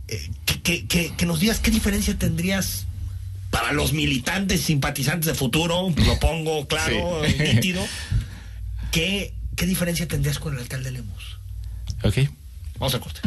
eh, 0.07 0.29
que, 0.45 0.61
que- 0.61 0.85
que- 0.87 1.13
que 1.15 1.25
nos 1.25 1.39
digas 1.39 1.59
qué 1.59 1.71
diferencia 1.71 2.17
tendrías 2.17 2.85
para 3.51 3.71
los 3.71 3.93
militantes 3.93 4.61
simpatizantes 4.61 5.27
de 5.27 5.35
futuro, 5.35 5.93
lo 5.95 6.19
pongo 6.19 6.67
claro, 6.67 7.21
Sí. 7.27 7.35
nítido, 7.53 7.85
¿qué, 8.91 9.33
¿qué 9.55 9.65
diferencia 9.67 10.07
tendrías 10.07 10.39
con 10.39 10.55
el 10.55 10.59
alcalde 10.61 10.91
Lemos? 10.91 11.37
Ok. 12.03 12.17
Vamos 12.79 12.95
al 12.95 12.99
corte. 13.01 13.21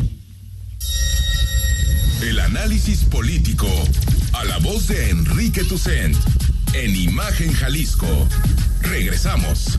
El 2.22 2.41
análisis 2.41 3.05
político. 3.05 3.68
A 4.32 4.45
la 4.45 4.59
voz 4.59 4.89
de 4.89 5.11
Enrique 5.11 5.64
Tucent. 5.64 6.16
En 6.72 6.95
Imagen 6.97 7.53
Jalisco. 7.53 8.07
Regresamos. 8.91 9.78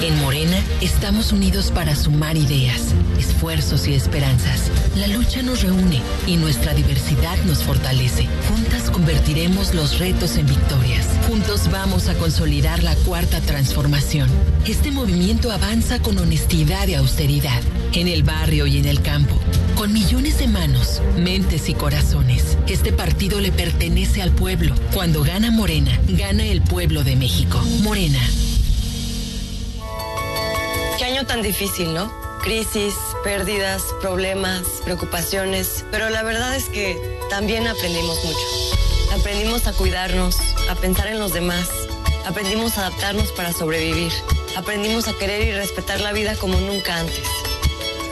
En 0.00 0.18
Morena 0.20 0.58
estamos 0.80 1.30
unidos 1.30 1.70
para 1.70 1.94
sumar 1.94 2.36
ideas, 2.36 2.94
esfuerzos 3.18 3.86
y 3.86 3.94
esperanzas. 3.94 4.70
La 4.96 5.06
lucha 5.06 5.42
nos 5.42 5.62
reúne 5.62 6.02
y 6.26 6.36
nuestra 6.36 6.74
diversidad 6.74 7.36
nos 7.44 7.62
fortalece. 7.62 8.26
Juntas 8.48 8.90
convertiremos 8.90 9.74
los 9.74 10.00
retos 10.00 10.36
en 10.36 10.46
victorias. 10.46 11.06
Juntos 11.28 11.70
vamos 11.70 12.08
a 12.08 12.14
consolidar 12.14 12.82
la 12.82 12.96
cuarta 12.96 13.40
transformación. 13.40 14.28
Este 14.66 14.90
movimiento 14.90 15.52
avanza 15.52 16.00
con 16.00 16.18
honestidad 16.18 16.88
y 16.88 16.94
austeridad, 16.94 17.62
en 17.92 18.08
el 18.08 18.24
barrio 18.24 18.66
y 18.66 18.78
en 18.78 18.86
el 18.86 19.00
campo, 19.02 19.38
con 19.82 19.92
millones 19.92 20.38
de 20.38 20.46
manos, 20.46 21.02
mentes 21.16 21.68
y 21.68 21.74
corazones. 21.74 22.56
Este 22.68 22.92
partido 22.92 23.40
le 23.40 23.50
pertenece 23.50 24.22
al 24.22 24.30
pueblo. 24.30 24.76
Cuando 24.94 25.24
gana 25.24 25.50
Morena, 25.50 26.00
gana 26.06 26.46
el 26.46 26.62
pueblo 26.62 27.02
de 27.02 27.16
México. 27.16 27.60
Morena. 27.82 28.20
Qué 30.98 31.04
año 31.04 31.26
tan 31.26 31.42
difícil, 31.42 31.92
¿no? 31.94 32.12
Crisis, 32.44 32.94
pérdidas, 33.24 33.82
problemas, 34.00 34.62
preocupaciones, 34.84 35.84
pero 35.90 36.10
la 36.10 36.22
verdad 36.22 36.54
es 36.54 36.66
que 36.66 36.96
también 37.28 37.66
aprendimos 37.66 38.24
mucho. 38.24 39.18
Aprendimos 39.18 39.66
a 39.66 39.72
cuidarnos, 39.72 40.36
a 40.70 40.76
pensar 40.76 41.08
en 41.08 41.18
los 41.18 41.34
demás, 41.34 41.68
aprendimos 42.24 42.78
a 42.78 42.86
adaptarnos 42.86 43.32
para 43.32 43.52
sobrevivir, 43.52 44.12
aprendimos 44.56 45.08
a 45.08 45.18
querer 45.18 45.42
y 45.48 45.50
respetar 45.50 46.00
la 46.00 46.12
vida 46.12 46.36
como 46.36 46.60
nunca 46.60 47.00
antes. 47.00 47.41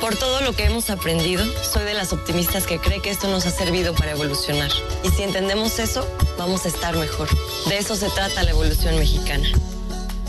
Por 0.00 0.16
todo 0.16 0.40
lo 0.40 0.54
que 0.54 0.64
hemos 0.64 0.88
aprendido, 0.88 1.44
soy 1.62 1.84
de 1.84 1.92
las 1.92 2.14
optimistas 2.14 2.66
que 2.66 2.78
cree 2.78 3.02
que 3.02 3.10
esto 3.10 3.28
nos 3.28 3.44
ha 3.44 3.50
servido 3.50 3.94
para 3.94 4.12
evolucionar. 4.12 4.70
Y 5.04 5.10
si 5.10 5.22
entendemos 5.22 5.78
eso, 5.78 6.08
vamos 6.38 6.64
a 6.64 6.68
estar 6.68 6.96
mejor. 6.96 7.28
De 7.68 7.76
eso 7.76 7.94
se 7.94 8.08
trata 8.08 8.42
la 8.42 8.50
evolución 8.50 8.98
mexicana. 8.98 9.46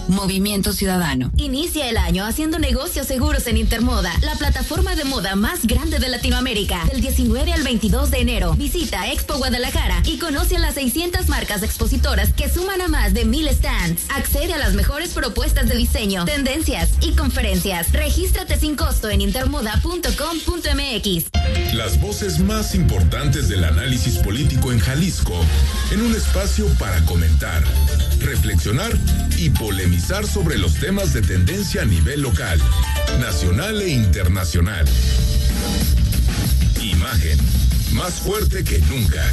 Movimiento 0.08 0.74
Ciudadano. 0.74 1.32
Inicia 1.38 1.90
el 1.90 1.98
año 1.98 2.26
haciendo 2.26 2.60
negocios 2.60 3.08
seguros 3.08 3.48
en 3.48 3.58
Intermoda, 3.58 4.12
la 4.22 4.36
plataforma 4.36 4.96
de 4.96 5.06
moda 5.06 5.36
más 5.36 5.66
grande 5.66 6.00
de 6.00 6.10
Latinoamérica. 6.10 6.84
Del 6.92 7.02
19 7.02 7.54
al 7.54 7.64
22 7.64 8.12
de 8.12 8.20
enero, 8.20 8.54
visita 8.56 9.12
Expo 9.12 9.38
Guadalajara 9.38 10.02
y 10.06 10.18
conoce 10.18 10.58
a 10.58 10.60
las 10.60 10.76
600 10.76 11.30
marcas 11.30 11.64
expositoras 11.64 12.34
que 12.34 12.50
suman 12.50 12.82
a 12.82 12.88
más 12.88 13.14
de 13.14 13.26
1000 13.26 13.50
stands. 13.50 14.04
Accede 14.10 14.54
a 14.54 14.58
las 14.58 14.74
mejores 14.74 15.12
propuestas 15.12 15.70
de 15.70 15.76
diseño, 15.76 16.26
tendencias 16.26 16.90
y 17.02 17.14
conferencias. 17.14 17.92
Regístrate 17.92 18.58
sin 18.58 18.76
costo 18.76 19.10
en 19.10 19.22
intermoda.com.mx. 19.22 21.74
Las 21.74 22.02
voces 22.02 22.40
más 22.40 22.76
importantes 22.76 23.50
del 23.50 23.64
análisis 23.64 24.18
político 24.18 24.72
en 24.72 24.80
Jalisco, 24.80 25.34
en 25.92 26.02
un 26.02 26.16
espacio 26.16 26.68
para 26.80 27.04
comentar, 27.06 27.64
reflexionar 28.20 28.92
y 29.38 29.50
polemizar 29.52 29.91
sobre 30.26 30.58
los 30.58 30.76
temas 30.76 31.14
de 31.14 31.22
tendencia 31.22 31.82
a 31.82 31.86
nivel 31.86 32.22
local, 32.22 32.60
nacional 33.20 33.82
e 33.82 33.90
internacional. 33.90 34.86
Imagen, 36.82 37.38
más 37.94 38.16
fuerte 38.16 38.64
que 38.64 38.80
nunca. 38.80 39.24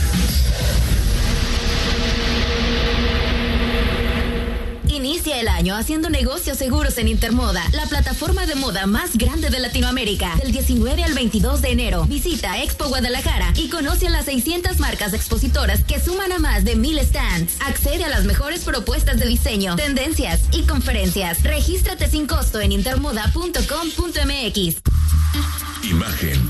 Inicia 5.19 5.41
el 5.41 5.49
año 5.49 5.75
haciendo 5.75 6.11
negocios 6.11 6.59
seguros 6.59 6.97
en 6.97 7.09
Intermoda, 7.09 7.61
la 7.73 7.87
plataforma 7.87 8.47
de 8.47 8.55
moda 8.55 8.87
más 8.87 9.19
grande 9.19 9.51
de 9.51 9.59
Latinoamérica. 9.59 10.37
Del 10.37 10.53
19 10.53 11.03
al 11.03 11.13
22 11.13 11.61
de 11.61 11.71
enero, 11.71 12.05
visita 12.05 12.63
Expo 12.63 12.87
Guadalajara 12.87 13.53
y 13.57 13.69
conoce 13.69 14.07
a 14.07 14.11
las 14.11 14.27
600 14.27 14.79
marcas 14.79 15.15
expositoras 15.15 15.83
que 15.83 15.99
suman 15.99 16.31
a 16.31 16.39
más 16.39 16.65
de 16.65 16.77
mil 16.77 17.01
stands. 17.01 17.57
Accede 17.67 18.05
a 18.05 18.09
las 18.09 18.27
mejores 18.27 18.63
propuestas 18.63 19.19
de 19.19 19.27
diseño, 19.27 19.75
tendencias 19.75 20.43
y 20.53 20.63
conferencias. 20.67 21.43
Regístrate 21.43 22.09
sin 22.09 22.29
costo 22.29 22.61
en 22.61 22.71
intermoda.com.mx. 22.71 24.77
Imagen. 25.83 26.49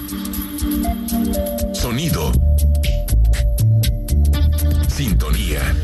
Sonido. 1.72 2.32
Sintonía. 4.94 5.74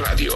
Radio. 0.00 0.32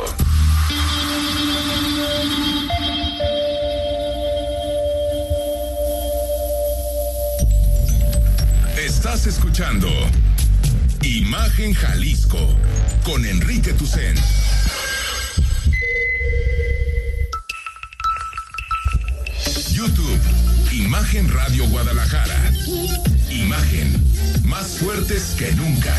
Estás 8.77 9.27
escuchando 9.27 9.89
Imagen 11.03 11.73
Jalisco 11.73 12.39
con 13.05 13.25
Enrique 13.25 13.73
Tucen. 13.73 14.15
YouTube, 19.73 20.21
Imagen 20.73 21.33
Radio 21.33 21.67
Guadalajara. 21.69 22.53
Imagen, 23.31 24.43
más 24.45 24.77
fuertes 24.79 25.35
que 25.39 25.53
nunca. 25.53 25.95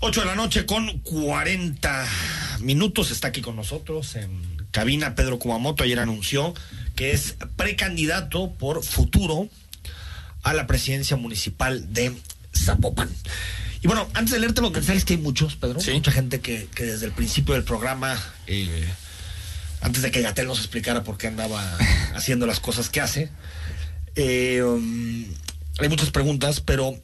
Ocho 0.00 0.20
de 0.20 0.26
la 0.26 0.36
noche 0.36 0.64
con 0.64 1.00
40 1.00 2.06
minutos. 2.60 3.10
Está 3.10 3.28
aquí 3.28 3.40
con 3.40 3.56
nosotros 3.56 4.14
en 4.14 4.30
cabina 4.70 5.16
Pedro 5.16 5.40
Kumamoto. 5.40 5.82
Ayer 5.82 5.98
anunció 5.98 6.54
que 6.94 7.10
es 7.10 7.34
precandidato 7.56 8.52
por 8.52 8.84
futuro 8.84 9.48
a 10.44 10.54
la 10.54 10.68
presidencia 10.68 11.16
municipal 11.16 11.92
de 11.92 12.14
Zapopan. 12.56 13.10
Y 13.82 13.88
bueno, 13.88 14.08
antes 14.14 14.32
de 14.32 14.38
leerte 14.38 14.60
lo 14.60 14.70
que 14.70 14.82
sabes 14.82 15.04
que 15.04 15.14
hay 15.14 15.20
muchos, 15.20 15.56
Pedro. 15.56 15.80
Mucha 15.92 16.12
gente 16.12 16.38
que, 16.38 16.68
que 16.76 16.84
desde 16.84 17.06
el 17.06 17.12
principio 17.12 17.54
del 17.54 17.64
programa, 17.64 18.16
eh, 18.46 18.88
antes 19.80 20.02
de 20.02 20.12
que 20.12 20.22
Gatel 20.22 20.46
nos 20.46 20.58
explicara 20.58 21.02
por 21.02 21.18
qué 21.18 21.26
andaba 21.26 21.76
haciendo 22.14 22.46
las 22.46 22.60
cosas 22.60 22.88
que 22.88 23.00
hace, 23.00 23.30
eh, 24.14 24.62
um, 24.62 25.24
hay 25.80 25.88
muchas 25.88 26.10
preguntas, 26.10 26.60
pero 26.60 26.94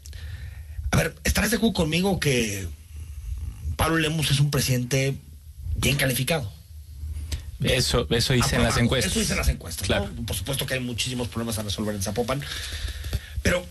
a 0.92 0.96
ver, 0.96 1.16
¿estarás 1.24 1.50
de 1.50 1.56
acuerdo 1.56 1.74
conmigo 1.74 2.20
que 2.20 2.68
Pablo 3.76 3.98
Lemus 3.98 4.30
es 4.30 4.40
un 4.40 4.50
presidente 4.50 5.16
bien 5.76 5.96
calificado? 5.96 6.52
Eso, 7.62 8.06
eso 8.10 8.32
dice 8.32 8.56
en 8.56 8.62
las 8.62 8.76
encuestas. 8.76 9.12
Eso 9.12 9.20
dice 9.20 9.32
en 9.32 9.38
las 9.38 9.48
encuestas. 9.48 9.86
Claro. 9.86 10.10
¿no? 10.14 10.26
Por 10.26 10.36
supuesto 10.36 10.66
que 10.66 10.74
hay 10.74 10.80
muchísimos 10.80 11.28
problemas 11.28 11.58
a 11.58 11.62
resolver 11.62 11.94
en 11.94 12.02
Zapopan. 12.02 12.42
Pero, 13.42 13.64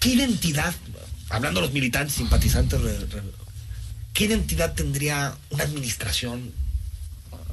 ¿qué 0.00 0.10
identidad, 0.10 0.74
hablando 1.28 1.60
de 1.60 1.66
los 1.66 1.74
militantes, 1.74 2.14
simpatizantes, 2.16 2.80
re- 2.80 2.98
re- 2.98 3.22
qué 4.12 4.24
identidad 4.24 4.74
tendría 4.74 5.36
una 5.50 5.64
administración 5.64 6.52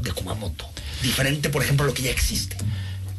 de 0.02 0.12
Kumamoto? 0.12 0.68
Diferente, 1.04 1.50
por 1.50 1.62
ejemplo, 1.64 1.84
a 1.84 1.88
lo 1.88 1.94
que 1.94 2.04
ya 2.04 2.12
existe. 2.12 2.58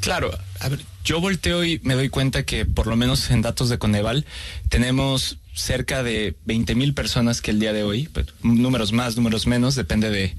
Claro, 0.00 0.36
a 0.60 0.68
ver, 0.68 0.80
yo 1.06 1.20
volteo 1.20 1.64
y 1.64 1.80
me 1.84 1.94
doy 1.94 2.08
cuenta 2.08 2.42
que 2.42 2.66
por 2.66 2.88
lo 2.88 2.96
menos 2.96 3.30
en 3.30 3.40
datos 3.40 3.68
de 3.68 3.78
Coneval 3.78 4.26
tenemos 4.68 5.38
cerca 5.54 6.02
de 6.02 6.34
20 6.44 6.74
mil 6.74 6.94
personas 6.94 7.40
que 7.40 7.52
el 7.52 7.60
día 7.60 7.72
de 7.72 7.84
hoy, 7.84 8.08
pues, 8.12 8.26
números 8.42 8.92
más, 8.92 9.16
números 9.16 9.46
menos, 9.46 9.76
depende 9.76 10.10
de, 10.10 10.34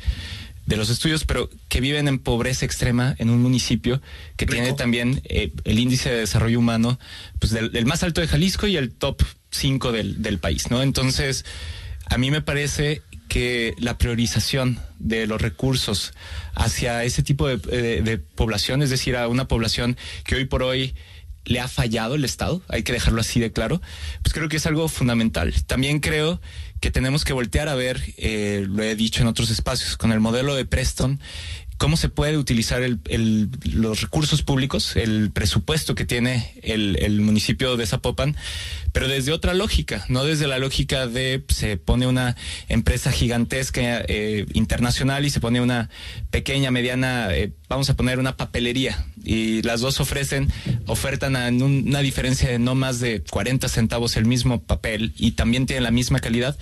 de 0.65 0.78
los 0.78 0.89
estudios, 0.89 1.24
pero 1.24 1.49
que 1.70 1.80
viven 1.80 2.09
en 2.09 2.20
pobreza 2.20 2.65
extrema 2.65 3.15
en 3.18 3.30
un 3.30 3.41
municipio 3.41 4.01
que 4.36 4.45
tiene 4.45 4.74
también 4.74 5.22
eh, 5.24 5.53
el 5.63 5.80
índice 5.80 6.09
de 6.09 6.18
desarrollo 6.18 6.59
humano 6.59 6.99
pues 7.39 7.53
del, 7.53 7.72
del 7.72 7.86
más 7.86 8.03
alto 8.03 8.20
de 8.20 8.28
Jalisco 8.28 8.68
y 8.68 8.76
el 8.76 8.91
top 8.91 9.24
5 9.51 9.93
del, 9.93 10.22
del 10.22 10.38
país, 10.38 10.70
¿no? 10.70 10.82
Entonces, 10.84 11.45
a 12.09 12.18
mí 12.18 12.30
me 12.30 12.41
parece 12.41 13.01
que 13.28 13.73
la 13.78 13.97
priorización 13.97 14.80
de 14.99 15.28
los 15.28 15.41
recursos 15.41 16.13
hacia 16.55 17.03
ese 17.03 17.23
tipo 17.23 17.47
de, 17.47 17.57
de- 17.57 18.01
de 18.01 18.17
población, 18.17 18.82
es 18.82 18.89
decir, 18.89 19.15
a 19.15 19.28
una 19.28 19.47
población 19.47 19.97
que 20.23 20.36
hoy 20.36 20.45
por 20.45 20.63
hoy 20.63 20.95
le 21.45 21.59
ha 21.61 21.67
fallado 21.69 22.15
el 22.15 22.25
Estado, 22.25 22.61
hay 22.67 22.84
que 22.84 22.91
dejarlo 22.91 23.21
así 23.21 23.39
de 23.39 23.51
claro, 23.53 23.82
pues 24.21 24.34
creo 24.34 24.49
que 24.49 24.57
es 24.57 24.65
algo 24.65 24.89
fundamental. 24.89 25.53
También 25.65 25.99
creo 26.01 26.41
que 26.82 26.91
tenemos 26.91 27.23
que 27.23 27.32
voltear 27.34 27.69
a 27.69 27.75
ver, 27.75 28.01
eh, 28.17 28.65
lo 28.67 28.84
he 28.84 28.95
dicho 28.95 29.21
en 29.21 29.28
otros 29.28 29.49
espacios, 29.49 29.95
con 29.97 30.11
el 30.11 30.19
modelo 30.19 30.55
de 30.55 30.65
Preston, 30.65 31.19
cómo 31.78 31.95
se 31.97 32.09
puede 32.09 32.38
utilizar 32.38 32.82
el- 32.82 33.49
los 33.63 34.01
recursos 34.01 34.41
públicos, 34.41 34.95
el 34.95 35.32
presupuesto 35.32 35.95
que 35.95 36.05
tiene 36.05 36.53
el, 36.63 36.97
el 37.01 37.21
municipio 37.21 37.78
de 37.78 37.86
Zapopan, 37.86 38.36
pero 38.93 39.07
desde 39.07 39.32
otra 39.32 39.53
lógica, 39.53 40.03
no 40.09 40.23
desde 40.23 40.47
la 40.47 40.57
lógica 40.59 41.07
de 41.07 41.43
se 41.49 41.78
pone 41.78 42.07
una 42.07 42.36
empresa 42.67 43.11
gigantesca 43.11 44.03
eh, 44.07 44.45
internacional 44.53 45.25
y 45.25 45.30
se 45.30 45.39
pone 45.39 45.61
una 45.61 45.89
pequeña, 46.32 46.71
mediana, 46.71 47.28
eh, 47.36 47.51
vamos 47.69 47.89
a 47.89 47.95
poner 47.95 48.17
una 48.19 48.38
papelería 48.38 49.05
y 49.23 49.61
las 49.61 49.82
dos 49.82 49.99
ofrecen, 49.99 50.51
ofertan 50.88 51.36
a 51.36 51.49
una 51.49 51.99
diferencia 51.99 52.49
de 52.49 52.59
no 52.59 52.73
más 52.75 52.99
de 52.99 53.21
40 53.21 53.67
centavos 53.69 54.17
el 54.17 54.25
mismo 54.25 54.61
papel 54.63 55.13
y 55.17 55.32
también 55.32 55.65
tienen 55.67 55.84
la 55.84 55.91
misma 55.91 56.19
calidad, 56.19 56.57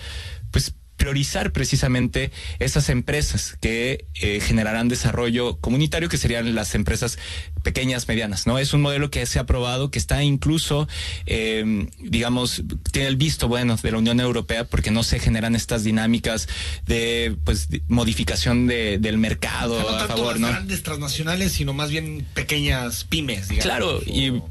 priorizar 0.98 1.52
precisamente 1.52 2.32
esas 2.60 2.90
empresas 2.90 3.58
que 3.62 4.06
eh, 4.16 4.40
generarán 4.42 4.88
desarrollo 4.88 5.58
comunitario, 5.58 6.10
que 6.10 6.18
serían 6.18 6.56
las 6.56 6.74
empresas 6.76 7.18
pequeñas, 7.64 8.08
medianas, 8.08 8.48
¿no? 8.48 8.60
Es 8.60 8.74
un 8.74 8.82
modelo 8.82 9.10
que 9.12 9.26
se 9.26 9.40
ha 9.40 9.44
aprobado, 9.44 9.92
que 9.92 10.00
está 10.00 10.24
incluso, 10.24 10.88
eh, 11.26 11.88
digamos, 12.00 12.64
tiene 12.92 13.08
el 13.10 13.18
visto 13.18 13.48
bueno 13.48 13.76
de 13.82 13.92
la 13.92 13.98
Unión 13.98 14.20
Europea, 14.20 14.64
porque 14.66 14.92
no 14.92 15.04
se 15.04 15.20
generan 15.20 15.56
estas 15.56 15.84
dinámicas 15.84 16.48
de, 16.86 17.36
pues, 17.44 17.70
de 17.70 17.82
modificación 17.88 18.68
de- 18.68 18.98
del 19.00 19.18
mercado 19.18 19.80
no 19.82 19.90
a 19.90 19.98
tanto 20.00 20.16
favor, 20.18 20.32
las 20.34 20.40
¿no? 20.42 20.48
grandes 20.50 20.84
transnacionales, 20.84 21.52
sino 21.52 21.74
más 21.74 21.90
bien 21.90 22.26
pequeñas 22.34 23.04
pymes, 23.04 23.50
digamos. 23.50 23.66
Claro, 23.66 24.02
y 24.06 24.42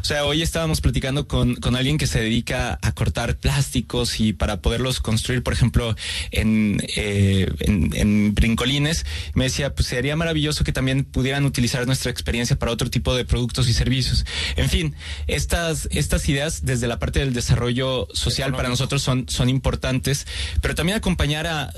o 0.00 0.04
sea, 0.04 0.24
hoy 0.24 0.42
estábamos 0.42 0.80
platicando 0.80 1.28
con, 1.28 1.56
con 1.56 1.76
alguien 1.76 1.98
que 1.98 2.06
se 2.06 2.20
dedica 2.20 2.78
a 2.82 2.92
cortar 2.92 3.36
plásticos 3.36 4.20
y 4.20 4.32
para 4.32 4.60
poderlos 4.60 5.00
construir, 5.00 5.42
por 5.42 5.52
ejemplo, 5.52 5.94
en, 6.30 6.82
eh, 6.96 7.50
en, 7.60 7.90
en 7.94 8.34
brincolines. 8.34 9.04
Me 9.34 9.44
decía, 9.44 9.74
pues 9.74 9.88
sería 9.88 10.16
maravilloso 10.16 10.64
que 10.64 10.72
también 10.72 11.04
pudieran 11.04 11.44
utilizar 11.44 11.86
nuestra 11.86 12.10
experiencia 12.10 12.58
para 12.58 12.72
otro 12.72 12.90
tipo 12.90 13.14
de 13.14 13.24
productos 13.24 13.68
y 13.68 13.72
servicios. 13.72 14.24
En 14.56 14.68
fin, 14.68 14.94
estas, 15.26 15.88
estas 15.90 16.28
ideas 16.28 16.64
desde 16.64 16.86
la 16.86 16.98
parte 16.98 17.20
del 17.20 17.32
desarrollo 17.32 18.08
social 18.12 18.52
para 18.52 18.68
nosotros 18.68 19.02
son, 19.02 19.28
son 19.28 19.48
importantes, 19.48 20.26
pero 20.60 20.74
también 20.74 20.98
acompañar 20.98 21.46
a 21.46 21.72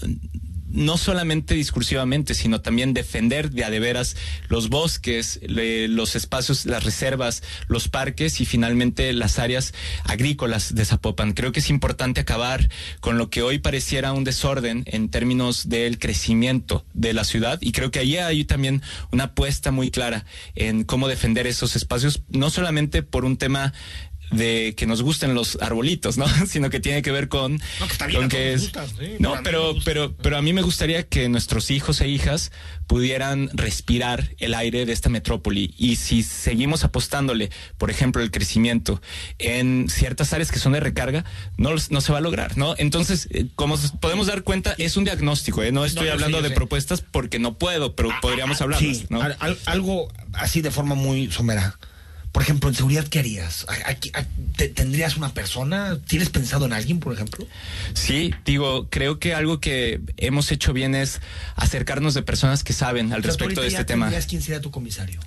no 0.73 0.97
solamente 0.97 1.55
discursivamente, 1.55 2.35
sino 2.35 2.61
también 2.61 2.95
defender 2.95 3.51
de 3.51 3.65
a 3.65 3.71
de 3.71 3.81
veras 3.81 4.17
los 4.49 4.69
bosques, 4.69 5.41
le- 5.43 5.89
los 5.89 6.17
espacios, 6.17 6.67
las 6.67 6.85
reservas, 6.85 7.43
los 7.69 7.89
parques 7.89 8.41
y 8.41 8.47
finalmente 8.47 9.13
las 9.13 9.39
áreas 9.39 9.75
agrícolas 10.05 10.75
de 10.75 10.85
Zapopan. 10.85 11.33
Creo 11.33 11.53
que 11.53 11.61
es 11.61 11.71
importante 11.71 12.21
acabar 12.21 12.69
con 13.01 13.19
lo 13.19 13.31
que 13.31 13.43
hoy 13.43 13.59
pareciera 13.59 14.13
un 14.13 14.25
desorden 14.25 14.85
en 14.87 15.09
términos 15.09 15.69
del 15.69 15.99
crecimiento 15.99 16.85
de 16.95 17.13
la 17.13 17.25
ciudad 17.25 17.59
y 17.61 17.73
creo 17.73 17.91
que 17.91 17.99
ahí 17.99 18.17
hay 18.17 18.45
también 18.45 18.83
una 19.13 19.25
apuesta 19.25 19.71
muy 19.71 19.91
clara 19.91 20.25
en 20.55 20.85
cómo 20.85 21.09
defender 21.09 21.47
esos 21.47 21.77
espacios, 21.77 22.23
no 22.29 22.51
solamente 22.51 23.03
por 23.03 23.25
un 23.25 23.37
tema 23.37 23.73
de 24.31 24.75
que 24.77 24.87
nos 24.87 25.03
gusten 25.03 25.35
los 25.35 25.59
arbolitos, 25.61 26.17
¿no? 26.19 26.27
Sino 26.47 26.71
que 26.71 26.81
tiene 26.81 27.03
que 27.03 27.11
ver 27.13 27.29
con, 27.29 27.55
No, 27.81 27.89
que 28.09 28.15
con 28.15 28.29
que 28.29 28.53
es, 28.55 28.63
sí, 28.99 29.17
no, 29.19 29.35
pero 29.43 29.71
a 29.71 29.73
mí 29.75 29.83
pero, 29.85 30.15
pero, 30.17 30.37
a 30.37 30.43
mí 30.43 30.53
me 30.53 30.63
gustaría 30.63 31.03
que 31.09 31.29
nuestros 31.29 31.71
hijos 31.71 32.01
e 32.01 32.09
hijas 32.09 32.53
pudieran 32.87 33.51
respirar 33.53 34.31
el 34.39 34.55
aire 34.55 34.85
de 34.87 34.93
esta 34.93 35.09
metrópoli. 35.09 35.75
Y 35.79 35.97
si 35.97 36.23
seguimos 36.23 36.83
apostándole, 36.85 37.51
por 37.79 37.91
ejemplo, 37.91 38.23
el 38.23 38.31
crecimiento 38.31 39.01
en 39.39 39.87
ciertas 39.89 40.33
áreas 40.33 40.51
que 40.51 40.59
son 40.59 40.73
de 40.73 40.81
recarga, 40.81 41.25
no, 41.57 41.71
no 41.91 42.01
se 42.01 42.13
va 42.13 42.19
a 42.19 42.21
lograr, 42.21 42.57
¿no? 42.57 42.75
Entonces, 42.79 43.29
eh, 43.31 43.47
como 43.55 43.77
podemos 44.01 44.27
dar 44.27 44.43
cuenta, 44.43 44.75
es 44.79 44.97
un 44.97 45.05
diagnóstico, 45.05 45.63
¿eh? 45.63 45.73
No 45.73 45.85
estoy 45.85 46.09
hablando 46.09 46.43
de 46.43 46.51
propuestas 46.51 47.01
porque 47.01 47.39
no 47.39 47.59
puedo, 47.59 47.95
pero 47.95 48.11
podríamos 48.21 48.61
hablar, 48.61 48.79
Sí, 48.81 49.07
¿no? 49.09 49.23
al- 49.23 49.37
al- 49.41 49.59
algo 49.67 50.09
así 50.33 50.61
de 50.61 50.71
forma 50.71 50.95
muy 50.95 51.31
somera. 51.31 51.79
Por 52.33 52.43
ejemplo, 52.43 52.69
en 52.69 52.77
seguridad, 52.77 53.07
¿qué 53.09 53.19
harías? 53.19 53.67
¿A- 53.69 53.73
a- 53.91 54.21
a- 54.21 54.27
te- 54.57 54.69
¿Tendrías 54.69 55.17
una 55.17 55.35
persona? 55.35 55.99
¿Tienes 56.07 56.31
pensado 56.31 56.65
en 56.67 56.73
alguien, 56.73 57.01
por 57.01 57.13
ejemplo? 57.13 57.45
Sí, 57.95 58.33
digo, 58.45 58.87
creo 58.89 59.19
que 59.19 59.35
algo 59.35 59.59
que 59.61 60.01
hemos 60.17 60.53
hecho 60.53 60.73
bien 60.73 60.95
es 60.95 61.21
acercarnos 61.57 62.15
de 62.15 62.23
personas 62.23 62.63
que 62.63 62.73
saben 62.73 63.13
al 63.13 63.21
O 63.21 63.23
sea, 63.23 63.33
tú 63.33 63.39
respecto 63.39 63.61
de 63.63 63.69
este 63.69 63.85
tema. 63.85 64.11
quién 64.29 64.43
sería 64.43 64.61
tu 64.61 64.71
comisario? 64.71 65.21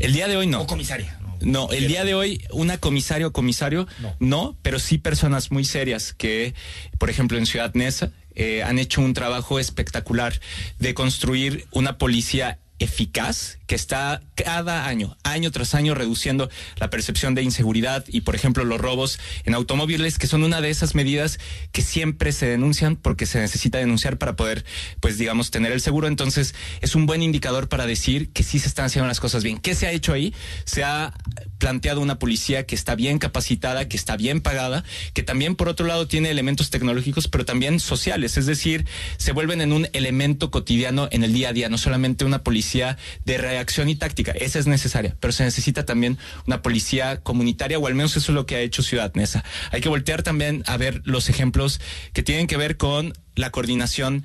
El 0.00 0.12
día 0.12 0.26
de 0.26 0.36
hoy 0.36 0.46
no. 0.48 0.62
O 0.62 0.66
comisaria. 0.66 1.16
¿no? 1.22 1.38
No, 1.40 1.70
el 1.70 1.86
día 1.88 2.04
de 2.04 2.14
hoy 2.14 2.42
una 2.50 2.78
comisario 2.78 3.28
o 3.28 3.32
comisario 3.32 3.86
no. 4.18 4.58
pero 4.60 4.78
sí 4.78 4.98
personas 4.98 5.50
muy 5.50 5.64
serias 5.64 6.12
que, 6.12 6.54
por 6.98 7.08
ejemplo, 7.10 7.38
en 7.38 7.46
Ciudad 7.46 7.72
Neza 7.74 8.10
eh, 8.34 8.62
han 8.62 8.78
hecho 8.78 9.00
un 9.00 9.14
trabajo 9.14 9.58
espectacular 9.60 10.38
de 10.80 10.94
construir 10.94 11.66
una 11.70 11.96
policía 11.96 12.58
eficaz 12.78 13.58
que 13.70 13.76
está 13.76 14.20
cada 14.34 14.88
año, 14.88 15.16
año 15.22 15.52
tras 15.52 15.76
año, 15.76 15.94
reduciendo 15.94 16.50
la 16.80 16.90
percepción 16.90 17.36
de 17.36 17.44
inseguridad 17.44 18.04
y, 18.08 18.22
por 18.22 18.34
ejemplo, 18.34 18.64
los 18.64 18.80
robos 18.80 19.20
en 19.44 19.54
automóviles, 19.54 20.18
que 20.18 20.26
son 20.26 20.42
una 20.42 20.60
de 20.60 20.70
esas 20.70 20.96
medidas 20.96 21.38
que 21.70 21.82
siempre 21.82 22.32
se 22.32 22.46
denuncian 22.46 22.96
porque 22.96 23.26
se 23.26 23.38
necesita 23.38 23.78
denunciar 23.78 24.18
para 24.18 24.34
poder, 24.34 24.64
pues, 24.98 25.18
digamos, 25.18 25.52
tener 25.52 25.70
el 25.70 25.80
seguro. 25.80 26.08
Entonces, 26.08 26.52
es 26.80 26.96
un 26.96 27.06
buen 27.06 27.22
indicador 27.22 27.68
para 27.68 27.86
decir 27.86 28.32
que 28.32 28.42
sí 28.42 28.58
se 28.58 28.66
están 28.66 28.86
haciendo 28.86 29.06
las 29.06 29.20
cosas 29.20 29.44
bien. 29.44 29.58
¿Qué 29.58 29.76
se 29.76 29.86
ha 29.86 29.92
hecho 29.92 30.14
ahí? 30.14 30.34
Se 30.64 30.82
ha 30.82 31.14
planteado 31.58 32.00
una 32.00 32.18
policía 32.18 32.66
que 32.66 32.74
está 32.74 32.96
bien 32.96 33.20
capacitada, 33.20 33.86
que 33.86 33.96
está 33.96 34.16
bien 34.16 34.40
pagada, 34.40 34.82
que 35.14 35.22
también, 35.22 35.54
por 35.54 35.68
otro 35.68 35.86
lado, 35.86 36.08
tiene 36.08 36.30
elementos 36.30 36.70
tecnológicos, 36.70 37.28
pero 37.28 37.44
también 37.44 37.78
sociales. 37.78 38.36
Es 38.36 38.46
decir, 38.46 38.84
se 39.16 39.30
vuelven 39.30 39.60
en 39.60 39.72
un 39.72 39.86
elemento 39.92 40.50
cotidiano 40.50 41.06
en 41.12 41.22
el 41.22 41.32
día 41.32 41.50
a 41.50 41.52
día, 41.52 41.68
no 41.68 41.78
solamente 41.78 42.24
una 42.24 42.42
policía 42.42 42.98
de 43.24 43.38
reacción 43.60 43.90
y 43.90 43.94
táctica, 43.94 44.32
esa 44.32 44.58
es 44.58 44.66
necesaria, 44.66 45.16
pero 45.20 45.32
se 45.32 45.44
necesita 45.44 45.84
también 45.84 46.16
una 46.46 46.62
policía 46.62 47.20
comunitaria, 47.20 47.78
o 47.78 47.86
al 47.86 47.94
menos 47.94 48.16
eso 48.16 48.32
es 48.32 48.34
lo 48.34 48.46
que 48.46 48.56
ha 48.56 48.60
hecho 48.60 48.82
Ciudad 48.82 49.12
Neza. 49.14 49.44
Hay 49.70 49.82
que 49.82 49.90
voltear 49.90 50.22
también 50.22 50.62
a 50.66 50.78
ver 50.78 51.02
los 51.04 51.28
ejemplos 51.28 51.78
que 52.14 52.22
tienen 52.22 52.46
que 52.46 52.56
ver 52.56 52.78
con 52.78 53.12
la 53.36 53.50
coordinación 53.50 54.24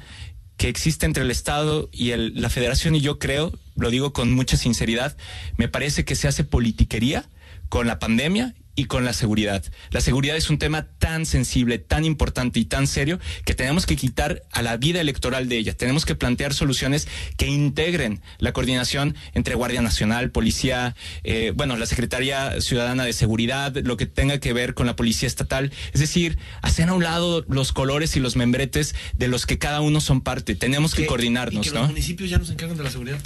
que 0.55 0.69
existe 0.69 1.05
entre 1.05 1.23
el 1.23 1.31
Estado 1.31 1.89
y 1.91 2.11
el- 2.11 2.41
la 2.41 2.49
Federación, 2.49 2.95
y 2.95 3.01
yo 3.01 3.19
creo, 3.19 3.51
lo 3.75 3.89
digo 3.89 4.13
con 4.13 4.31
mucha 4.31 4.55
sinceridad, 4.55 5.17
me 5.57 5.67
parece 5.67 6.05
que 6.05 6.15
se 6.15 6.29
hace 6.29 6.45
politiquería 6.45 7.29
con 7.67 7.87
la 7.87 7.99
pandemia 7.99 8.55
y 8.75 8.85
con 8.85 9.05
la 9.05 9.13
seguridad. 9.13 9.63
La 9.91 10.01
seguridad 10.01 10.35
es 10.35 10.49
un 10.49 10.57
tema 10.57 10.87
tan 10.99 11.25
sensible, 11.25 11.79
tan 11.79 12.05
importante 12.05 12.59
y 12.59 12.65
tan 12.65 12.87
serio 12.87 13.19
que 13.45 13.53
tenemos 13.53 13.85
que 13.85 13.95
quitar 13.95 14.43
a 14.51 14.61
la 14.61 14.77
vida 14.77 15.01
electoral 15.01 15.47
de 15.47 15.57
ella. 15.57 15.75
Tenemos 15.75 16.05
que 16.05 16.15
plantear 16.15 16.53
soluciones 16.53 17.07
que 17.37 17.47
integren 17.47 18.21
la 18.39 18.51
coordinación 18.51 19.15
entre 19.33 19.55
Guardia 19.55 19.81
Nacional, 19.81 20.31
Policía, 20.31 20.95
eh, 21.23 21.53
bueno, 21.55 21.77
la 21.77 21.85
Secretaría 21.85 22.59
Ciudadana 22.59 23.05
de 23.05 23.13
Seguridad, 23.13 23.73
lo 23.77 23.97
que 23.97 24.05
tenga 24.05 24.39
que 24.39 24.53
ver 24.53 24.73
con 24.73 24.85
la 24.85 24.95
Policía 24.95 25.27
Estatal. 25.27 25.71
Es 25.93 26.01
decir, 26.01 26.37
hacer 26.61 26.89
a 26.89 26.93
un 26.93 27.03
lado 27.03 27.45
los 27.47 27.71
colores 27.71 28.15
y 28.17 28.19
los 28.19 28.35
membretes 28.35 28.95
de 29.15 29.27
los 29.27 29.45
que 29.45 29.57
cada 29.57 29.81
uno 29.81 30.01
son 30.01 30.21
parte. 30.21 30.55
Tenemos 30.55 30.93
que, 30.93 31.05
coordinarnos, 31.05 31.67
que 31.67 31.73
¿no? 31.73 31.81
los 31.81 31.89
municipios 31.89 32.29
ya 32.29 32.37
nos 32.37 32.49
encargan 32.49 32.77
de 32.77 32.83
la 32.83 32.91
seguridad. 32.91 33.19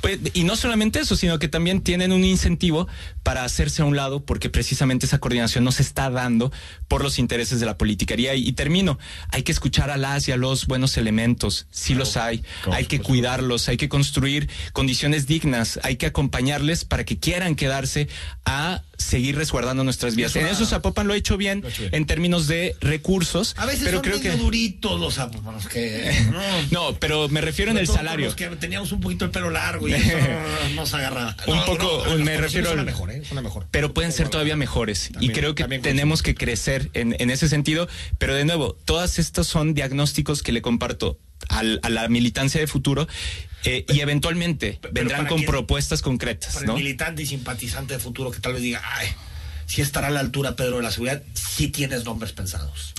Pues, 0.00 0.18
y 0.34 0.44
no 0.44 0.56
solamente 0.56 0.98
eso, 0.98 1.14
sino 1.14 1.38
que 1.38 1.48
también 1.48 1.82
tienen 1.82 2.12
un 2.12 2.24
incentivo 2.24 2.88
para 3.22 3.44
hacerse 3.44 3.82
a 3.82 3.84
un 3.84 3.94
lado 3.94 4.24
porque 4.24 4.50
precisamente 4.50 4.87
esa 5.06 5.18
coordinación 5.18 5.64
no 5.64 5.72
se 5.72 5.82
está 5.82 6.10
dando 6.10 6.52
por 6.88 7.02
los 7.02 7.18
intereses 7.18 7.60
de 7.60 7.66
la 7.66 7.76
politiquería. 7.76 8.34
Y, 8.34 8.46
y 8.48 8.52
termino, 8.52 8.98
hay 9.30 9.42
que 9.42 9.52
escuchar 9.52 9.90
a 9.90 9.96
las 9.96 10.28
y 10.28 10.32
a 10.32 10.36
los 10.36 10.66
buenos 10.66 10.96
elementos, 10.96 11.66
sí 11.70 11.94
los 11.94 12.16
hay, 12.16 12.42
hay 12.72 12.86
que 12.86 13.00
cuidarlos, 13.00 13.68
hay 13.68 13.76
que 13.76 13.88
construir 13.88 14.48
condiciones 14.72 15.26
dignas, 15.26 15.78
hay 15.82 15.96
que 15.96 16.06
acompañarles 16.06 16.84
para 16.84 17.04
que 17.04 17.18
quieran 17.18 17.54
quedarse 17.54 18.08
a 18.44 18.82
seguir 18.96 19.36
resguardando 19.36 19.84
nuestras 19.84 20.16
vidas. 20.16 20.32
Eso 20.34 20.40
En 20.40 20.46
eso 20.46 20.66
Zapopan 20.66 21.06
lo 21.06 21.12
ha 21.14 21.16
hecho 21.16 21.36
bien 21.36 21.62
hecho 21.64 21.84
en 21.92 22.04
términos 22.04 22.48
de 22.48 22.74
recursos, 22.80 23.54
A 23.56 23.64
veces 23.64 23.82
pero 23.84 23.98
son 23.98 24.02
creo 24.02 24.18
medio 24.18 24.32
que 24.32 24.36
duritos 24.36 24.98
los 25.00 25.14
zapopanos 25.14 25.68
que... 25.68 26.12
No, 26.32 26.40
no, 26.90 26.98
pero 26.98 27.28
me 27.28 27.40
refiero 27.40 27.70
en 27.70 27.78
el 27.78 27.86
salario. 27.86 28.26
Los 28.26 28.34
que 28.34 28.48
teníamos 28.56 28.90
un 28.92 29.00
poquito 29.00 29.24
el 29.24 29.30
pelo 29.30 29.50
largo 29.50 29.86
y 29.88 29.92
eso 29.94 30.08
no, 30.18 30.74
no 30.74 30.86
se 30.86 30.96
agarra. 30.96 31.36
Un 31.46 31.56
No, 31.56 31.64
poco, 31.66 32.04
me 32.18 32.36
refiero 32.38 32.70
al- 32.70 32.84
mejor, 32.84 33.10
¿eh? 33.12 33.22
Mejor. 33.40 33.68
pero 33.70 33.94
pueden 33.94 34.10
ser 34.12 34.28
todavía 34.30 34.56
mejores 34.78 35.10
También- 35.12 35.32
y 35.32 35.34
creo 35.34 35.54
que 35.54 35.64
tenemos 35.80 36.22
que 36.22 36.34
crecer 36.34 36.90
en, 36.94 37.16
en 37.18 37.30
ese 37.30 37.48
sentido 37.48 37.88
pero 38.18 38.34
de 38.34 38.44
nuevo 38.44 38.74
todas 38.84 39.18
estas 39.18 39.46
son 39.46 39.74
diagnósticos 39.74 40.42
que 40.42 40.52
le 40.52 40.62
comparto 40.62 41.18
al- 41.48 41.80
a 41.82 41.88
la 41.90 42.08
militancia 42.08 42.60
de 42.60 42.66
futuro 42.66 43.08
eh, 43.64 43.84
y 43.88 44.00
eventualmente 44.00 44.78
vendrán 44.92 45.26
con 45.26 45.38
quién? 45.38 45.50
propuestas 45.50 46.00
concretas 46.02 46.54
Para 46.54 46.66
¿no? 46.66 46.76
el 46.76 46.82
militante 46.84 47.22
y 47.22 47.26
simpatizante 47.26 47.94
de 47.94 48.00
futuro 48.00 48.30
que 48.30 48.38
tal 48.40 48.52
vez 48.52 48.62
diga, 48.62 48.80
ay, 48.84 49.08
si 49.66 49.82
estará 49.82 50.06
a 50.06 50.10
la 50.10 50.20
altura 50.20 50.54
Pedro 50.56 50.76
de 50.76 50.82
la 50.84 50.90
seguridad, 50.92 51.22
sí 51.34 51.68
tienes 51.68 52.04
nombres 52.04 52.32
pensados. 52.32 52.94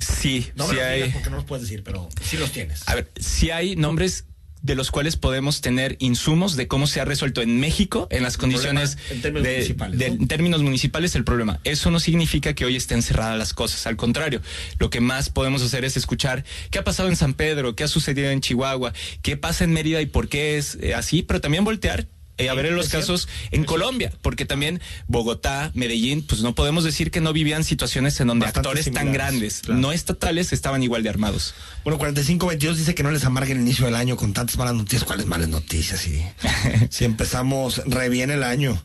sí 0.00 0.50
No 0.54 0.66
me 0.68 0.74
sí 0.74 0.76
los 0.76 0.84
hay 0.84 1.10
porque 1.10 1.30
no 1.30 1.36
los 1.36 1.44
puedes 1.44 1.62
decir, 1.64 1.82
pero 1.82 2.08
sí 2.22 2.36
los 2.36 2.52
tienes. 2.52 2.82
a 2.86 2.94
ver 2.94 3.10
sí 3.18 3.50
hay 3.50 3.74
nombres 3.76 4.24
de 4.64 4.74
los 4.74 4.90
cuales 4.90 5.16
podemos 5.16 5.60
tener 5.60 5.96
insumos 6.00 6.56
de 6.56 6.66
cómo 6.68 6.86
se 6.86 7.00
ha 7.00 7.04
resuelto 7.04 7.42
en 7.42 7.60
México 7.60 8.08
en 8.10 8.22
las 8.22 8.38
condiciones 8.38 8.96
problema 8.96 9.14
en 9.14 9.20
términos 9.22 9.44
de- 9.44 9.54
municipales, 9.56 9.98
de- 9.98 10.08
¿no? 10.08 10.14
en 10.22 10.26
términos 10.28 10.62
municipales 10.62 11.14
el 11.14 11.22
problema. 11.24 11.60
Eso 11.64 11.90
no 11.90 12.00
significa 12.00 12.54
que 12.54 12.64
hoy 12.64 12.74
estén 12.74 13.02
cerradas 13.02 13.38
las 13.38 13.52
cosas. 13.52 13.86
Al 13.86 13.96
contrario, 13.96 14.40
lo 14.78 14.88
que 14.88 15.00
más 15.02 15.28
podemos 15.28 15.62
hacer 15.62 15.84
es 15.84 15.96
escuchar 15.98 16.44
qué 16.70 16.78
ha 16.78 16.84
pasado 16.84 17.10
en 17.10 17.16
San 17.16 17.34
Pedro, 17.34 17.76
qué 17.76 17.84
ha 17.84 17.88
sucedido 17.88 18.30
en 18.30 18.40
Chihuahua, 18.40 18.94
qué 19.22 19.36
pasa 19.36 19.64
en 19.64 19.72
Mérida 19.74 20.00
y 20.00 20.06
por 20.06 20.28
qué 20.28 20.56
es 20.56 20.78
eh, 20.80 20.94
así, 20.94 21.22
pero 21.22 21.40
también 21.42 21.64
voltear. 21.64 22.06
Eh, 22.36 22.48
a 22.48 22.54
ver 22.54 22.72
los 22.72 22.86
es 22.86 22.90
cierto, 22.90 23.06
casos 23.06 23.28
en 23.52 23.64
Colombia, 23.64 24.12
porque 24.22 24.44
también 24.44 24.80
Bogotá, 25.06 25.70
Medellín, 25.74 26.26
pues 26.26 26.42
no 26.42 26.54
podemos 26.54 26.82
decir 26.82 27.10
que 27.10 27.20
no 27.20 27.32
vivían 27.32 27.62
situaciones 27.62 28.18
en 28.20 28.26
donde 28.26 28.46
Bastante 28.46 28.68
actores 28.68 28.90
tan 28.92 29.12
grandes, 29.12 29.60
claro. 29.60 29.80
no 29.80 29.92
estatales, 29.92 30.52
estaban 30.52 30.82
igual 30.82 31.02
de 31.02 31.10
armados. 31.10 31.54
Bueno, 31.84 31.98
45-22 31.98 32.74
dice 32.74 32.94
que 32.94 33.02
no 33.02 33.10
les 33.10 33.24
amargue 33.24 33.52
el 33.52 33.60
inicio 33.60 33.86
del 33.86 33.94
año 33.94 34.16
con 34.16 34.32
tantas 34.32 34.56
malas 34.56 34.74
noticias. 34.74 35.04
¿Cuáles 35.04 35.26
malas 35.26 35.48
noticias? 35.48 36.00
Si, 36.00 36.24
si 36.90 37.04
empezamos 37.04 37.82
re 37.86 38.08
bien 38.08 38.30
el 38.30 38.42
año. 38.42 38.82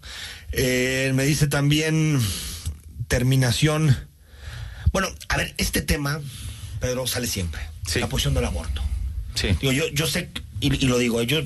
Eh, 0.51 1.11
me 1.15 1.23
dice 1.23 1.47
también 1.47 2.19
terminación. 3.07 3.97
Bueno, 4.91 5.09
a 5.27 5.37
ver, 5.37 5.53
este 5.57 5.81
tema, 5.81 6.21
Pedro, 6.79 7.07
sale 7.07 7.27
siempre. 7.27 7.61
La 7.95 8.07
posición 8.07 8.33
del 8.33 8.45
aborto. 8.45 8.83
Sí. 9.35 9.49
Digo, 9.61 9.71
yo, 9.71 9.87
yo 9.93 10.07
sé, 10.07 10.29
y, 10.61 10.83
y 10.83 10.87
lo 10.87 10.97
digo, 10.97 11.21
yo 11.21 11.41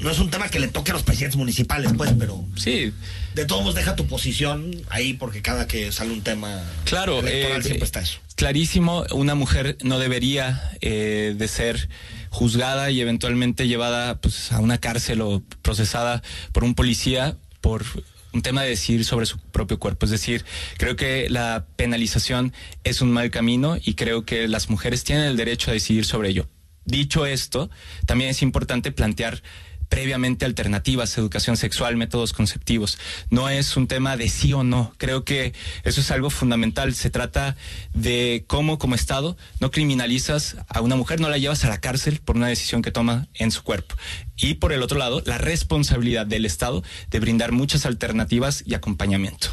no 0.00 0.10
es 0.10 0.18
un 0.18 0.30
tema 0.30 0.48
que 0.48 0.58
le 0.58 0.68
toque 0.68 0.90
a 0.90 0.94
los 0.94 1.02
presidentes 1.02 1.36
municipales, 1.36 1.92
pues, 1.96 2.12
pero 2.18 2.44
Sí, 2.56 2.92
de 3.34 3.44
todos 3.44 3.62
modos 3.62 3.76
deja 3.76 3.94
tu 3.94 4.06
posición 4.06 4.70
ahí 4.88 5.12
porque 5.14 5.42
cada 5.42 5.66
que 5.66 5.92
sale 5.92 6.12
un 6.12 6.22
tema 6.22 6.62
Claro, 6.84 7.20
electoral 7.20 7.60
eh, 7.60 7.62
siempre 7.62 7.84
eh, 7.84 7.84
está 7.84 8.00
eso. 8.00 8.18
Clarísimo, 8.34 9.04
una 9.12 9.34
mujer 9.34 9.76
no 9.82 9.98
debería 9.98 10.72
eh, 10.80 11.34
de 11.36 11.48
ser 11.48 11.88
juzgada 12.30 12.90
y 12.90 13.00
eventualmente 13.00 13.68
llevada 13.68 14.20
pues, 14.20 14.52
a 14.52 14.60
una 14.60 14.78
cárcel 14.78 15.20
o 15.20 15.42
procesada 15.62 16.22
por 16.52 16.64
un 16.64 16.74
policía 16.74 17.36
por 17.60 17.84
un 18.32 18.42
tema 18.42 18.62
de 18.62 18.70
decir 18.70 19.04
sobre 19.04 19.26
su 19.26 19.38
propio 19.38 19.78
cuerpo. 19.78 20.06
Es 20.06 20.12
decir, 20.12 20.44
creo 20.76 20.96
que 20.96 21.28
la 21.30 21.66
penalización 21.76 22.52
es 22.84 23.00
un 23.00 23.10
mal 23.10 23.30
camino 23.30 23.78
y 23.82 23.94
creo 23.94 24.24
que 24.24 24.46
las 24.48 24.68
mujeres 24.68 25.02
tienen 25.04 25.24
el 25.24 25.36
derecho 25.36 25.70
a 25.70 25.74
decidir 25.74 26.04
sobre 26.04 26.28
ello. 26.30 26.46
Dicho 26.88 27.26
esto, 27.26 27.68
también 28.06 28.30
es 28.30 28.40
importante 28.40 28.92
plantear 28.92 29.42
previamente 29.90 30.46
alternativas, 30.46 31.18
educación 31.18 31.58
sexual, 31.58 31.98
métodos 31.98 32.32
conceptivos. 32.32 32.98
No 33.28 33.50
es 33.50 33.76
un 33.76 33.88
tema 33.88 34.16
de 34.16 34.30
sí 34.30 34.54
o 34.54 34.64
no. 34.64 34.94
Creo 34.96 35.22
que 35.22 35.52
eso 35.84 36.00
es 36.00 36.10
algo 36.10 36.30
fundamental. 36.30 36.94
Se 36.94 37.10
trata 37.10 37.56
de 37.92 38.44
cómo 38.46 38.78
como 38.78 38.94
Estado 38.94 39.36
no 39.60 39.70
criminalizas 39.70 40.56
a 40.66 40.80
una 40.80 40.96
mujer, 40.96 41.20
no 41.20 41.28
la 41.28 41.36
llevas 41.36 41.62
a 41.66 41.68
la 41.68 41.78
cárcel 41.78 42.20
por 42.24 42.36
una 42.36 42.48
decisión 42.48 42.80
que 42.80 42.90
toma 42.90 43.28
en 43.34 43.50
su 43.50 43.62
cuerpo. 43.62 43.96
Y 44.38 44.54
por 44.54 44.72
el 44.72 44.82
otro 44.82 44.98
lado, 44.98 45.22
la 45.26 45.36
responsabilidad 45.36 46.24
del 46.24 46.46
Estado 46.46 46.82
de 47.10 47.20
brindar 47.20 47.52
muchas 47.52 47.84
alternativas 47.84 48.62
y 48.64 48.72
acompañamiento. 48.72 49.48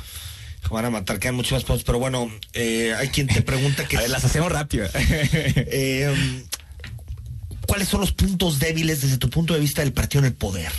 Van 0.71 0.85
a 0.85 0.89
matar, 0.89 1.19
quedan 1.19 1.35
muchos 1.35 1.51
más 1.51 1.63
puntos, 1.63 1.83
pero 1.83 1.99
bueno, 1.99 2.31
eh, 2.53 2.93
hay 2.97 3.09
quien 3.09 3.27
te 3.27 3.41
pregunta 3.41 3.87
que... 3.87 3.97
A 3.97 4.01
ver, 4.01 4.09
las 4.09 4.23
hacemos 4.23 4.51
rápido. 4.51 4.87
Eh, 4.97 6.13
¿Cuáles 7.67 7.87
son 7.87 8.01
los 8.01 8.11
puntos 8.11 8.59
débiles 8.59 9.01
desde 9.01 9.17
tu 9.17 9.29
punto 9.29 9.53
de 9.53 9.59
vista 9.59 9.81
del 9.81 9.93
partido 9.93 10.19
en 10.19 10.25
el 10.25 10.33
poder? 10.33 10.71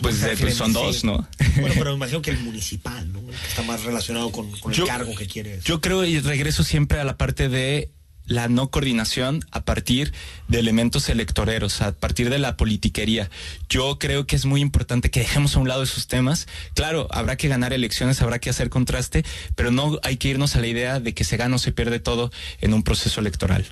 Pues, 0.00 0.16
Se 0.16 0.32
eh, 0.32 0.36
pues 0.40 0.54
son 0.54 0.72
dos, 0.72 1.04
¿no? 1.04 1.26
Bueno, 1.56 1.74
pero 1.74 1.90
me 1.90 1.96
imagino 1.96 2.22
que 2.22 2.30
el 2.30 2.38
municipal, 2.38 3.12
¿no? 3.12 3.20
El 3.20 3.26
que 3.26 3.46
está 3.48 3.62
más 3.62 3.84
relacionado 3.84 4.32
con, 4.32 4.50
con 4.58 4.72
el 4.72 4.84
cargo 4.84 5.14
que 5.14 5.26
quieres. 5.26 5.64
Yo 5.64 5.80
creo 5.80 6.04
y 6.04 6.18
regreso 6.18 6.64
siempre 6.64 6.98
a 6.98 7.04
la 7.04 7.16
parte 7.16 7.48
de 7.48 7.90
la 8.26 8.48
no 8.48 8.70
coordinación 8.70 9.44
a 9.50 9.64
partir 9.64 10.12
de 10.48 10.60
elementos 10.60 11.08
electoreros, 11.08 11.82
a 11.82 11.92
partir 11.92 12.30
de 12.30 12.38
la 12.38 12.56
politiquería. 12.56 13.30
Yo 13.68 13.98
creo 13.98 14.26
que 14.26 14.36
es 14.36 14.44
muy 14.44 14.60
importante 14.60 15.10
que 15.10 15.20
dejemos 15.20 15.56
a 15.56 15.60
un 15.60 15.68
lado 15.68 15.82
esos 15.82 16.06
temas. 16.06 16.46
Claro, 16.74 17.08
habrá 17.10 17.36
que 17.36 17.48
ganar 17.48 17.72
elecciones, 17.72 18.22
habrá 18.22 18.38
que 18.38 18.50
hacer 18.50 18.70
contraste, 18.70 19.24
pero 19.54 19.70
no 19.70 19.98
hay 20.02 20.16
que 20.16 20.28
irnos 20.28 20.56
a 20.56 20.60
la 20.60 20.66
idea 20.66 21.00
de 21.00 21.14
que 21.14 21.24
se 21.24 21.36
gana 21.36 21.56
o 21.56 21.58
se 21.58 21.72
pierde 21.72 22.00
todo 22.00 22.30
en 22.60 22.74
un 22.74 22.82
proceso 22.82 23.20
electoral. 23.20 23.66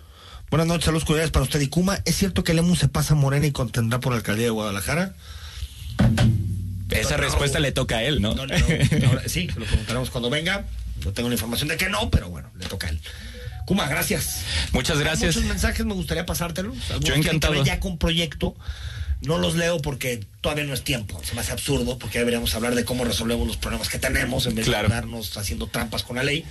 Buenas 0.51 0.67
noches, 0.67 0.85
saludos 0.87 1.05
cordiales 1.05 1.31
para 1.31 1.45
usted 1.45 1.61
y 1.61 1.69
Kuma. 1.69 2.01
¿Es 2.05 2.17
cierto 2.17 2.43
que 2.43 2.55
Lemus 2.55 2.81
se 2.81 2.89
pasa 2.89 3.15
a 3.15 3.17
Morena 3.17 3.47
y 3.47 3.53
contendrá 3.53 4.01
por 4.01 4.13
la 4.13 4.17
alcaldía 4.19 4.47
de 4.47 4.51
Guadalajara? 4.51 5.15
esa 6.91 7.17
respuesta 7.17 7.61
le 7.61 7.71
toca 7.73 7.99
a 7.99 8.03
él, 8.03 8.21
¿no? 8.21 8.35
No, 8.35 8.47
no, 8.47 8.59
no. 8.59 8.67
Ahora, 9.09 9.23
sí, 9.29 9.47
lo 9.57 9.65
preguntaremos 9.65 10.11
cuando 10.11 10.29
venga. 10.29 10.65
No 11.05 11.13
tengo 11.13 11.29
la 11.29 11.35
información 11.35 11.69
de 11.69 11.77
que 11.77 11.89
no, 11.89 12.11
pero 12.11 12.29
bueno, 12.29 12.51
le 12.59 12.67
toca 12.67 12.89
a 12.89 12.91
él. 12.91 13.01
Kuma, 13.65 13.87
gracias. 13.87 14.43
Muchas 14.73 14.99
gracias. 14.99 15.37
Muchos 15.37 15.49
mensajes 15.49 15.87
me 15.87 15.95
gustaría 15.95 16.27
pasártelos. 16.27 16.77
Yo 17.01 17.15
encantado. 17.15 17.63
ya 17.65 17.79
con 17.79 17.97
proyecto. 17.97 18.57
No 19.23 19.39
los 19.39 19.55
leo 19.55 19.81
porque 19.81 20.25
todavía 20.41 20.65
no 20.65 20.75
es 20.75 20.83
tiempo. 20.83 21.21
Se 21.25 21.35
me 21.35 21.43
hace 21.43 21.53
absurdo 21.53 21.99
porque 21.99 22.15
ya 22.15 22.21
deberíamos 22.21 22.55
hablar 22.55 22.75
de 22.75 22.85
cómo 22.85 23.05
resolvemos 23.05 23.47
los 23.47 23.57
problemas 23.59 23.89
que 23.89 23.99
tenemos 23.99 24.47
en 24.47 24.55
vez 24.57 24.65
Claro. 24.67 24.89
de 24.89 24.95
darnos 24.95 25.37
haciendo 25.37 25.69
trampas 25.69 26.03
con 26.03 26.17
la 26.17 26.23
ley. 26.25 26.45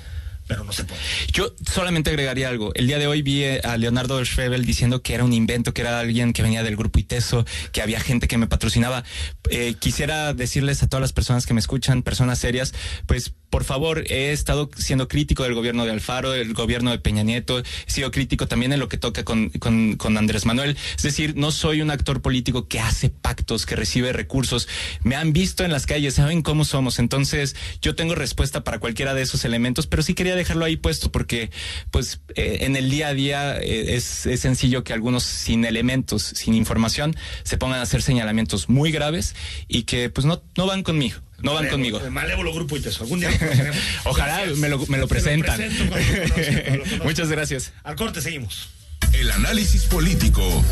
Pero 0.50 0.64
no 0.64 0.74
se 0.74 0.84
puede. 0.84 1.00
Yo 1.32 1.54
solamente 1.72 2.10
agregaría 2.10 2.50
algo. 2.50 2.74
El 2.74 2.88
día 2.88 2.98
de 2.98 3.06
hoy 3.06 3.22
vi 3.22 3.44
eh, 3.44 3.62
a 3.64 3.78
Leonardo 3.78 4.26
Schrebel 4.26 4.66
diciendo 4.66 5.04
que 5.04 5.14
era 5.14 5.24
un 5.24 5.32
invento, 5.32 5.76
que 5.76 5.82
era 5.82 6.00
alguien 6.00 6.34
que 6.34 6.42
venía 6.42 6.64
del 6.64 6.76
grupo 6.76 6.98
ITESO, 6.98 7.46
que 7.72 7.84
había 7.84 8.00
gente 8.00 8.28
que 8.28 8.40
me 8.40 8.48
patrocinaba. 8.48 9.04
Eh, 9.52 9.76
quisiera 9.78 10.34
decirles 10.34 10.82
a 10.82 10.88
todas 10.88 11.02
las 11.02 11.14
personas 11.14 11.46
que 11.46 11.54
me 11.54 11.60
escuchan, 11.60 12.02
personas 12.02 12.40
serias, 12.40 12.74
pues 13.06 13.36
por 13.50 13.64
favor, 13.64 14.04
he 14.12 14.32
estado 14.32 14.70
siendo 14.78 15.08
crítico 15.08 15.44
del 15.44 15.56
gobierno 15.56 15.84
de 15.86 15.92
Alfaro, 15.92 16.32
del 16.32 16.54
gobierno 16.54 16.92
de 16.92 17.00
Peña 17.00 17.24
Nieto, 17.24 17.60
he 17.60 17.92
sido 17.92 18.12
crítico 18.12 18.48
también 18.48 18.74
en 18.74 18.80
lo 18.80 18.90
que 18.90 18.98
toca 18.98 19.24
con, 19.24 19.50
con, 19.50 19.96
con 19.96 20.18
Andrés 20.18 20.46
Manuel. 20.46 20.78
Es 20.96 21.02
decir, 21.02 21.36
no 21.36 21.52
soy 21.52 21.82
un 21.82 21.90
actor 21.90 22.22
político 22.22 22.68
que 22.68 22.80
hace 22.80 23.10
pactos, 23.10 23.66
que 23.66 23.76
recibe 23.76 24.14
recursos. 24.14 24.68
Me 25.04 25.16
han 25.16 25.34
visto 25.34 25.64
en 25.64 25.72
las 25.72 25.88
calles, 25.88 26.16
saben 26.16 26.44
cómo 26.44 26.64
somos. 26.64 27.00
Entonces, 27.00 27.56
yo 27.82 27.96
tengo 27.96 28.14
respuesta 28.14 28.64
para 28.64 28.80
cualquiera 28.80 29.16
de 29.16 29.24
esos 29.24 29.44
elementos, 29.46 29.88
pero 29.88 30.04
sí 30.04 30.14
quería 30.14 30.36
dejarlo 30.40 30.66
ahí 30.66 30.76
puesto 30.78 31.12
porque, 31.12 31.52
pues, 31.92 32.22
eh, 32.36 32.60
en 32.62 32.76
el 32.76 32.90
día 32.90 33.10
a 33.10 33.14
día 33.14 33.58
eh, 33.60 33.96
es, 33.96 34.26
es 34.26 34.40
sencillo 34.40 34.84
que 34.84 34.94
algunos 34.94 35.24
sin 35.24 35.64
elementos, 35.66 36.24
sin 36.24 36.54
información, 36.56 37.16
se 37.44 37.58
pongan 37.58 37.80
a 37.80 37.84
hacer 37.84 38.02
señalamientos 38.02 38.70
muy 38.70 38.92
graves 38.92 39.36
y 39.68 39.84
que, 39.84 40.10
pues, 40.10 40.26
no, 40.26 40.42
no 40.58 40.66
van 40.66 40.84
conmigo. 40.84 41.20
No 41.42 41.54
van 41.54 41.66
Malévolo- 41.68 41.72
conmigo. 41.72 42.02
Malévolo 42.12 42.54
grupo 42.54 42.76
ITESO. 42.76 43.04
Algún 43.04 43.22
día 43.22 43.30
lo. 44.04 44.10
Ojalá 44.12 44.46
me 44.58 44.68
lo, 44.68 44.86
me 44.88 44.98
lo 44.98 45.08
presentan. 45.08 45.56
presento 45.58 45.86
cuando 45.90 46.08
lo 46.12 46.18
conozca, 46.34 46.64
cuando 46.64 46.78
lo 46.78 46.84
conozca. 46.84 47.04
Muchas 47.06 47.30
gracias. 47.30 47.74
Al 47.84 47.96
corte 47.96 48.22
seguimos. 48.22 48.70
El 49.14 49.32
análisis 49.32 49.84
político 49.86 50.64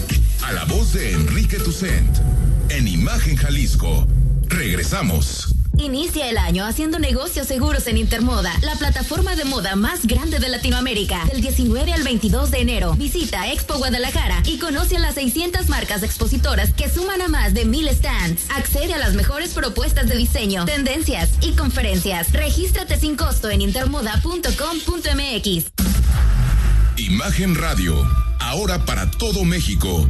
a 0.43 0.51
la 0.51 0.65
voz 0.65 0.91
de 0.93 1.13
Enrique 1.13 1.57
Tucent 1.57 2.17
en 2.69 2.87
Imagen 2.87 3.37
Jalisco. 3.37 4.05
Regresamos. 4.47 5.53
Inicia 5.77 6.29
el 6.29 6.37
año 6.37 6.65
haciendo 6.65 6.97
negocios 6.97 7.47
seguros 7.47 7.85
en 7.87 7.97
Intermoda, 7.97 8.53
la 8.61 8.75
plataforma 8.75 9.35
de 9.35 9.43
moda 9.45 9.75
más 9.75 10.07
grande 10.07 10.39
de 10.39 10.49
Latinoamérica. 10.49 11.23
Del 11.25 11.41
19 11.41 11.93
al 11.93 12.03
22 12.03 12.51
de 12.51 12.59
enero, 12.59 12.93
visita 12.95 13.51
Expo 13.51 13.77
Guadalajara 13.77 14.41
y 14.45 14.57
conoce 14.57 14.97
a 14.97 14.99
las 14.99 15.15
600 15.15 15.69
marcas 15.69 16.03
expositoras 16.03 16.73
que 16.73 16.89
suman 16.89 17.21
a 17.21 17.27
más 17.27 17.53
de 17.53 17.65
1000 17.65 17.89
stands. 17.89 18.45
Accede 18.49 18.95
a 18.95 18.97
las 18.97 19.13
mejores 19.13 19.53
propuestas 19.53 20.07
de 20.07 20.17
diseño, 20.17 20.65
tendencias 20.65 21.29
y 21.41 21.53
conferencias. 21.53 22.33
Regístrate 22.33 22.99
sin 22.99 23.15
costo 23.15 23.49
en 23.49 23.61
intermoda.com.mx. 23.61 25.65
Imagen 26.97 27.55
Radio, 27.55 27.95
ahora 28.39 28.83
para 28.85 29.09
todo 29.11 29.45
México. 29.45 30.09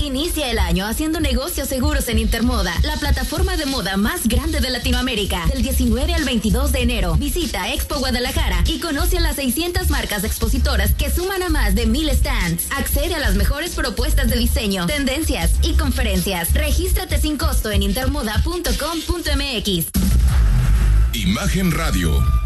Inicia 0.00 0.50
el 0.50 0.58
año 0.58 0.86
haciendo 0.86 1.20
negocios 1.20 1.68
seguros 1.68 2.08
en 2.08 2.18
Intermoda, 2.18 2.74
la 2.82 2.96
plataforma 2.96 3.56
de 3.56 3.66
moda 3.66 3.96
más 3.96 4.26
grande 4.26 4.60
de 4.60 4.70
Latinoamérica. 4.70 5.46
Del 5.46 5.62
19 5.62 6.14
al 6.14 6.24
22 6.24 6.72
de 6.72 6.80
enero, 6.80 7.14
visita 7.16 7.72
Expo 7.72 7.98
Guadalajara 7.98 8.64
y 8.66 8.80
conoce 8.80 9.18
a 9.18 9.20
las 9.20 9.36
600 9.36 9.90
marcas 9.90 10.24
expositoras 10.24 10.94
que 10.94 11.10
suman 11.10 11.42
a 11.42 11.48
más 11.48 11.74
de 11.74 11.86
1000 11.86 12.10
stands. 12.12 12.66
Accede 12.76 13.14
a 13.14 13.20
las 13.20 13.34
mejores 13.34 13.74
propuestas 13.74 14.28
de 14.28 14.36
diseño, 14.36 14.86
tendencias 14.86 15.52
y 15.62 15.74
conferencias. 15.74 16.52
Regístrate 16.54 17.20
sin 17.20 17.36
costo 17.36 17.70
en 17.70 17.82
intermoda.com.mx. 17.82 19.86
Imagen 21.14 21.70
Radio, 21.70 22.24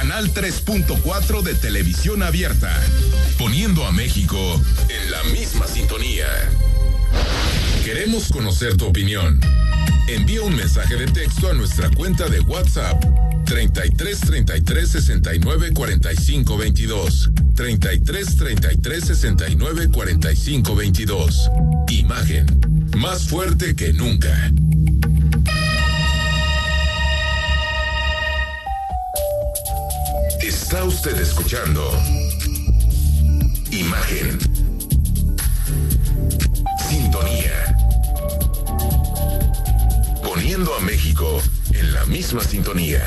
Canal 0.00 0.32
3.4 0.32 1.42
de 1.42 1.54
televisión 1.56 2.22
abierta, 2.22 2.72
poniendo 3.36 3.84
a 3.84 3.90
México 3.90 4.38
en 4.88 5.10
la 5.10 5.24
misma 5.24 5.66
sintonía. 5.66 6.28
Queremos 7.84 8.28
conocer 8.28 8.76
tu 8.76 8.86
opinión. 8.86 9.40
Envía 10.06 10.42
un 10.42 10.54
mensaje 10.54 10.94
de 10.94 11.06
texto 11.06 11.50
a 11.50 11.54
nuestra 11.54 11.90
cuenta 11.90 12.28
de 12.28 12.38
WhatsApp 12.38 13.04
33 13.44 14.20
33 14.20 14.88
69 14.88 15.72
45 15.74 16.56
22. 16.56 17.30
33 17.56 18.36
33 18.36 19.04
69 19.04 19.88
45 19.90 20.76
22. 20.76 21.50
Imagen 21.88 22.46
más 22.96 23.24
fuerte 23.26 23.74
que 23.74 23.92
nunca. 23.92 24.52
Está 30.70 30.84
usted 30.84 31.18
escuchando 31.18 31.82
Imagen. 33.70 34.38
Sintonía. 36.90 37.74
Poniendo 40.22 40.74
a 40.74 40.80
México 40.80 41.40
en 41.72 41.94
la 41.94 42.04
misma 42.04 42.44
sintonía. 42.44 43.02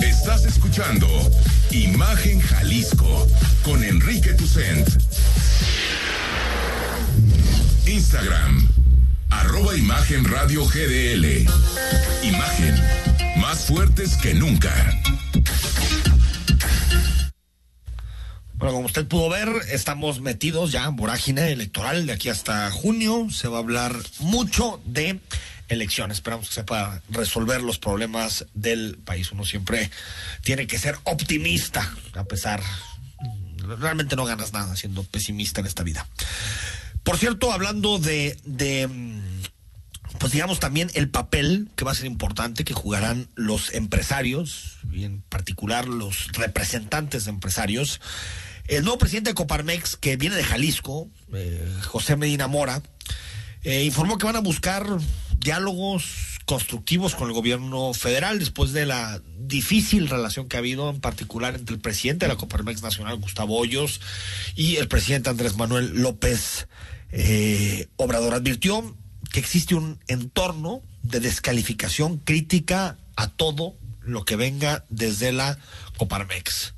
Estás 0.00 0.46
escuchando 0.46 1.06
Imagen 1.70 2.40
Jalisco 2.40 3.26
con 3.62 3.84
Enrique 3.84 4.32
Tucent. 4.32 4.88
Instagram, 7.84 8.75
arroba 9.40 9.76
Imagen 9.76 10.24
Radio 10.24 10.64
GDL. 10.64 11.46
Imagen, 12.22 12.74
más 13.36 13.66
fuertes 13.66 14.16
que 14.16 14.34
nunca. 14.34 14.72
Bueno, 18.54 18.74
como 18.74 18.86
usted 18.86 19.06
pudo 19.06 19.28
ver, 19.28 19.48
estamos 19.70 20.20
metidos 20.20 20.72
ya 20.72 20.84
en 20.84 20.96
vorágine 20.96 21.52
electoral 21.52 22.06
de 22.06 22.12
aquí 22.14 22.30
hasta 22.30 22.70
junio. 22.70 23.28
Se 23.30 23.48
va 23.48 23.58
a 23.58 23.60
hablar 23.60 23.94
mucho 24.20 24.80
de 24.86 25.20
elecciones. 25.68 26.18
Esperamos 26.18 26.48
que 26.48 26.54
se 26.54 26.64
pueda 26.64 27.02
resolver 27.10 27.62
los 27.62 27.78
problemas 27.78 28.46
del 28.54 28.98
país. 29.04 29.30
Uno 29.32 29.44
siempre 29.44 29.90
tiene 30.42 30.66
que 30.66 30.78
ser 30.78 30.96
optimista, 31.04 31.94
a 32.14 32.24
pesar. 32.24 32.62
Realmente 33.80 34.16
no 34.16 34.24
ganas 34.24 34.52
nada 34.52 34.74
siendo 34.76 35.02
pesimista 35.02 35.60
en 35.60 35.66
esta 35.66 35.82
vida. 35.82 36.06
Por 37.06 37.18
cierto, 37.18 37.52
hablando 37.52 38.00
de, 38.00 38.36
mm, 38.90 40.18
pues 40.18 40.32
digamos 40.32 40.58
también 40.58 40.90
el 40.94 41.08
papel 41.08 41.70
que 41.76 41.84
va 41.84 41.92
a 41.92 41.94
ser 41.94 42.06
importante 42.06 42.64
que 42.64 42.74
jugarán 42.74 43.28
los 43.36 43.72
empresarios, 43.74 44.78
y 44.92 45.04
en 45.04 45.22
particular 45.22 45.86
los 45.86 46.32
representantes 46.32 47.24
de 47.24 47.30
empresarios. 47.30 48.00
El 48.66 48.82
nuevo 48.82 48.98
presidente 48.98 49.30
de 49.30 49.34
Coparmex, 49.34 49.94
que 49.94 50.16
viene 50.16 50.34
de 50.34 50.42
Jalisco, 50.42 51.08
eh, 51.32 51.72
José 51.84 52.16
Medina 52.16 52.48
Mora, 52.48 52.82
eh, 53.62 53.84
informó 53.84 54.18
que 54.18 54.26
van 54.26 54.34
a 54.34 54.40
buscar 54.40 54.84
diálogos 55.38 56.40
constructivos 56.44 57.14
con 57.14 57.28
el 57.28 57.34
gobierno 57.34 57.94
federal 57.94 58.40
después 58.40 58.72
de 58.72 58.84
la 58.84 59.22
difícil 59.38 60.08
relación 60.08 60.48
que 60.48 60.56
ha 60.56 60.58
habido, 60.58 60.90
en 60.90 61.00
particular 61.00 61.54
entre 61.54 61.76
el 61.76 61.80
presidente 61.80 62.26
de 62.26 62.32
la 62.32 62.36
Coparmex 62.36 62.82
Nacional, 62.82 63.16
Gustavo 63.18 63.56
Hoyos, 63.56 64.00
y 64.56 64.76
el 64.76 64.88
presidente 64.88 65.30
Andrés 65.30 65.56
Manuel 65.56 66.02
López 66.02 66.66
eh, 67.16 67.88
Obrador. 67.96 68.34
Advirtió 68.34 68.96
que 69.32 69.40
existe 69.40 69.74
un 69.74 69.98
entorno 70.06 70.82
de 71.02 71.20
descalificación 71.20 72.18
crítica 72.18 72.98
a 73.16 73.28
todo 73.28 73.74
lo 74.02 74.24
que 74.24 74.36
venga 74.36 74.84
desde 74.88 75.32
la 75.32 75.58
Coparmex. 75.96 76.74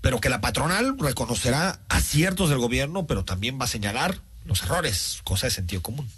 Pero 0.00 0.20
que 0.20 0.28
la 0.28 0.40
patronal 0.40 0.96
reconocerá 0.98 1.80
aciertos 1.88 2.48
del 2.48 2.58
gobierno, 2.58 3.06
pero 3.06 3.24
también 3.24 3.60
va 3.60 3.66
a 3.66 3.68
señalar 3.68 4.16
los 4.44 4.62
errores, 4.62 5.20
cosa 5.22 5.46
de 5.46 5.52
sentido 5.52 5.82
común 5.82 6.08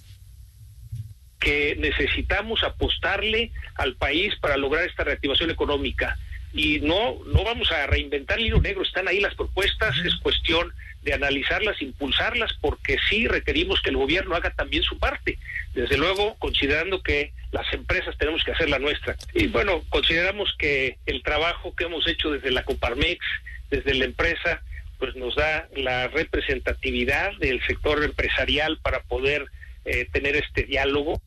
que 1.45 1.77
necesitamos 1.79 2.63
apostarle 2.65 3.53
al 3.75 3.97
país 3.97 4.35
para 4.41 4.57
lograr 4.57 4.87
esta 4.87 5.05
reactivación 5.05 5.51
económica. 5.51 6.17
Y 6.55 6.81
no, 6.81 7.19
no 7.27 7.45
vamos 7.45 7.71
a 7.71 7.87
reinventar 7.87 8.39
el 8.39 8.47
hilo 8.47 8.63
negro, 8.63 8.83
están 8.83 9.07
ahí 9.09 9.21
las 9.21 9.35
propuestas, 9.35 9.95
es 10.05 10.15
cuestión 10.17 10.73
de 11.05 11.13
analizarlas, 11.13 11.81
impulsarlas, 11.83 12.53
porque 12.61 12.97
sí 13.09 13.29
requerimos 13.29 13.81
que 13.83 13.91
el 13.91 13.97
gobierno 13.97 14.35
haga 14.35 14.51
también 14.51 14.83
su 14.83 14.99
parte. 14.99 15.39
Desde 15.75 15.97
luego, 15.99 16.37
considerando 16.37 17.03
que 17.03 17.33
las 17.53 17.71
empresas 17.73 18.17
tenemos 18.19 18.43
que 18.43 18.53
hacer 18.53 18.71
la 18.71 18.79
nuestra. 18.79 19.17
Y 19.35 19.49
bueno, 19.49 19.83
consideramos 19.91 20.55
que 20.59 20.99
el 21.07 21.23
trabajo 21.23 21.75
que 21.75 21.85
hemos 21.85 22.07
hecho 22.09 22.31
desde 22.31 22.51
la 22.51 22.65
Coparmex, 22.65 23.25
desde 23.71 23.95
la 23.95 24.07
empresa, 24.07 24.63
pues 24.99 25.15
nos 25.17 25.37
da 25.37 25.69
la 25.77 26.09
representatividad 26.09 27.33
del 27.39 27.65
sector 27.67 28.03
empresarial 28.03 28.79
para 28.79 29.03
poder 29.03 29.47
eh, 29.85 30.09
tener 30.11 30.37
este 30.37 30.63
diálogo. 30.63 31.21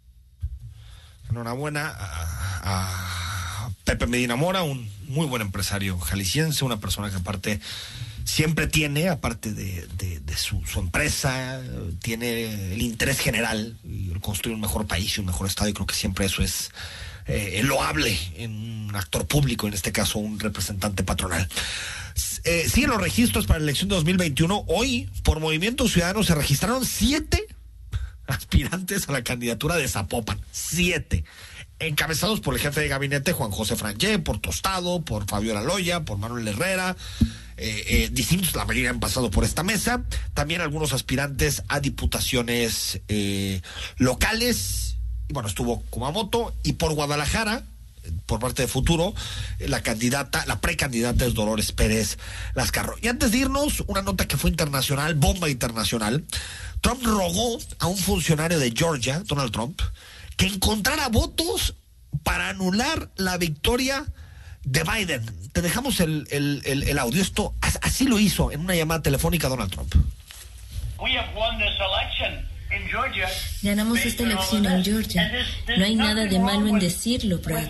Enhorabuena 1.30 1.94
a, 1.96 3.70
Pepe 3.84 4.08
Medina 4.08 4.36
Mora, 4.36 4.64
un 4.64 4.90
muy 5.08 5.28
buen 5.28 5.42
empresario 5.42 5.98
jalisciense, 6.00 6.66
una 6.66 6.80
persona 6.80 7.10
que 7.10 7.18
aparte 7.18 7.60
siempre 8.28 8.68
tiene, 8.68 9.08
aparte 9.10 9.54
de, 9.54 9.88
su, 10.36 10.62
empresa, 10.76 11.62
tiene 12.02 12.74
el 12.74 12.82
interés 12.82 13.20
general 13.20 13.76
y 13.84 14.10
construir 14.20 14.56
un 14.56 14.62
mejor 14.62 14.86
país 14.86 15.18
y 15.18 15.22
un 15.22 15.28
mejor 15.28 15.48
estado 15.48 15.70
y 15.70 15.74
creo 15.74 15.88
que 15.88 15.96
siempre 15.96 16.26
eso 16.26 16.44
es 16.44 16.70
eh, 17.26 17.62
loable 17.64 18.16
en 18.36 18.52
un 18.88 18.96
actor 18.96 19.26
público, 19.26 19.68
en 19.68 19.74
este 19.74 19.92
caso 19.92 20.20
un 20.20 20.40
representante 20.40 21.04
patronal. 21.04 21.48
Eh, 22.44 22.68
siguen 22.70 22.90
los 22.90 23.02
registros 23.02 23.48
para 23.48 23.60
la 23.60 23.64
elección 23.64 23.90
de 23.90 23.96
2021. 23.96 24.66
Hoy, 24.68 25.10
por 25.24 25.40
Movimiento 25.40 25.88
Ciudadano, 25.88 26.24
se 26.24 26.36
registraron 26.36 26.86
siete 26.86 27.46
aspirantes 28.28 29.08
a 29.08 29.14
la 29.14 29.24
candidatura 29.24 29.78
de 29.78 29.88
Zapopan. 29.88 30.40
Siete. 30.52 31.24
Encabezados 31.80 32.40
por 32.40 32.56
el 32.56 32.60
jefe 32.60 32.82
de 32.82 32.88
gabinete 32.88 33.34
Juan 33.34 33.52
José 33.52 33.76
Frangé, 33.76 34.18
por 34.18 34.40
Tostado, 34.40 35.02
por 35.02 35.28
Fabiola 35.28 35.62
Loya, 35.62 36.02
por 36.02 36.18
Manuel 36.18 36.48
Herrera. 36.48 36.96
Eh, 37.58 37.84
eh, 37.88 38.10
distintos, 38.12 38.56
la 38.56 38.66
mayoría 38.66 38.90
han 38.90 39.00
pasado 39.00 39.30
por 39.30 39.44
esta 39.44 39.62
mesa. 39.64 40.04
También 40.34 40.62
algunos 40.62 40.94
aspirantes 40.94 41.64
a 41.68 41.80
diputaciones 41.80 43.02
eh, 43.08 43.62
locales. 43.98 44.96
Y 45.30 45.34
bueno, 45.34 45.50
estuvo 45.50 45.82
Kumamoto. 45.90 46.56
Y 46.64 46.74
por 46.74 46.94
Guadalajara, 46.94 47.64
por 48.26 48.40
parte 48.40 48.64
de 48.64 48.68
Futuro, 48.68 49.14
la 49.60 49.82
candidata, 49.82 50.46
la 50.48 50.60
precandidata 50.60 51.26
es 51.26 51.36
Dolores 51.36 51.74
Pérez 51.74 52.18
Lascarro. 52.56 52.96
Y 53.04 53.08
antes 53.08 53.32
de 53.32 53.40
irnos, 53.40 53.84
una 53.88 54.02
nota 54.02 54.28
que 54.28 54.38
fue 54.38 54.50
internacional, 54.50 55.14
bomba 55.14 55.50
internacional. 55.50 56.26
Trump 56.82 57.04
rogó 57.04 57.60
a 57.80 57.88
un 57.88 57.98
funcionario 57.98 58.60
de 58.60 58.72
Georgia, 58.76 59.22
Donald 59.26 59.52
Trump, 59.52 59.82
que 60.38 60.46
encontrara 60.46 61.10
votos 61.10 61.76
para 62.24 62.50
anular 62.50 63.10
la 63.18 63.38
victoria 63.38 64.06
de 64.64 64.84
Biden. 64.84 65.26
Te 65.52 65.62
dejamos 65.62 66.00
el, 66.00 66.28
el, 66.30 66.62
el, 66.66 67.00
audio. 67.00 67.22
Esto 67.22 67.56
así 67.82 68.06
lo 68.06 68.20
hizo 68.20 68.52
en 68.52 68.62
una 68.62 68.76
llamada 68.76 69.02
telefónica 69.02 69.50
Donald 69.50 69.72
Trump. 69.72 69.94
Ganamos 73.62 74.00
esta 74.00 74.24
elección 74.24 74.66
en 74.66 74.84
Georgia. 74.84 75.32
No 75.78 75.86
hay 75.86 75.96
nada 75.96 76.26
de 76.26 76.40
malo 76.40 76.68
en 76.68 76.80
decirlo, 76.80 77.40
Brad. 77.40 77.68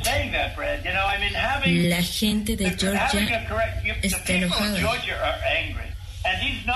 La 1.64 2.04
gente 2.04 2.58
de 2.58 2.72
Georgia 2.72 3.98
está 4.02 4.34
enojada. 4.34 4.78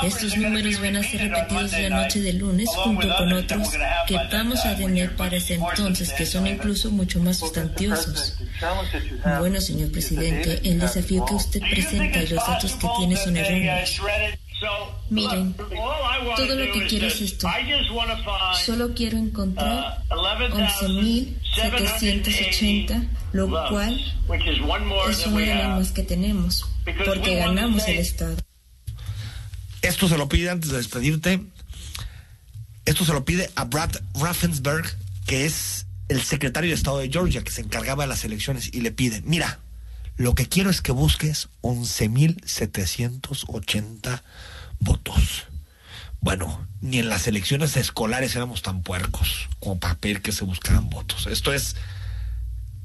Estos 0.03 0.37
números 0.37 0.79
van 0.81 0.95
a 0.95 1.03
ser 1.03 1.29
repetidos 1.29 1.73
la 1.73 1.89
noche 1.89 2.21
de 2.21 2.33
lunes 2.33 2.69
junto 2.69 3.07
con 3.17 3.33
otros 3.33 3.69
que 4.07 4.15
vamos 4.31 4.65
a 4.65 4.75
tener 4.75 5.15
para 5.15 5.37
ese 5.37 5.53
entonces, 5.55 6.11
que 6.13 6.25
son 6.25 6.47
incluso 6.47 6.89
mucho 6.91 7.19
más 7.19 7.37
sustanciosos. 7.37 8.37
Bueno, 9.39 9.61
señor 9.61 9.91
presidente, 9.91 10.59
el 10.63 10.79
desafío 10.79 11.23
que 11.25 11.35
usted 11.35 11.59
presenta 11.59 12.23
y 12.23 12.27
los 12.27 12.43
datos 12.45 12.71
que 12.73 12.87
tiene 12.97 13.15
son 13.17 13.37
erróneos. 13.37 14.01
Miren, 15.09 15.55
todo 15.55 16.55
lo 16.55 16.71
que 16.71 16.85
quiero 16.87 17.07
es 17.07 17.19
esto. 17.21 17.49
Solo 18.63 18.93
quiero 18.93 19.17
encontrar 19.17 20.03
11.780, 20.09 23.07
lo 23.33 23.49
cual 23.69 23.99
es 25.09 25.25
una 25.25 25.39
de 25.39 25.55
las 25.55 25.69
más 25.69 25.91
que 25.91 26.03
tenemos, 26.03 26.63
porque 27.05 27.35
ganamos 27.35 27.87
el 27.87 27.97
Estado. 27.97 28.35
Esto 29.81 30.07
se 30.07 30.17
lo 30.17 30.29
pide 30.29 30.49
antes 30.49 30.71
de 30.71 30.77
despedirte. 30.77 31.45
Esto 32.85 33.03
se 33.05 33.13
lo 33.13 33.25
pide 33.25 33.49
a 33.55 33.65
Brad 33.65 33.91
Raffensberg, 34.15 34.85
que 35.25 35.45
es 35.45 35.85
el 36.07 36.21
secretario 36.21 36.69
de 36.69 36.75
Estado 36.75 36.99
de 36.99 37.09
Georgia, 37.09 37.43
que 37.43 37.51
se 37.51 37.61
encargaba 37.61 38.03
de 38.03 38.09
las 38.09 38.23
elecciones, 38.25 38.69
y 38.73 38.81
le 38.81 38.91
pide, 38.91 39.21
mira, 39.23 39.59
lo 40.17 40.35
que 40.35 40.47
quiero 40.47 40.69
es 40.69 40.81
que 40.81 40.91
busques 40.91 41.49
11.780 41.61 44.21
votos. 44.79 45.45
Bueno, 46.19 46.67
ni 46.81 46.99
en 46.99 47.09
las 47.09 47.25
elecciones 47.27 47.77
escolares 47.77 48.35
éramos 48.35 48.61
tan 48.61 48.83
puercos 48.83 49.49
como 49.59 49.79
para 49.79 49.95
pedir 49.95 50.21
que 50.21 50.31
se 50.31 50.43
buscaran 50.43 50.87
votos. 50.89 51.25
Esto 51.27 51.53
es 51.53 51.75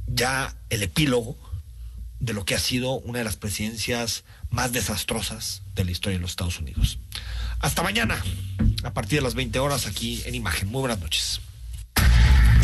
ya 0.07 0.57
el 0.71 0.83
epílogo 0.83 1.37
de 2.21 2.33
lo 2.33 2.47
que 2.47 2.55
ha 2.55 2.59
sido 2.59 2.93
una 2.93 3.19
de 3.19 3.25
las 3.25 3.37
presidencias 3.37 4.25
más 4.57 4.73
desastrosas 4.73 5.63
de 5.75 5.85
la 5.85 5.91
historia 5.91 6.17
de 6.17 6.23
los 6.23 6.31
Estados 6.31 6.59
Unidos. 6.59 6.99
Hasta 7.61 7.83
mañana, 7.83 8.17
a 8.85 8.95
partir 8.95 9.19
de 9.19 9.23
las 9.23 9.35
20 9.35 9.59
horas 9.59 9.87
aquí 9.87 10.23
en 10.25 10.35
Imagen. 10.35 10.69
Muy 10.69 10.81
buenas 10.81 10.99
noches. 10.99 11.43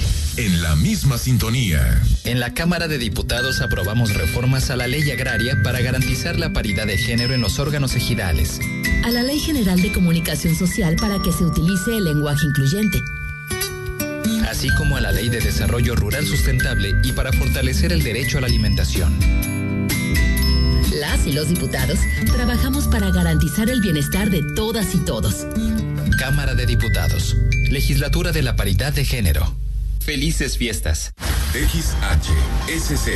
en 0.37 0.61
la 0.61 0.75
misma 0.75 1.17
sintonía. 1.17 2.01
En 2.23 2.39
la 2.39 2.53
Cámara 2.53 2.87
de 2.87 2.97
Diputados 2.97 3.61
aprobamos 3.61 4.13
reformas 4.13 4.69
a 4.69 4.75
la 4.75 4.87
ley 4.87 5.09
agraria 5.11 5.61
para 5.63 5.81
garantizar 5.81 6.39
la 6.39 6.53
paridad 6.53 6.87
de 6.87 6.97
género 6.97 7.33
en 7.33 7.41
los 7.41 7.59
órganos 7.59 7.95
ejidales. 7.95 8.59
A 9.03 9.09
la 9.11 9.23
Ley 9.23 9.39
General 9.39 9.81
de 9.81 9.91
Comunicación 9.91 10.55
Social 10.55 10.95
para 10.95 11.21
que 11.21 11.31
se 11.31 11.43
utilice 11.43 11.97
el 11.97 12.05
lenguaje 12.05 12.45
incluyente. 12.45 12.99
Así 14.49 14.69
como 14.77 14.97
a 14.97 15.01
la 15.01 15.11
Ley 15.11 15.29
de 15.29 15.39
Desarrollo 15.39 15.95
Rural 15.95 16.25
Sustentable 16.25 16.93
y 17.03 17.11
para 17.11 17.31
fortalecer 17.33 17.91
el 17.91 18.03
derecho 18.03 18.37
a 18.37 18.41
la 18.41 18.47
alimentación. 18.47 19.17
Las 20.99 21.25
y 21.25 21.31
los 21.31 21.49
diputados 21.49 21.99
trabajamos 22.33 22.87
para 22.87 23.11
garantizar 23.11 23.69
el 23.69 23.81
bienestar 23.81 24.29
de 24.29 24.43
todas 24.55 24.93
y 24.93 24.99
todos. 24.99 25.47
Cámara 26.17 26.53
de 26.53 26.65
Diputados. 26.65 27.35
Legislatura 27.69 28.31
de 28.31 28.43
la 28.43 28.55
Paridad 28.55 28.93
de 28.93 29.05
Género. 29.05 29.55
Felices 30.03 30.57
fiestas. 30.57 31.13
XHSC 31.53 33.11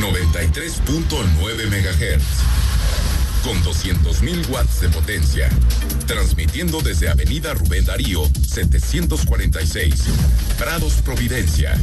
93.9 0.00 1.66
MHz. 1.66 2.22
Con 3.44 3.62
200.000 3.62 4.48
watts 4.48 4.80
de 4.80 4.88
potencia. 4.88 5.48
Transmitiendo 6.06 6.80
desde 6.80 7.08
Avenida 7.08 7.54
Rubén 7.54 7.84
Darío, 7.84 8.24
746. 8.26 10.04
Prados 10.58 10.94
Providencia. 11.04 11.78